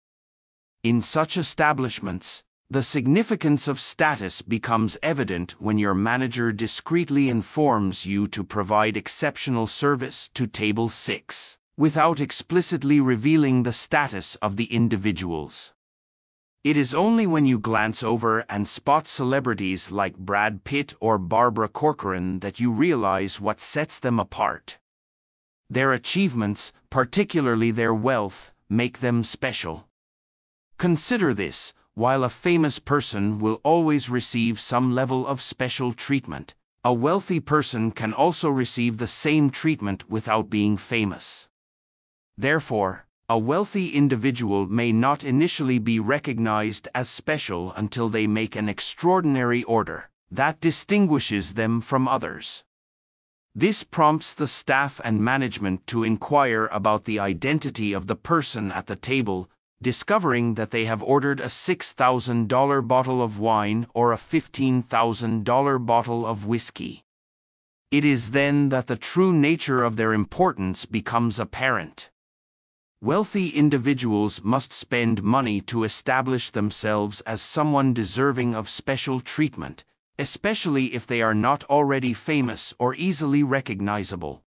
In 0.84 1.02
such 1.02 1.38
establishments, 1.38 2.44
the 2.70 2.84
significance 2.84 3.70
of 3.70 3.80
status 3.80 4.42
becomes 4.42 4.98
evident 5.02 5.52
when 5.62 5.78
your 5.78 5.94
manager 5.94 6.52
discreetly 6.52 7.30
informs 7.30 8.06
you 8.06 8.28
to 8.28 8.44
provide 8.44 8.98
exceptional 8.98 9.66
service 9.66 10.30
to 10.34 10.46
Table 10.46 10.90
6, 10.90 11.58
without 11.78 12.20
explicitly 12.20 13.00
revealing 13.00 13.64
the 13.64 13.72
status 13.72 14.36
of 14.42 14.58
the 14.58 14.66
individuals. 14.66 15.72
It 16.66 16.76
is 16.76 16.94
only 16.94 17.26
when 17.26 17.46
you 17.46 17.60
glance 17.60 18.04
over 18.04 18.44
and 18.50 18.68
spot 18.68 19.08
celebrities 19.08 19.90
like 19.90 20.18
Brad 20.18 20.66
Pitt 20.66 20.94
or 21.00 21.18
Barbara 21.18 21.70
Corcoran 21.70 22.40
that 22.40 22.60
you 22.60 22.74
realize 22.74 23.40
what 23.40 23.62
sets 23.62 24.00
them 24.00 24.20
apart. 24.20 24.80
Their 25.70 25.94
achievements, 25.94 26.72
particularly 26.90 27.72
their 27.72 27.94
wealth, 27.94 28.54
make 28.70 29.00
them 29.00 29.24
special. 29.24 29.88
Consider 30.78 31.34
this, 31.34 31.74
while 31.96 32.24
a 32.24 32.30
famous 32.30 32.80
person 32.80 33.40
will 33.40 33.62
always 33.64 34.10
receive 34.10 34.60
some 34.60 34.96
level 34.96 35.28
of 35.28 35.42
special 35.42 35.94
treatment, 35.94 36.56
a 36.84 36.94
wealthy 36.94 37.40
person 37.40 37.92
can 37.92 38.14
also 38.14 38.50
receive 38.50 38.98
the 38.98 39.08
same 39.08 39.50
treatment 39.50 40.10
without 40.10 40.50
being 40.50 40.76
famous. 40.76 41.48
Therefore, 42.38 43.06
a 43.30 43.38
wealthy 43.38 43.90
individual 43.90 44.68
may 44.68 44.92
not 44.92 45.24
initially 45.24 45.80
be 45.80 46.00
recognized 46.00 46.88
as 46.94 47.10
special 47.10 47.72
until 47.74 48.10
they 48.10 48.28
make 48.28 48.56
an 48.56 48.68
extraordinary 48.68 49.64
order 49.64 50.10
that 50.30 50.60
distinguishes 50.60 51.54
them 51.54 51.80
from 51.80 52.08
others. 52.08 52.64
This 53.56 53.84
prompts 53.84 54.34
the 54.34 54.48
staff 54.48 55.00
and 55.04 55.22
management 55.22 55.86
to 55.88 56.04
inquire 56.04 56.68
about 56.72 57.06
the 57.06 57.20
identity 57.20 57.94
of 57.94 58.08
the 58.08 58.16
person 58.16 58.72
at 58.72 58.88
the 58.88 58.96
table 58.96 59.50
discovering 59.84 60.56
that 60.56 60.72
they 60.72 60.86
have 60.86 61.04
ordered 61.04 61.40
a 61.40 61.48
$6,000 61.48 62.88
bottle 62.88 63.22
of 63.22 63.38
wine 63.38 63.86
or 63.94 64.12
a 64.12 64.18
$15,000 64.18 65.86
bottle 65.86 66.26
of 66.26 66.46
whiskey. 66.46 67.04
It 67.92 68.04
is 68.04 68.32
then 68.32 68.70
that 68.70 68.88
the 68.88 68.96
true 68.96 69.32
nature 69.32 69.84
of 69.84 69.98
their 69.98 70.14
importance 70.14 70.86
becomes 70.86 71.38
apparent. 71.38 72.10
Wealthy 73.02 73.50
individuals 73.50 74.42
must 74.42 74.74
spend 74.74 75.22
money 75.22 75.62
to 75.62 75.84
establish 75.84 76.50
themselves 76.50 77.22
as 77.22 77.42
someone 77.42 77.94
deserving 77.94 78.56
of 78.56 78.70
special 78.70 79.20
treatment, 79.20 79.84
especially 80.18 80.94
if 80.94 81.08
they 81.08 81.22
are 81.22 81.34
not 81.34 81.64
already 81.66 82.14
famous 82.14 82.74
or 82.80 82.96
easily 82.96 83.44
recognizable. 83.44 84.44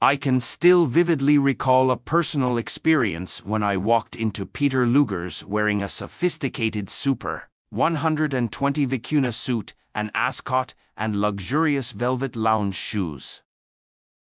I 0.00 0.14
can 0.16 0.38
still 0.38 0.86
vividly 0.86 1.38
recall 1.38 1.90
a 1.90 1.96
personal 1.96 2.56
experience 2.56 3.44
when 3.44 3.64
I 3.64 3.76
walked 3.76 4.14
into 4.14 4.46
Peter 4.46 4.86
Luger's 4.86 5.44
wearing 5.44 5.82
a 5.82 5.88
sophisticated 5.88 6.88
super 6.88 7.48
120 7.70 8.86
vicuna 8.86 9.34
suit, 9.34 9.74
an 9.94 10.10
ascot, 10.14 10.74
and 10.96 11.16
luxurious 11.20 11.90
velvet 11.90 12.36
lounge 12.36 12.76
shoes. 12.76 13.42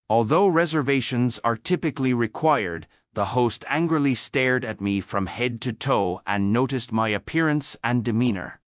Although 0.09 0.47
reservations 0.47 1.39
are 1.45 1.55
typically 1.55 2.13
required, 2.13 2.85
the 3.13 3.25
host 3.25 3.63
angrily 3.69 4.15
stared 4.15 4.65
at 4.65 4.81
me 4.81 4.99
from 4.99 5.27
head 5.27 5.61
to 5.61 5.71
toe 5.71 6.21
and 6.27 6.51
noticed 6.51 6.91
my 6.91 7.09
appearance 7.09 7.77
and 7.83 8.03
demeanor. 8.03 8.59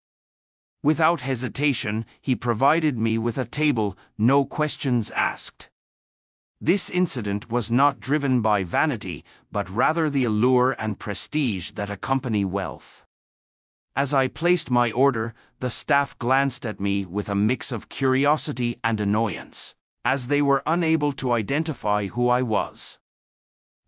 Without 0.86 1.22
hesitation, 1.22 2.06
he 2.22 2.36
provided 2.36 2.96
me 2.96 3.18
with 3.18 3.40
a 3.40 3.46
table, 3.46 3.98
no 4.20 4.46
questions 4.46 5.10
asked. 5.10 5.68
This 6.62 6.92
incident 6.92 7.50
was 7.50 7.72
not 7.72 8.00
driven 8.00 8.40
by 8.42 8.64
vanity, 8.64 9.26
but 9.52 9.68
rather 9.68 10.12
the 10.12 10.26
allure 10.26 10.76
and 10.78 11.00
prestige 11.00 11.72
that 11.72 11.90
accompany 11.90 12.46
wealth. 12.46 13.04
As 13.96 14.14
I 14.14 14.28
placed 14.28 14.70
my 14.70 14.92
order, 14.92 15.34
the 15.60 15.72
staff 15.72 16.16
glanced 16.20 16.68
at 16.68 16.80
me 16.80 17.04
with 17.04 17.30
a 17.30 17.42
mix 17.50 17.72
of 17.72 17.90
curiosity 17.90 18.78
and 18.84 19.02
annoyance, 19.02 19.74
as 20.14 20.28
they 20.28 20.44
were 20.44 20.62
unable 20.68 21.14
to 21.14 21.32
identify 21.32 22.06
who 22.06 22.30
I 22.30 22.44
was. 22.44 23.00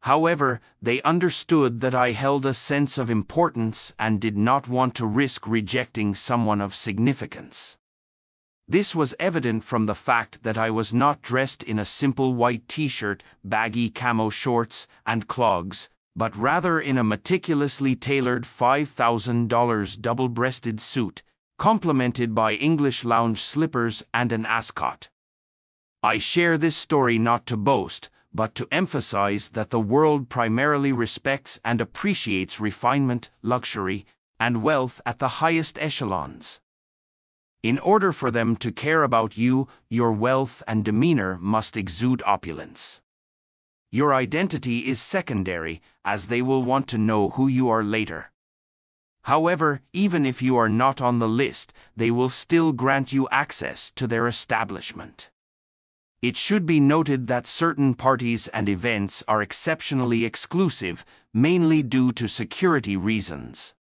However, 0.02 0.62
they 0.82 1.02
understood 1.02 1.82
that 1.82 1.96
I 1.96 2.12
held 2.12 2.46
a 2.46 2.54
sense 2.54 2.98
of 2.98 3.10
importance 3.10 3.94
and 4.00 4.22
did 4.22 4.38
not 4.38 4.68
want 4.68 4.96
to 4.96 5.06
risk 5.06 5.48
rejecting 5.48 6.16
someone 6.16 6.62
of 6.62 6.76
significance. 6.76 7.78
This 8.70 8.94
was 8.94 9.16
evident 9.20 9.64
from 9.64 9.86
the 9.86 9.96
fact 9.96 10.44
that 10.44 10.58
I 10.58 10.70
was 10.70 10.94
not 10.94 11.22
dressed 11.22 11.64
in 11.64 11.80
a 11.80 11.86
simple 11.86 12.34
white 12.34 12.68
t-shirt, 12.68 13.24
baggy 13.44 13.90
camo 13.90 14.30
shorts, 14.30 14.88
and 15.06 15.28
clogs, 15.28 15.90
but 16.18 16.36
rather 16.36 16.80
in 16.80 16.98
a 16.98 17.04
meticulously 17.04 17.96
tailored 17.96 18.44
$5,000 18.44 20.02
double-breasted 20.02 20.82
suit, 20.82 21.24
complemented 21.58 22.36
by 22.36 22.54
English 22.54 23.06
lounge 23.06 23.42
slippers 23.42 24.04
and 24.14 24.32
an 24.32 24.46
ascot. 24.46 25.10
I 26.04 26.18
share 26.18 26.58
this 26.58 26.76
story 26.76 27.18
not 27.18 27.46
to 27.48 27.56
boast, 27.56 28.10
but 28.38 28.54
to 28.54 28.68
emphasize 28.72 29.50
that 29.50 29.72
the 29.72 29.80
world 29.80 30.30
primarily 30.30 30.92
respects 30.92 31.60
and 31.66 31.82
appreciates 31.82 32.60
refinement, 32.60 33.32
luxury, 33.42 34.06
and 34.40 34.62
wealth 34.62 35.02
at 35.08 35.18
the 35.18 35.42
highest 35.42 35.80
echelons. 35.82 36.60
In 37.64 37.80
order 37.80 38.14
for 38.14 38.30
them 38.30 38.56
to 38.58 38.72
care 38.72 39.02
about 39.02 39.40
you, 39.40 39.68
your 39.90 40.12
wealth 40.12 40.62
and 40.68 40.86
demeanor 40.86 41.40
must 41.42 41.76
exude 41.76 42.22
opulence. 42.28 43.02
Your 43.90 44.14
identity 44.14 44.88
is 44.88 45.02
secondary, 45.02 45.82
as 46.06 46.28
they 46.28 46.44
will 46.44 46.62
want 46.62 46.88
to 46.90 47.00
know 47.00 47.30
who 47.30 47.48
you 47.48 47.68
are 47.70 47.84
later. 47.84 48.32
However, 49.24 49.82
even 49.94 50.28
if 50.28 50.44
you 50.44 50.56
are 50.58 50.70
not 50.70 51.02
on 51.02 51.18
the 51.18 51.28
list, 51.28 51.74
they 51.96 52.12
will 52.12 52.30
still 52.30 52.72
grant 52.72 53.12
you 53.12 53.28
access 53.32 53.90
to 53.96 54.06
their 54.06 54.28
establishment. 54.28 55.32
It 56.22 56.36
should 56.36 56.66
be 56.66 56.80
noted 56.80 57.28
that 57.28 57.46
certain 57.46 57.94
parties 57.94 58.48
and 58.48 58.68
events 58.68 59.24
are 59.28 59.42
exceptionally 59.42 60.26
exclusive, 60.26 61.06
mainly 61.32 61.84
due 61.84 62.12
to 62.14 62.28
security 62.28 62.98
reasons. 62.98 63.76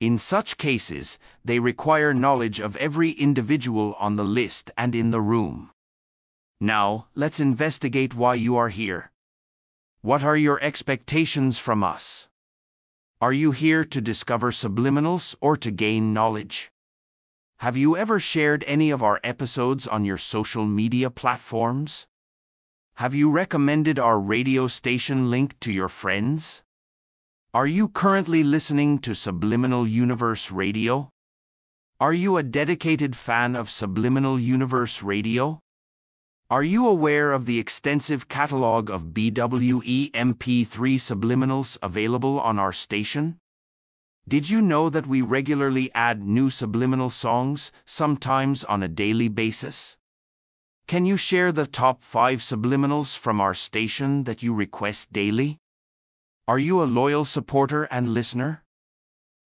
In 0.00 0.16
such 0.16 0.56
cases, 0.56 1.18
they 1.44 1.58
require 1.58 2.14
knowledge 2.14 2.58
of 2.58 2.74
every 2.76 3.10
individual 3.10 3.94
on 4.00 4.16
the 4.16 4.24
list 4.24 4.70
and 4.78 4.94
in 4.94 5.10
the 5.10 5.20
room. 5.20 5.70
Now, 6.58 7.08
let's 7.14 7.38
investigate 7.38 8.14
why 8.14 8.34
you 8.36 8.56
are 8.56 8.70
here. 8.70 9.12
What 10.00 10.24
are 10.24 10.36
your 10.36 10.60
expectations 10.62 11.58
from 11.58 11.84
us? 11.84 12.28
Are 13.20 13.32
you 13.32 13.52
here 13.52 13.84
to 13.84 14.00
discover 14.00 14.50
subliminals 14.50 15.36
or 15.40 15.56
to 15.58 15.70
gain 15.70 16.12
knowledge? 16.14 16.71
Have 17.62 17.76
you 17.76 17.96
ever 17.96 18.18
shared 18.18 18.64
any 18.66 18.90
of 18.90 19.04
our 19.04 19.20
episodes 19.22 19.86
on 19.86 20.04
your 20.04 20.18
social 20.18 20.66
media 20.66 21.10
platforms? 21.10 22.08
Have 22.94 23.14
you 23.14 23.30
recommended 23.30 24.00
our 24.00 24.18
radio 24.18 24.66
station 24.66 25.30
link 25.30 25.54
to 25.60 25.70
your 25.70 25.88
friends? 25.88 26.64
Are 27.54 27.68
you 27.68 27.86
currently 27.86 28.42
listening 28.42 28.98
to 29.06 29.14
Subliminal 29.14 29.86
Universe 29.86 30.50
Radio? 30.50 31.10
Are 32.00 32.12
you 32.12 32.36
a 32.36 32.42
dedicated 32.42 33.14
fan 33.14 33.54
of 33.54 33.70
Subliminal 33.70 34.40
Universe 34.40 35.00
Radio? 35.00 35.60
Are 36.50 36.64
you 36.64 36.88
aware 36.88 37.30
of 37.30 37.46
the 37.46 37.60
extensive 37.60 38.26
catalog 38.26 38.90
of 38.90 39.14
BWE 39.14 40.10
MP3 40.10 40.96
subliminals 40.98 41.78
available 41.80 42.40
on 42.40 42.58
our 42.58 42.72
station? 42.72 43.38
Did 44.28 44.48
you 44.48 44.62
know 44.62 44.88
that 44.88 45.06
we 45.06 45.20
regularly 45.20 45.90
add 45.94 46.22
new 46.22 46.48
subliminal 46.48 47.10
songs, 47.10 47.72
sometimes 47.84 48.62
on 48.64 48.82
a 48.82 48.88
daily 48.88 49.28
basis? 49.28 49.96
Can 50.86 51.04
you 51.04 51.16
share 51.16 51.50
the 51.50 51.66
top 51.66 52.02
5 52.02 52.38
subliminals 52.38 53.18
from 53.18 53.40
our 53.40 53.52
station 53.52 54.22
that 54.24 54.42
you 54.42 54.54
request 54.54 55.12
daily? 55.12 55.58
Are 56.46 56.58
you 56.58 56.80
a 56.80 56.84
loyal 56.84 57.24
supporter 57.24 57.84
and 57.84 58.14
listener? 58.14 58.62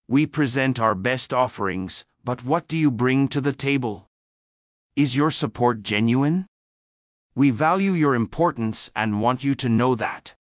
We 0.08 0.26
present 0.26 0.78
our 0.78 0.94
best 0.94 1.32
offerings, 1.32 2.04
but 2.22 2.44
what 2.44 2.68
do 2.68 2.76
you 2.76 2.90
bring 2.90 3.28
to 3.28 3.40
the 3.40 3.54
table? 3.54 4.06
Is 4.94 5.16
your 5.16 5.30
support 5.30 5.82
genuine? 5.82 6.46
We 7.34 7.50
value 7.50 7.92
your 7.92 8.14
importance 8.14 8.90
and 8.94 9.20
want 9.20 9.42
you 9.42 9.54
to 9.56 9.68
know 9.68 9.94
that. 9.94 10.35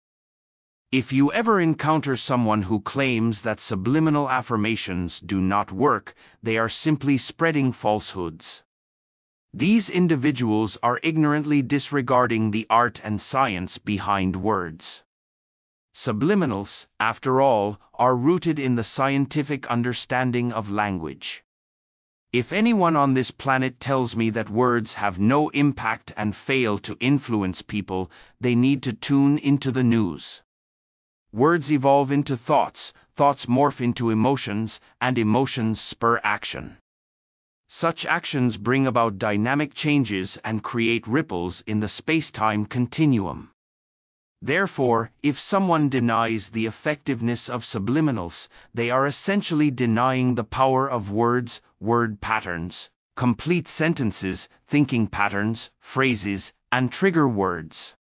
If 0.93 1.11
you 1.11 1.33
ever 1.33 1.59
encounter 1.59 2.15
someone 2.15 2.61
who 2.69 2.79
claims 2.79 3.41
that 3.41 3.59
subliminal 3.59 4.29
affirmations 4.29 5.19
do 5.19 5.41
not 5.41 5.71
work, 5.71 6.13
they 6.43 6.55
are 6.55 6.69
simply 6.69 7.17
spreading 7.17 7.71
falsehoods. 7.71 8.61
These 9.51 9.89
individuals 9.89 10.77
are 10.83 10.99
ignorantly 11.01 11.63
disregarding 11.63 12.51
the 12.51 12.67
art 12.69 13.01
and 13.03 13.19
science 13.19 13.79
behind 13.79 14.35
words. 14.35 15.01
Subliminals, 15.95 16.85
after 16.99 17.41
all, 17.41 17.79
are 17.95 18.15
rooted 18.15 18.59
in 18.59 18.75
the 18.75 18.83
scientific 18.83 19.65
understanding 19.71 20.53
of 20.53 20.69
language. 20.69 21.43
If 22.31 22.53
anyone 22.53 22.95
on 22.95 23.15
this 23.15 23.31
planet 23.31 23.79
tells 23.79 24.15
me 24.15 24.29
that 24.29 24.51
words 24.51 24.93
have 24.93 25.17
no 25.17 25.49
impact 25.49 26.13
and 26.15 26.35
fail 26.35 26.77
to 26.77 26.97
influence 26.99 27.63
people, 27.63 28.11
they 28.39 28.53
need 28.53 28.83
to 28.83 28.93
tune 28.93 29.39
into 29.39 29.71
the 29.71 29.83
news. 29.83 30.43
Words 31.33 31.71
evolve 31.71 32.11
into 32.11 32.37
thoughts, 32.37 32.93
thoughts 33.15 33.47
morph 33.47 33.81
into 33.81 34.11
emotions, 34.11 34.79
and 35.01 35.17
emotions 35.17 35.81
spur 35.81 36.21
action. 36.23 36.77
Such 37.67 38.05
actions 38.05 38.57
bring 38.57 38.85
about 38.85 39.17
dynamic 39.17 39.73
changes 39.73 40.37
and 40.45 40.61
create 40.61 41.07
ripples 41.07 41.63
in 41.65 41.79
the 41.79 41.89
space-time 41.89 42.67
continuum. 42.67 43.49
Therefore, 44.43 45.09
if 45.23 45.39
someone 45.39 45.89
denies 45.89 46.51
the 46.51 46.67
effectiveness 46.67 47.49
of 47.49 47.63
subliminals, 47.63 48.47
they 48.71 48.91
are 48.91 49.07
essentially 49.07 49.71
denying 49.71 50.35
the 50.35 50.43
power 50.43 50.87
of 50.87 51.09
words, 51.09 51.61
word 51.79 52.21
patterns, 52.21 52.91
complete 53.15 53.67
sentences, 53.67 54.47
thinking 54.67 55.07
patterns, 55.07 55.71
phrases, 55.79 56.53
and 56.71 56.91
trigger 56.91 57.27
words. 57.27 57.95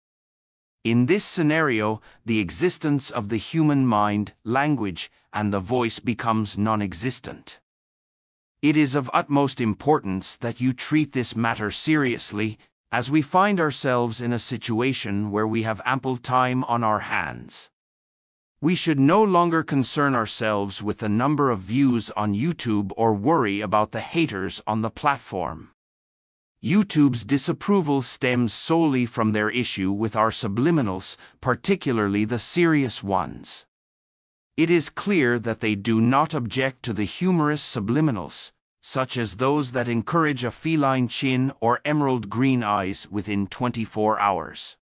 In 0.85 1.07
this 1.07 1.25
scenario, 1.25 2.01
the 2.27 2.41
existence 2.41 3.11
of 3.11 3.29
the 3.29 3.37
human 3.37 3.87
mind, 3.87 4.33
language, 4.43 5.13
and 5.33 5.53
the 5.53 5.61
voice 5.61 6.01
becomes 6.01 6.59
non-existent. 6.59 7.61
It 8.63 8.77
is 8.77 8.97
of 8.97 9.11
utmost 9.15 9.61
importance 9.61 10.37
that 10.37 10.61
you 10.61 10.73
treat 10.73 11.13
this 11.13 11.37
matter 11.37 11.71
seriously, 11.71 12.59
as 12.91 13.11
we 13.11 13.23
find 13.23 13.59
ourselves 13.59 14.21
in 14.21 14.33
a 14.33 14.39
situation 14.39 15.31
where 15.31 15.47
we 15.47 15.63
have 15.63 15.81
ample 15.85 16.17
time 16.17 16.65
on 16.65 16.85
our 16.85 17.01
hands. 17.01 17.71
We 18.61 18.75
should 18.75 19.01
no 19.01 19.23
longer 19.23 19.65
concern 19.65 20.15
ourselves 20.15 20.83
with 20.83 20.99
the 20.99 21.09
number 21.09 21.51
of 21.51 21.59
views 21.59 22.11
on 22.13 22.35
YouTube 22.35 22.93
or 22.97 23.15
worry 23.15 23.61
about 23.61 23.91
the 23.93 24.01
haters 24.01 24.63
on 24.67 24.83
the 24.83 24.91
platform. 24.91 25.72
YouTube's 26.65 27.25
disapproval 27.25 28.03
stems 28.03 28.53
solely 28.53 29.05
from 29.05 29.33
their 29.33 29.51
issue 29.51 29.91
with 29.91 30.15
our 30.15 30.31
subliminals, 30.31 31.17
particularly 31.41 32.25
the 32.25 32.39
serious 32.39 33.03
ones. 33.03 33.67
It 34.57 34.71
is 34.71 34.89
clear 34.89 35.41
that 35.41 35.59
they 35.59 35.75
do 35.75 36.01
not 36.01 36.35
object 36.35 36.85
to 36.85 36.93
the 36.93 37.03
humorous 37.03 37.65
subliminals, 37.65 38.53
such 38.81 39.17
as 39.17 39.37
those 39.37 39.73
that 39.73 39.89
encourage 39.89 40.45
a 40.45 40.53
feline 40.53 41.09
chin 41.09 41.53
or 41.61 41.81
emerald 41.85 42.31
green 42.31 42.63
eyes 42.63 43.09
within 43.11 43.49
24 43.49 44.21
hours. 44.21 44.77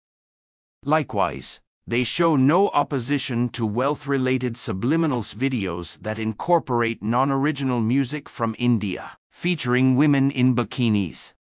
Likewise, 0.85 1.61
they 1.87 2.05
show 2.05 2.37
no 2.37 2.69
opposition 2.69 3.49
to 3.49 3.65
wealth-related 3.65 4.55
subliminals 4.55 5.35
videos 5.35 5.99
that 6.03 6.19
incorporate 6.19 7.03
non-original 7.03 7.81
music 7.81 8.29
from 8.29 8.55
India, 8.59 9.13
featuring 9.31 9.97
women 9.97 10.31
in 10.31 10.55
bikinis. 10.55 11.33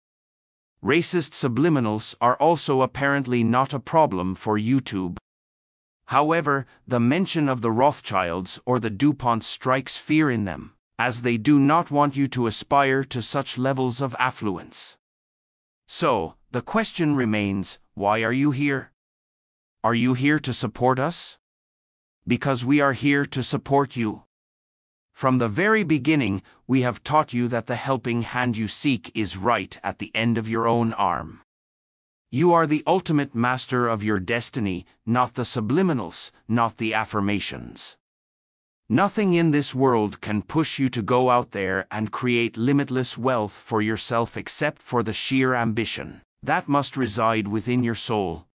Racist 0.83 1.33
subliminals 1.33 2.14
are 2.20 2.37
also 2.37 2.83
apparently 2.83 3.43
not 3.43 3.74
a 3.74 3.81
problem 3.81 4.37
for 4.37 4.57
YouTube. 4.57 5.16
However, 6.07 6.66
the 6.87 7.01
mention 7.01 7.49
of 7.49 7.62
the 7.62 7.72
Rothschilds 7.72 8.61
or 8.64 8.79
the 8.79 8.89
DuPont 8.89 9.43
strikes 9.43 9.97
fear 9.97 10.31
in 10.31 10.45
them, 10.45 10.74
as 10.97 11.22
they 11.22 11.37
do 11.37 11.59
not 11.59 11.91
want 11.91 12.16
you 12.16 12.29
to 12.29 12.47
aspire 12.47 13.03
to 13.05 13.20
such 13.20 13.59
levels 13.59 14.01
of 14.01 14.14
affluence. 14.20 14.97
So, 15.89 16.35
the 16.53 16.62
question 16.62 17.16
remains 17.16 17.81
why 17.95 18.22
are 18.22 18.33
you 18.33 18.53
here? 18.53 18.93
Are 19.83 19.95
you 19.95 20.14
here 20.14 20.39
to 20.39 20.53
support 20.55 21.01
us? 21.01 21.39
Because 22.26 22.64
we 22.64 22.81
are 22.81 22.93
here 22.93 23.26
to 23.26 23.43
support 23.43 23.97
you. 23.97 24.22
From 25.19 25.39
the 25.39 25.49
very 25.49 25.83
beginning, 25.83 26.43
we 26.69 26.83
have 26.83 27.03
taught 27.03 27.33
you 27.33 27.49
that 27.49 27.66
the 27.66 27.75
helping 27.75 28.23
hand 28.23 28.57
you 28.57 28.69
seek 28.69 29.11
is 29.16 29.37
right 29.37 29.77
at 29.83 29.99
the 29.99 30.12
end 30.14 30.39
of 30.39 30.49
your 30.49 30.69
own 30.69 30.93
arm. 30.93 31.41
You 32.31 32.53
are 32.53 32.69
the 32.69 32.85
ultimate 32.87 33.35
master 33.35 33.89
of 33.89 34.05
your 34.05 34.21
destiny, 34.21 34.87
not 35.05 35.35
the 35.35 35.43
subliminals, 35.43 36.31
not 36.47 36.77
the 36.77 36.95
affirmations. 36.95 37.97
Nothing 38.89 39.35
in 39.35 39.51
this 39.51 39.75
world 39.75 40.21
can 40.21 40.41
push 40.41 40.79
you 40.79 40.89
to 40.91 41.03
go 41.03 41.31
out 41.31 41.51
there 41.51 41.89
and 41.91 42.12
create 42.12 42.57
limitless 42.57 43.19
wealth 43.19 43.55
for 43.55 43.83
yourself 43.83 44.37
except 44.37 44.81
for 44.81 45.03
the 45.03 45.12
sheer 45.12 45.53
ambition 45.53 46.23
that 46.45 46.69
must 46.69 46.97
reside 46.97 47.49
within 47.49 47.83
your 47.83 47.97
soul. 47.97 48.47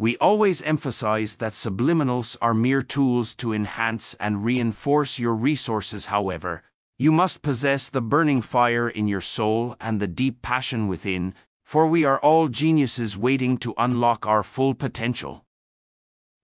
We 0.00 0.16
always 0.18 0.62
emphasize 0.62 1.36
that 1.36 1.54
subliminals 1.54 2.36
are 2.40 2.54
mere 2.54 2.82
tools 2.82 3.34
to 3.36 3.52
enhance 3.52 4.14
and 4.20 4.44
reinforce 4.44 5.18
your 5.18 5.34
resources, 5.34 6.06
however. 6.06 6.62
You 7.00 7.10
must 7.10 7.42
possess 7.42 7.88
the 7.90 8.00
burning 8.00 8.40
fire 8.40 8.88
in 8.88 9.08
your 9.08 9.20
soul 9.20 9.74
and 9.80 9.98
the 9.98 10.06
deep 10.06 10.40
passion 10.40 10.86
within, 10.86 11.34
for 11.64 11.84
we 11.86 12.04
are 12.04 12.20
all 12.20 12.46
geniuses 12.46 13.18
waiting 13.18 13.58
to 13.58 13.74
unlock 13.76 14.24
our 14.24 14.44
full 14.44 14.72
potential. 14.72 15.44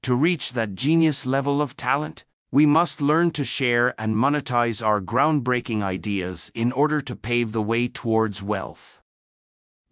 To 0.02 0.16
reach 0.16 0.52
that 0.54 0.74
genius 0.74 1.24
level 1.24 1.62
of 1.62 1.76
talent, 1.76 2.24
we 2.50 2.66
must 2.66 3.00
learn 3.00 3.30
to 3.32 3.44
share 3.44 3.94
and 3.96 4.16
monetize 4.16 4.84
our 4.84 5.00
groundbreaking 5.00 5.80
ideas 5.80 6.50
in 6.54 6.72
order 6.72 7.00
to 7.00 7.14
pave 7.16 7.52
the 7.52 7.62
way 7.62 7.86
towards 7.86 8.42
wealth. 8.42 9.00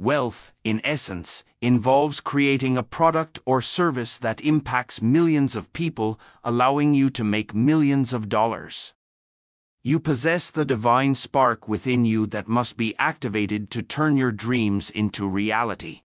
Wealth, 0.00 0.52
in 0.64 0.80
essence, 0.84 1.44
involves 1.62 2.20
creating 2.20 2.76
a 2.76 2.82
product 2.82 3.38
or 3.46 3.62
service 3.62 4.18
that 4.18 4.40
impacts 4.40 5.00
millions 5.00 5.56
of 5.56 5.72
people, 5.72 6.18
allowing 6.42 6.92
you 6.92 7.08
to 7.08 7.22
make 7.22 7.54
millions 7.54 8.12
of 8.12 8.28
dollars. 8.28 8.92
You 9.84 10.00
possess 10.00 10.50
the 10.50 10.64
divine 10.64 11.14
spark 11.14 11.68
within 11.68 12.04
you 12.04 12.26
that 12.26 12.48
must 12.48 12.76
be 12.76 12.94
activated 12.98 13.70
to 13.70 13.82
turn 13.82 14.16
your 14.16 14.32
dreams 14.32 14.90
into 14.90 15.28
reality. 15.28 16.02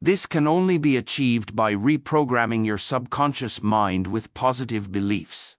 This 0.00 0.26
can 0.26 0.48
only 0.48 0.78
be 0.78 0.96
achieved 0.96 1.54
by 1.54 1.74
reprogramming 1.74 2.66
your 2.66 2.78
subconscious 2.78 3.62
mind 3.62 4.06
with 4.08 4.34
positive 4.34 4.90
beliefs. 4.90 5.56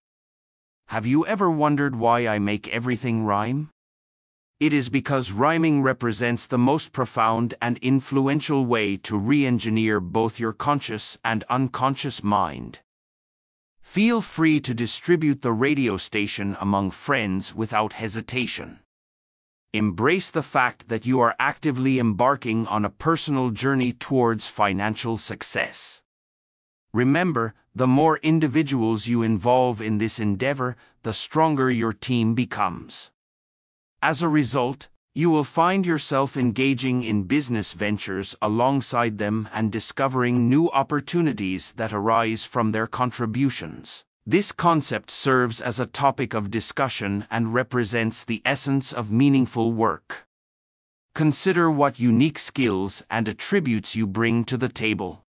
Have 0.87 1.05
you 1.05 1.25
ever 1.25 1.49
wondered 1.49 1.95
why 1.95 2.27
I 2.27 2.39
make 2.39 2.67
everything 2.67 3.23
rhyme? 3.23 3.69
It 4.63 4.71
is 4.71 4.87
because 4.87 5.33
rhyming 5.33 5.81
represents 5.81 6.47
the 6.47 6.57
most 6.57 6.93
profound 6.93 7.53
and 7.61 7.77
influential 7.79 8.65
way 8.65 8.95
to 8.95 9.17
re 9.17 9.45
engineer 9.45 9.99
both 9.99 10.39
your 10.39 10.53
conscious 10.53 11.17
and 11.21 11.43
unconscious 11.49 12.23
mind. 12.23 12.79
Feel 13.81 14.21
free 14.21 14.61
to 14.61 14.73
distribute 14.73 15.41
the 15.41 15.51
radio 15.51 15.97
station 15.97 16.55
among 16.61 16.91
friends 16.91 17.53
without 17.53 17.91
hesitation. 17.91 18.79
Embrace 19.73 20.31
the 20.31 20.41
fact 20.41 20.87
that 20.87 21.05
you 21.05 21.19
are 21.19 21.35
actively 21.37 21.99
embarking 21.99 22.65
on 22.67 22.85
a 22.85 22.89
personal 23.07 23.49
journey 23.49 23.91
towards 23.91 24.47
financial 24.47 25.17
success. 25.17 26.01
Remember, 26.93 27.53
the 27.75 27.85
more 27.99 28.15
individuals 28.19 29.07
you 29.07 29.23
involve 29.23 29.81
in 29.81 29.97
this 29.97 30.21
endeavor, 30.21 30.77
the 31.01 31.13
stronger 31.13 31.69
your 31.69 31.91
team 31.91 32.33
becomes. 32.33 33.11
As 34.05 34.21
a 34.21 34.27
result, 34.27 34.89
you 35.15 35.29
will 35.29 35.45
find 35.45 35.85
yourself 35.85 36.35
engaging 36.35 37.03
in 37.03 37.23
business 37.23 37.71
ventures 37.71 38.35
alongside 38.41 39.17
them 39.17 39.47
and 39.53 39.71
discovering 39.71 40.49
new 40.49 40.67
opportunities 40.71 41.71
that 41.77 41.93
arise 41.93 42.43
from 42.43 42.73
their 42.73 42.85
contributions. 42.85 44.03
This 44.25 44.51
concept 44.51 45.09
serves 45.09 45.61
as 45.61 45.79
a 45.79 45.85
topic 45.85 46.33
of 46.33 46.51
discussion 46.51 47.25
and 47.31 47.53
represents 47.53 48.25
the 48.25 48.41
essence 48.43 48.91
of 48.91 49.09
meaningful 49.09 49.71
work. 49.71 50.27
Consider 51.15 51.71
what 51.71 51.97
unique 51.97 52.39
skills 52.39 53.03
and 53.09 53.29
attributes 53.29 53.95
you 53.95 54.05
bring 54.05 54.43
to 54.43 54.57
the 54.57 54.67
table. 54.67 55.23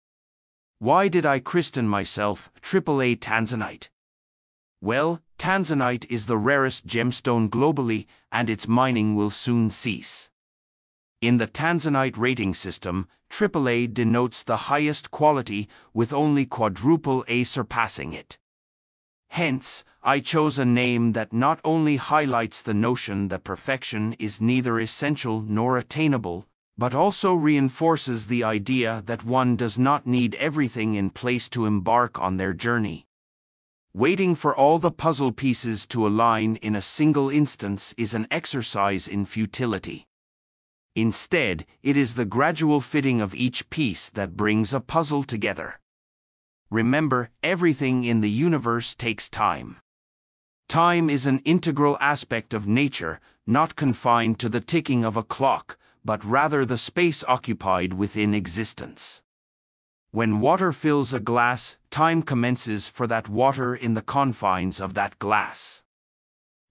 Why 0.80 1.10
did 1.10 1.26
I 1.26 1.40
christen 1.40 1.90
myself 1.90 2.50
AAA 2.62 3.20
Tanzanite? 3.20 3.90
Well, 4.82 5.22
Tanzanite 5.38 6.08
is 6.10 6.26
the 6.26 6.38
rarest 6.38 6.88
gemstone 6.88 7.50
globally, 7.50 8.08
and 8.32 8.50
its 8.50 8.68
mining 8.68 9.16
will 9.16 9.30
soon 9.30 9.70
cease. 9.70 10.32
In 11.22 11.38
the 11.38 11.46
Tanzanite 11.46 12.18
rating 12.18 12.56
system, 12.56 13.08
AAA 13.30 13.94
denotes 13.94 14.42
the 14.42 14.72
highest 14.72 15.12
quality, 15.12 15.70
with 15.94 16.12
only 16.12 16.48
quadruple 16.48 17.24
A 17.28 17.44
surpassing 17.44 18.12
it. 18.12 18.40
Hence, 19.30 19.84
I 20.02 20.20
chose 20.20 20.58
a 20.58 20.66
name 20.66 21.14
that 21.14 21.32
not 21.32 21.62
only 21.64 21.98
highlights 21.98 22.64
the 22.64 22.74
notion 22.74 23.28
that 23.28 23.44
perfection 23.44 24.14
is 24.18 24.42
neither 24.42 24.80
essential 24.80 25.42
nor 25.42 25.78
attainable, 25.78 26.48
but 26.76 26.96
also 26.96 27.36
reinforces 27.36 28.26
the 28.26 28.44
idea 28.44 29.04
that 29.06 29.24
one 29.24 29.56
does 29.56 29.78
not 29.78 30.08
need 30.08 30.34
everything 30.36 30.96
in 30.96 31.12
place 31.12 31.48
to 31.50 31.68
embark 31.68 32.20
on 32.20 32.38
their 32.38 32.54
journey. 32.54 33.06
Waiting 33.94 34.36
for 34.36 34.56
all 34.56 34.80
the 34.80 34.90
puzzle 34.90 35.34
pieces 35.34 35.86
to 35.88 36.08
align 36.08 36.56
in 36.58 36.76
a 36.76 36.82
single 36.82 37.30
instance 37.30 37.94
is 37.98 38.14
an 38.14 38.26
exercise 38.32 39.06
in 39.06 39.26
futility. 39.26 40.08
Instead, 40.96 41.66
it 41.84 41.98
is 41.98 42.16
the 42.16 42.24
gradual 42.24 42.80
fitting 42.80 43.20
of 43.20 43.36
each 43.36 43.70
piece 43.70 44.10
that 44.10 44.38
brings 44.38 44.74
a 44.74 44.80
puzzle 44.80 45.24
together. 45.24 45.78
Remember, 46.70 47.32
everything 47.44 48.06
in 48.06 48.22
the 48.22 48.30
universe 48.30 48.96
takes 48.96 49.28
time. 49.28 49.76
Time 50.70 51.10
is 51.10 51.26
an 51.26 51.40
integral 51.40 51.98
aspect 52.00 52.54
of 52.54 52.66
nature, 52.66 53.20
not 53.46 53.76
confined 53.76 54.40
to 54.40 54.48
the 54.48 54.62
ticking 54.62 55.04
of 55.04 55.18
a 55.18 55.24
clock, 55.24 55.78
but 56.06 56.24
rather 56.24 56.64
the 56.64 56.78
space 56.78 57.26
occupied 57.28 57.94
within 57.94 58.34
existence. 58.34 59.22
When 60.14 60.42
water 60.42 60.74
fills 60.74 61.14
a 61.14 61.22
glass, 61.22 61.78
time 61.90 62.22
commences 62.22 62.86
for 62.86 63.08
that 63.08 63.30
water 63.30 63.74
in 63.74 63.94
the 63.94 64.02
confines 64.02 64.82
of 64.82 64.94
that 64.94 65.18
glass. 65.20 65.84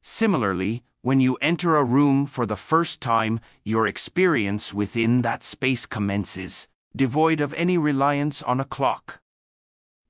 Similarly, 0.02 0.82
when 1.00 1.20
you 1.20 1.36
enter 1.36 1.76
a 1.76 1.84
room 1.84 2.26
for 2.26 2.44
the 2.44 2.56
first 2.56 3.00
time, 3.00 3.40
your 3.64 3.86
experience 3.86 4.74
within 4.74 5.22
that 5.22 5.42
space 5.42 5.86
commences, 5.86 6.68
devoid 6.94 7.40
of 7.40 7.54
any 7.54 7.78
reliance 7.78 8.42
on 8.42 8.60
a 8.60 8.66
clock. 8.66 9.22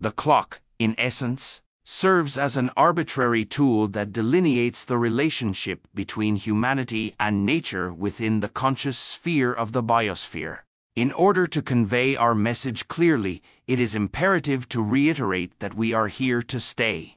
The 0.01 0.11
clock, 0.11 0.61
in 0.81 0.97
essence, 0.99 1.61
serves 1.85 2.37
as 2.37 2.57
an 2.57 2.71
arbitrary 2.77 3.45
tool 3.45 3.87
that 3.89 4.13
delineates 4.13 4.85
the 4.85 4.99
relationship 4.99 5.87
between 5.95 6.35
humanity 6.35 7.15
and 7.21 7.47
nature 7.47 7.93
within 7.93 8.41
the 8.41 8.49
conscious 8.49 8.99
sphere 8.99 9.53
of 9.53 9.71
the 9.71 9.85
biosphere. 9.85 10.61
In 11.01 11.13
order 11.13 11.47
to 11.47 11.63
convey 11.63 12.15
our 12.15 12.35
message 12.35 12.87
clearly, 12.87 13.43
it 13.67 13.81
is 13.81 13.95
imperative 13.95 14.69
to 14.69 14.85
reiterate 14.85 15.59
that 15.61 15.73
we 15.73 15.95
are 15.95 16.09
here 16.09 16.43
to 16.43 16.61
stay. 16.61 17.17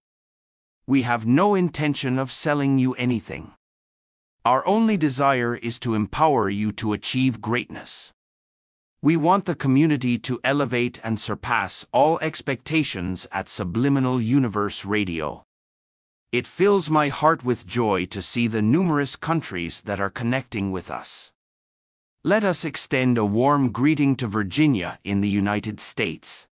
We 0.88 1.02
have 1.02 1.26
no 1.26 1.54
intention 1.54 2.18
of 2.18 2.32
selling 2.32 2.80
you 2.80 2.94
anything. 2.94 3.52
Our 4.46 4.66
only 4.66 4.96
desire 4.96 5.58
is 5.58 5.80
to 5.80 5.96
empower 5.96 6.50
you 6.50 6.72
to 6.72 6.94
achieve 6.94 7.42
greatness. 7.42 8.14
We 9.02 9.18
want 9.18 9.44
the 9.44 9.54
community 9.54 10.18
to 10.18 10.40
elevate 10.46 11.02
and 11.04 11.20
surpass 11.20 11.86
all 11.92 12.20
expectations 12.20 13.28
at 13.34 13.50
Subliminal 13.50 14.22
Universe 14.22 14.86
Radio. 14.86 15.44
It 16.32 16.48
fills 16.48 16.90
my 16.90 17.10
heart 17.10 17.44
with 17.44 17.68
joy 17.68 18.06
to 18.06 18.22
see 18.22 18.48
the 18.48 18.62
numerous 18.62 19.18
countries 19.18 19.82
that 19.82 20.00
are 20.00 20.10
connecting 20.10 20.72
with 20.72 20.90
us. 20.90 21.33
Let 22.26 22.46
us 22.46 22.64
extend 22.64 23.18
a 23.18 23.26
warm 23.26 23.74
greeting 23.74 24.16
to 24.16 24.28
Virginia 24.28 24.98
in 25.04 25.20
the 25.20 25.28
United 25.28 25.82
States. 25.82 26.48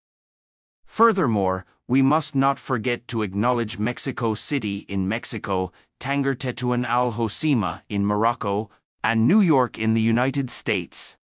Furthermore, 0.86 1.66
we 1.88 2.02
must 2.02 2.36
not 2.36 2.60
forget 2.60 3.08
to 3.08 3.22
acknowledge 3.22 3.80
Mexico 3.80 4.34
City 4.34 4.80
in 4.90 5.08
Mexico, 5.08 5.72
Tanger-Tetouan 6.02 6.84
al 6.84 7.14
Hoceima 7.14 7.84
in 7.88 8.06
Morocco, 8.06 8.70
and 9.02 9.30
New 9.30 9.40
York 9.40 9.80
in 9.80 9.94
the 9.94 10.02
United 10.02 10.52
States. 10.52 11.16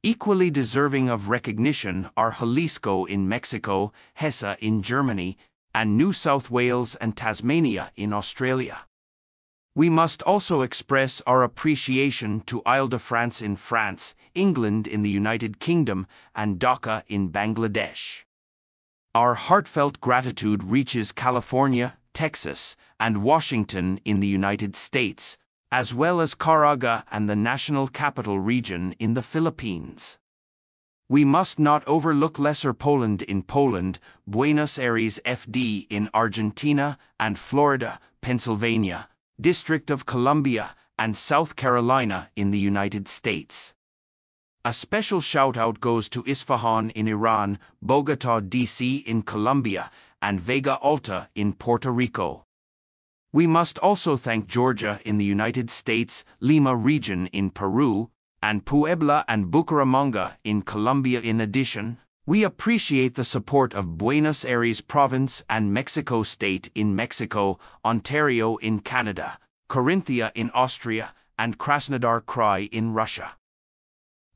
Equally 0.00 0.48
deserving 0.48 1.08
of 1.08 1.28
recognition 1.28 2.08
are 2.16 2.36
Jalisco 2.38 3.04
in 3.04 3.28
Mexico, 3.28 3.92
Hesse 4.14 4.56
in 4.60 4.80
Germany, 4.80 5.36
and 5.74 5.98
New 5.98 6.12
South 6.12 6.52
Wales 6.52 6.94
and 6.94 7.16
Tasmania 7.16 7.90
in 7.96 8.12
Australia. 8.12 8.85
We 9.76 9.90
must 9.90 10.22
also 10.22 10.62
express 10.62 11.20
our 11.26 11.42
appreciation 11.42 12.40
to 12.46 12.62
Ile-de-France 12.64 13.42
in 13.42 13.56
France, 13.56 14.14
England 14.34 14.86
in 14.86 15.02
the 15.02 15.10
United 15.10 15.60
Kingdom, 15.60 16.06
and 16.34 16.58
Dhaka 16.58 17.02
in 17.08 17.28
Bangladesh. 17.28 18.24
Our 19.14 19.34
heartfelt 19.34 20.00
gratitude 20.00 20.64
reaches 20.64 21.12
California, 21.12 21.98
Texas, 22.14 22.74
and 22.98 23.22
Washington 23.22 24.00
in 24.02 24.20
the 24.20 24.26
United 24.26 24.76
States, 24.76 25.36
as 25.70 25.92
well 25.92 26.22
as 26.22 26.34
Caraga 26.34 27.04
and 27.10 27.28
the 27.28 27.36
National 27.36 27.86
Capital 27.86 28.40
Region 28.40 28.94
in 28.98 29.12
the 29.12 29.20
Philippines. 29.20 30.16
We 31.06 31.26
must 31.26 31.58
not 31.58 31.86
overlook 31.86 32.38
Lesser 32.38 32.72
Poland 32.72 33.20
in 33.20 33.42
Poland, 33.42 33.98
Buenos 34.26 34.78
Aires 34.78 35.20
FD 35.26 35.86
in 35.90 36.08
Argentina, 36.14 36.96
and 37.20 37.38
Florida, 37.38 38.00
Pennsylvania, 38.22 39.10
District 39.40 39.90
of 39.90 40.06
Columbia, 40.06 40.74
and 40.98 41.16
South 41.16 41.56
Carolina 41.56 42.30
in 42.36 42.50
the 42.50 42.58
United 42.58 43.06
States. 43.06 43.74
A 44.64 44.72
special 44.72 45.20
shout 45.20 45.56
out 45.56 45.78
goes 45.78 46.08
to 46.08 46.24
Isfahan 46.26 46.90
in 46.90 47.06
Iran, 47.06 47.58
Bogota, 47.82 48.40
DC 48.40 49.04
in 49.04 49.22
Colombia, 49.22 49.90
and 50.22 50.40
Vega 50.40 50.76
Alta 50.76 51.28
in 51.34 51.52
Puerto 51.52 51.92
Rico. 51.92 52.46
We 53.32 53.46
must 53.46 53.78
also 53.80 54.16
thank 54.16 54.46
Georgia 54.46 55.00
in 55.04 55.18
the 55.18 55.24
United 55.24 55.70
States, 55.70 56.24
Lima 56.40 56.74
region 56.74 57.26
in 57.26 57.50
Peru, 57.50 58.10
and 58.42 58.64
Puebla 58.64 59.24
and 59.28 59.52
Bucaramanga 59.52 60.36
in 60.44 60.62
Colombia. 60.62 61.20
In 61.20 61.40
addition, 61.40 61.98
we 62.28 62.42
appreciate 62.42 63.14
the 63.14 63.24
support 63.24 63.72
of 63.72 63.96
Buenos 63.96 64.44
Aires 64.44 64.80
Province 64.80 65.44
and 65.48 65.72
Mexico 65.72 66.24
State 66.24 66.68
in 66.74 66.96
Mexico, 66.96 67.60
Ontario 67.84 68.56
in 68.56 68.80
Canada, 68.80 69.38
Carinthia 69.70 70.32
in 70.34 70.50
Austria, 70.50 71.14
and 71.38 71.56
Krasnodar 71.56 72.20
Krai 72.22 72.68
in 72.72 72.92
Russia. 72.92 73.36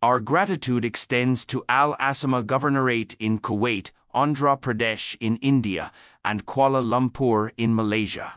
Our 0.03 0.21
gratitude 0.21 0.85
extends 0.85 1.45
to 1.47 1.65
Al 1.69 1.97
Asimah 1.97 2.45
Governorate 2.45 3.17
in 3.19 3.41
Kuwait, 3.41 3.91
Andhra 4.15 4.59
Pradesh 4.59 5.17
in 5.19 5.37
India, 5.39 5.91
and 6.25 6.47
Kuala 6.47 6.83
Lumpur 6.85 7.51
in 7.57 7.75
Malaysia. 7.75 8.35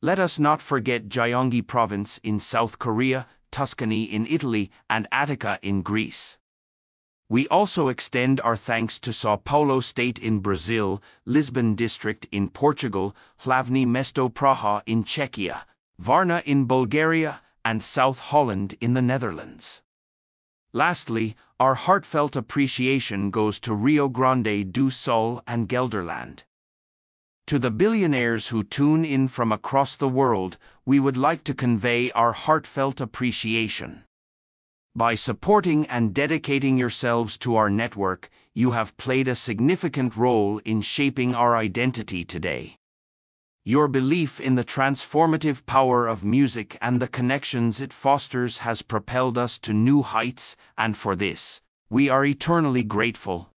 Let 0.00 0.18
us 0.18 0.38
not 0.38 0.62
forget 0.62 1.10
Gyeonggi 1.10 1.66
Province 1.66 2.18
in 2.22 2.40
South 2.40 2.78
Korea, 2.78 3.26
Tuscany 3.52 4.04
in 4.04 4.26
Italy, 4.26 4.70
and 4.88 5.06
Attica 5.12 5.58
in 5.60 5.82
Greece. 5.82 6.38
We 7.28 7.48
also 7.48 7.88
extend 7.88 8.40
our 8.42 8.56
thanks 8.56 8.98
to 9.00 9.12
Sao 9.12 9.36
Paulo 9.36 9.80
State 9.80 10.18
in 10.18 10.40
Brazil, 10.40 11.02
Lisbon 11.24 11.74
District 11.74 12.26
in 12.30 12.50
Portugal, 12.50 13.16
Hlavní 13.44 13.86
Mesto 13.86 14.28
Praha 14.28 14.82
in 14.84 15.04
Czechia, 15.04 15.62
Varna 15.98 16.42
in 16.44 16.66
Bulgaria, 16.66 17.40
and 17.64 17.82
South 17.82 18.18
Holland 18.18 18.74
in 18.78 18.92
the 18.92 19.00
Netherlands. 19.00 19.80
Lastly, 20.74 21.34
our 21.58 21.74
heartfelt 21.76 22.36
appreciation 22.36 23.30
goes 23.30 23.58
to 23.60 23.74
Rio 23.74 24.08
Grande 24.08 24.70
do 24.70 24.90
Sul 24.90 25.42
and 25.46 25.66
Gelderland. 25.66 26.42
To 27.46 27.58
the 27.58 27.70
billionaires 27.70 28.48
who 28.48 28.62
tune 28.62 29.04
in 29.04 29.28
from 29.28 29.50
across 29.50 29.96
the 29.96 30.08
world, 30.08 30.58
we 30.84 31.00
would 31.00 31.16
like 31.16 31.42
to 31.44 31.54
convey 31.54 32.10
our 32.10 32.32
heartfelt 32.32 33.00
appreciation. 33.00 34.04
By 34.96 35.16
supporting 35.16 35.86
and 35.86 36.14
dedicating 36.14 36.78
yourselves 36.78 37.36
to 37.38 37.56
our 37.56 37.68
network, 37.68 38.30
you 38.54 38.70
have 38.70 38.96
played 38.96 39.26
a 39.26 39.34
significant 39.34 40.16
role 40.16 40.60
in 40.64 40.82
shaping 40.82 41.34
our 41.34 41.56
identity 41.56 42.24
today. 42.24 42.76
Your 43.64 43.88
belief 43.88 44.40
in 44.40 44.54
the 44.54 44.62
transformative 44.62 45.66
power 45.66 46.06
of 46.06 46.22
music 46.22 46.78
and 46.80 47.02
the 47.02 47.08
connections 47.08 47.80
it 47.80 47.92
fosters 47.92 48.58
has 48.58 48.82
propelled 48.82 49.36
us 49.36 49.58
to 49.60 49.72
new 49.72 50.02
heights, 50.02 50.54
and 50.78 50.96
for 50.96 51.16
this, 51.16 51.60
we 51.90 52.08
are 52.08 52.24
eternally 52.24 52.84
grateful. 52.84 53.50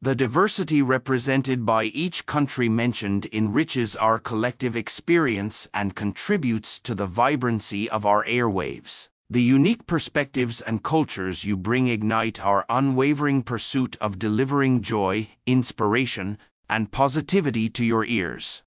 The 0.00 0.14
diversity 0.14 0.80
represented 0.80 1.66
by 1.66 1.84
each 1.84 2.24
country 2.24 2.70
mentioned 2.70 3.28
enriches 3.30 3.94
our 3.94 4.18
collective 4.18 4.74
experience 4.74 5.68
and 5.74 5.94
contributes 5.94 6.80
to 6.80 6.94
the 6.94 7.06
vibrancy 7.06 7.90
of 7.90 8.06
our 8.06 8.24
airwaves. 8.24 9.10
The 9.28 9.42
unique 9.42 9.88
perspectives 9.88 10.60
and 10.60 10.84
cultures 10.84 11.44
you 11.44 11.56
bring 11.56 11.88
ignite 11.88 12.40
our 12.44 12.64
unwavering 12.68 13.42
pursuit 13.42 13.96
of 14.00 14.20
delivering 14.20 14.82
joy, 14.82 15.30
inspiration, 15.46 16.38
and 16.70 16.92
positivity 16.92 17.68
to 17.70 17.84
your 17.84 18.04
ears. 18.04 18.62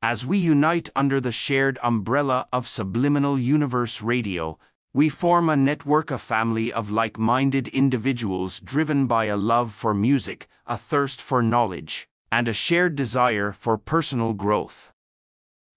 As 0.00 0.24
we 0.24 0.38
unite 0.38 0.90
under 0.94 1.20
the 1.20 1.32
shared 1.32 1.80
umbrella 1.82 2.46
of 2.52 2.68
Subliminal 2.68 3.36
Universe 3.36 4.00
Radio, 4.00 4.60
we 4.92 5.08
form 5.08 5.48
a 5.48 5.56
network, 5.56 6.12
a 6.12 6.18
family 6.18 6.72
of 6.72 6.88
like 6.88 7.18
minded 7.18 7.66
individuals 7.66 8.60
driven 8.60 9.08
by 9.08 9.24
a 9.24 9.36
love 9.36 9.72
for 9.72 9.92
music, 9.92 10.46
a 10.68 10.76
thirst 10.76 11.20
for 11.20 11.42
knowledge, 11.42 12.06
and 12.30 12.46
a 12.46 12.52
shared 12.52 12.94
desire 12.94 13.50
for 13.50 13.76
personal 13.76 14.34
growth. 14.34 14.92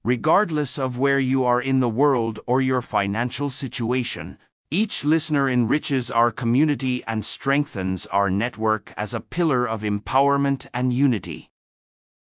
Regardless 0.08 0.80
of 0.80 0.98
where 0.98 1.20
you 1.20 1.44
are 1.44 1.62
in 1.62 1.82
the 1.82 1.90
world 1.90 2.40
or 2.48 2.62
your 2.62 2.82
financial 2.82 3.50
situation, 3.50 4.38
each 4.72 5.04
listener 5.04 5.50
enriches 5.50 6.10
our 6.10 6.32
community 6.32 7.04
and 7.04 7.26
strengthens 7.26 8.06
our 8.06 8.30
network 8.30 8.94
as 8.96 9.14
a 9.14 9.20
pillar 9.20 9.68
of 9.68 9.82
empowerment 9.82 10.66
and 10.74 10.94
unity. 10.94 11.50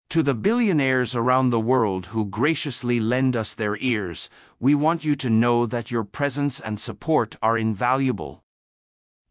To 0.09 0.21
the 0.21 0.33
billionaires 0.33 1.15
around 1.15 1.51
the 1.51 1.59
world 1.61 2.07
who 2.07 2.25
graciously 2.25 2.99
lend 2.99 3.37
us 3.37 3.53
their 3.53 3.77
ears, 3.77 4.29
we 4.59 4.75
want 4.75 5.05
you 5.05 5.15
to 5.15 5.29
know 5.29 5.65
that 5.65 5.89
your 5.89 6.03
presence 6.03 6.59
and 6.59 6.81
support 6.81 7.37
are 7.41 7.57
invaluable. 7.57 8.43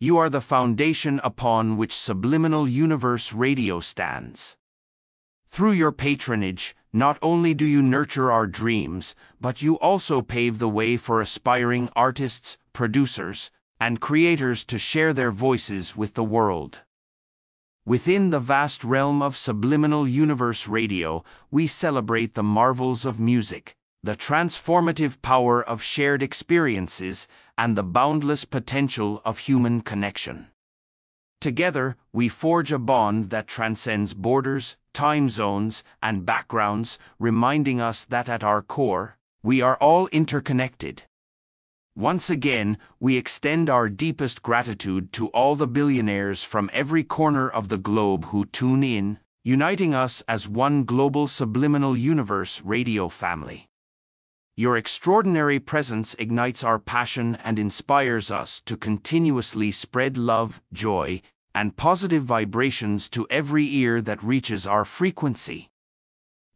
You 0.01 0.17
are 0.17 0.31
the 0.31 0.41
foundation 0.41 1.21
upon 1.23 1.77
which 1.77 1.93
Subliminal 1.93 2.67
Universe 2.67 3.35
Radio 3.35 3.81
stands. 3.81 4.57
Through 5.47 5.73
your 5.73 5.93
patronage, 5.93 6.75
not 6.93 7.19
only 7.21 7.55
do 7.55 7.67
you 7.67 7.83
nurture 7.83 8.33
our 8.33 8.47
dreams, 8.47 9.15
but 9.41 9.63
you 9.63 9.79
also 9.79 10.23
pave 10.23 10.59
the 10.59 10.69
way 10.69 10.97
for 10.97 11.21
aspiring 11.21 11.91
artists, 11.95 12.59
producers, 12.73 13.51
and 13.81 14.01
creators 14.01 14.65
to 14.65 14.79
share 14.79 15.13
their 15.13 15.31
voices 15.31 15.97
with 15.97 16.15
the 16.15 16.25
world. 16.25 16.81
Within 17.85 18.31
the 18.31 18.41
vast 18.41 18.85
realm 18.85 19.23
of 19.23 19.37
Subliminal 19.37 20.07
Universe 20.07 20.69
Radio, 20.69 21.25
we 21.51 21.67
celebrate 21.67 22.35
the 22.35 22.43
marvels 22.43 23.05
of 23.05 23.19
music, 23.19 23.75
the 24.03 24.15
transformative 24.17 25.23
power 25.23 25.63
of 25.63 25.83
shared 25.83 26.23
experiences, 26.23 27.27
and 27.57 27.77
the 27.77 27.83
boundless 27.83 28.45
potential 28.45 29.23
of 29.25 29.39
human 29.39 29.81
connection. 29.81 30.49
Together, 31.41 31.97
we 32.13 32.29
forge 32.29 32.73
a 32.73 32.79
bond 32.79 33.31
that 33.31 33.47
transcends 33.47 34.13
borders, 34.13 34.77
time 34.93 35.31
zones, 35.31 35.85
and 36.03 36.27
backgrounds, 36.27 36.99
reminding 37.19 37.81
us 37.81 38.05
that 38.05 38.29
at 38.29 38.43
our 38.43 38.61
core, 38.61 39.17
we 39.43 39.63
are 39.63 39.77
all 39.77 40.09
interconnected. 40.09 41.05
Once 41.95 42.29
again, 42.29 42.77
we 42.99 43.17
extend 43.17 43.71
our 43.71 43.89
deepest 43.89 44.43
gratitude 44.43 45.13
to 45.13 45.29
all 45.29 45.55
the 45.55 45.69
billionaires 45.69 46.43
from 46.43 46.71
every 46.73 47.05
corner 47.05 47.49
of 47.49 47.69
the 47.69 47.79
globe 47.79 48.25
who 48.27 48.45
tune 48.45 48.83
in, 48.83 49.19
uniting 49.45 49.95
us 49.95 50.23
as 50.27 50.49
one 50.49 50.83
global 50.83 51.29
subliminal 51.29 51.97
universe 51.97 52.61
radio 52.65 53.09
family. 53.09 53.68
Your 54.59 54.77
extraordinary 54.77 55.61
presence 55.61 56.17
ignites 56.19 56.65
our 56.65 56.81
passion 56.81 57.37
and 57.45 57.61
inspires 57.61 58.29
us 58.29 58.61
to 58.63 58.77
continuously 58.77 59.71
spread 59.71 60.19
love, 60.19 60.61
joy, 60.73 61.23
and 61.55 61.77
positive 61.77 62.25
vibrations 62.25 63.09
to 63.11 63.25
every 63.31 63.73
ear 63.73 64.03
that 64.03 64.21
reaches 64.21 64.67
our 64.67 64.85
frequency. 64.85 65.71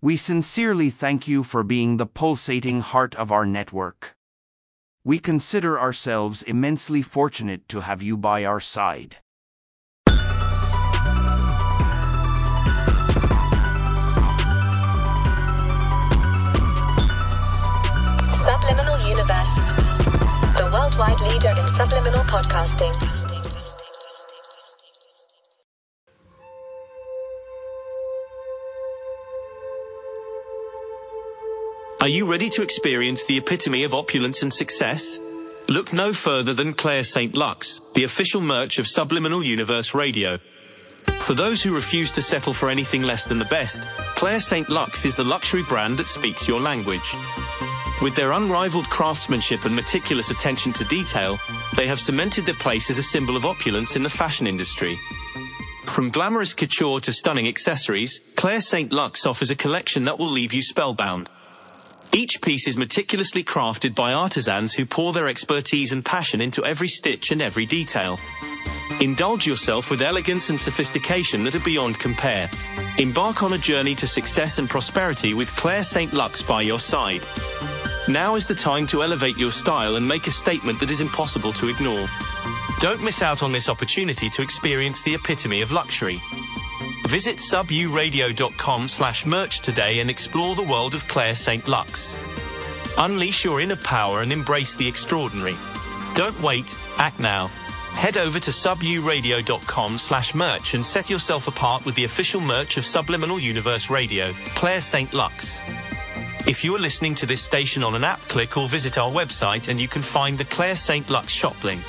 We 0.00 0.16
sincerely 0.16 0.90
thank 0.90 1.28
you 1.28 1.44
for 1.44 1.62
being 1.62 1.98
the 1.98 2.06
pulsating 2.06 2.80
heart 2.80 3.14
of 3.14 3.30
our 3.30 3.46
network. 3.46 4.16
We 5.04 5.20
consider 5.20 5.78
ourselves 5.78 6.42
immensely 6.42 7.02
fortunate 7.02 7.68
to 7.68 7.82
have 7.82 8.02
you 8.02 8.16
by 8.16 8.44
our 8.44 8.58
side. 8.58 9.18
Worldwide 20.98 21.20
leader 21.32 21.50
in 21.50 21.68
subliminal 21.68 22.20
podcasting. 22.20 22.92
Are 32.00 32.08
you 32.08 32.30
ready 32.30 32.50
to 32.50 32.62
experience 32.62 33.24
the 33.24 33.38
epitome 33.38 33.84
of 33.84 33.94
opulence 33.94 34.42
and 34.42 34.52
success? 34.52 35.20
Look 35.68 35.92
no 35.92 36.12
further 36.12 36.52
than 36.52 36.74
Claire 36.74 37.04
St. 37.04 37.36
Lux, 37.36 37.80
the 37.94 38.04
official 38.04 38.40
merch 38.40 38.78
of 38.78 38.86
Subliminal 38.86 39.44
Universe 39.44 39.94
Radio. 39.94 40.38
For 41.20 41.34
those 41.34 41.62
who 41.62 41.74
refuse 41.74 42.10
to 42.12 42.22
settle 42.22 42.52
for 42.52 42.68
anything 42.68 43.02
less 43.02 43.26
than 43.28 43.38
the 43.38 43.44
best, 43.46 43.82
Claire 44.16 44.40
St. 44.40 44.68
Lux 44.68 45.04
is 45.04 45.14
the 45.14 45.24
luxury 45.24 45.62
brand 45.68 45.96
that 45.98 46.08
speaks 46.08 46.48
your 46.48 46.60
language. 46.60 47.14
With 48.02 48.16
their 48.16 48.32
unrivaled 48.32 48.90
craftsmanship 48.90 49.64
and 49.64 49.76
meticulous 49.76 50.30
attention 50.30 50.72
to 50.72 50.84
detail, 50.84 51.38
they 51.76 51.86
have 51.86 52.00
cemented 52.00 52.44
their 52.44 52.54
place 52.54 52.90
as 52.90 52.98
a 52.98 53.02
symbol 53.02 53.36
of 53.36 53.46
opulence 53.46 53.94
in 53.94 54.02
the 54.02 54.10
fashion 54.10 54.48
industry. 54.48 54.98
From 55.84 56.10
glamorous 56.10 56.52
couture 56.52 56.98
to 56.98 57.12
stunning 57.12 57.46
accessories, 57.46 58.20
Claire 58.34 58.60
St. 58.60 58.92
Lux 58.92 59.24
offers 59.24 59.52
a 59.52 59.54
collection 59.54 60.04
that 60.06 60.18
will 60.18 60.28
leave 60.28 60.52
you 60.52 60.62
spellbound. 60.62 61.30
Each 62.12 62.42
piece 62.42 62.66
is 62.66 62.76
meticulously 62.76 63.44
crafted 63.44 63.94
by 63.94 64.12
artisans 64.12 64.74
who 64.74 64.84
pour 64.84 65.12
their 65.12 65.28
expertise 65.28 65.92
and 65.92 66.04
passion 66.04 66.40
into 66.40 66.64
every 66.64 66.88
stitch 66.88 67.30
and 67.30 67.40
every 67.40 67.66
detail. 67.66 68.18
Indulge 69.00 69.46
yourself 69.46 69.92
with 69.92 70.02
elegance 70.02 70.50
and 70.50 70.58
sophistication 70.58 71.44
that 71.44 71.54
are 71.54 71.60
beyond 71.60 72.00
compare. 72.00 72.50
Embark 72.98 73.44
on 73.44 73.52
a 73.52 73.58
journey 73.58 73.94
to 73.94 74.08
success 74.08 74.58
and 74.58 74.68
prosperity 74.68 75.34
with 75.34 75.54
Claire 75.56 75.84
St. 75.84 76.12
Lux 76.12 76.42
by 76.42 76.62
your 76.62 76.80
side. 76.80 77.22
Now 78.08 78.34
is 78.34 78.48
the 78.48 78.54
time 78.54 78.86
to 78.88 79.04
elevate 79.04 79.38
your 79.38 79.52
style 79.52 79.94
and 79.94 80.06
make 80.06 80.26
a 80.26 80.32
statement 80.32 80.80
that 80.80 80.90
is 80.90 81.00
impossible 81.00 81.52
to 81.52 81.68
ignore. 81.68 82.06
Don't 82.80 83.02
miss 83.02 83.22
out 83.22 83.44
on 83.44 83.52
this 83.52 83.68
opportunity 83.68 84.28
to 84.30 84.42
experience 84.42 85.02
the 85.02 85.14
epitome 85.14 85.60
of 85.60 85.70
luxury. 85.70 86.18
Visit 87.06 87.36
suburadio.com 87.36 88.88
slash 88.88 89.24
merch 89.24 89.60
today 89.60 90.00
and 90.00 90.10
explore 90.10 90.56
the 90.56 90.64
world 90.64 90.94
of 90.94 91.06
Claire 91.06 91.36
St. 91.36 91.68
Lux. 91.68 92.16
Unleash 92.98 93.44
your 93.44 93.60
inner 93.60 93.76
power 93.76 94.22
and 94.22 94.32
embrace 94.32 94.74
the 94.74 94.88
extraordinary. 94.88 95.54
Don't 96.14 96.40
wait, 96.42 96.76
act 96.98 97.20
now. 97.20 97.46
Head 97.94 98.16
over 98.16 98.40
to 98.40 98.50
suburadio.com 98.50 99.96
slash 99.96 100.34
merch 100.34 100.74
and 100.74 100.84
set 100.84 101.08
yourself 101.08 101.46
apart 101.46 101.86
with 101.86 101.94
the 101.94 102.04
official 102.04 102.40
merch 102.40 102.78
of 102.78 102.84
Subliminal 102.84 103.38
Universe 103.38 103.90
Radio, 103.90 104.32
Claire 104.56 104.80
St. 104.80 105.14
Lux. 105.14 105.60
If 106.44 106.64
you 106.64 106.74
are 106.74 106.78
listening 106.80 107.14
to 107.16 107.26
this 107.26 107.40
station 107.40 107.84
on 107.84 107.94
an 107.94 108.02
app, 108.02 108.18
click 108.22 108.56
or 108.56 108.68
visit 108.68 108.98
our 108.98 109.08
website 109.08 109.68
and 109.68 109.80
you 109.80 109.86
can 109.86 110.02
find 110.02 110.36
the 110.36 110.44
Claire 110.46 110.74
St. 110.74 111.08
Lux 111.08 111.30
shop 111.30 111.62
link. 111.62 111.80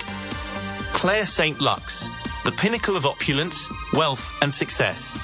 Claire 0.94 1.26
St. 1.26 1.60
Lux, 1.60 2.08
the 2.46 2.52
pinnacle 2.52 2.96
of 2.96 3.08
opulence, 3.08 3.68
wealth, 3.94 4.38
and 4.44 4.54
success. 4.54 5.18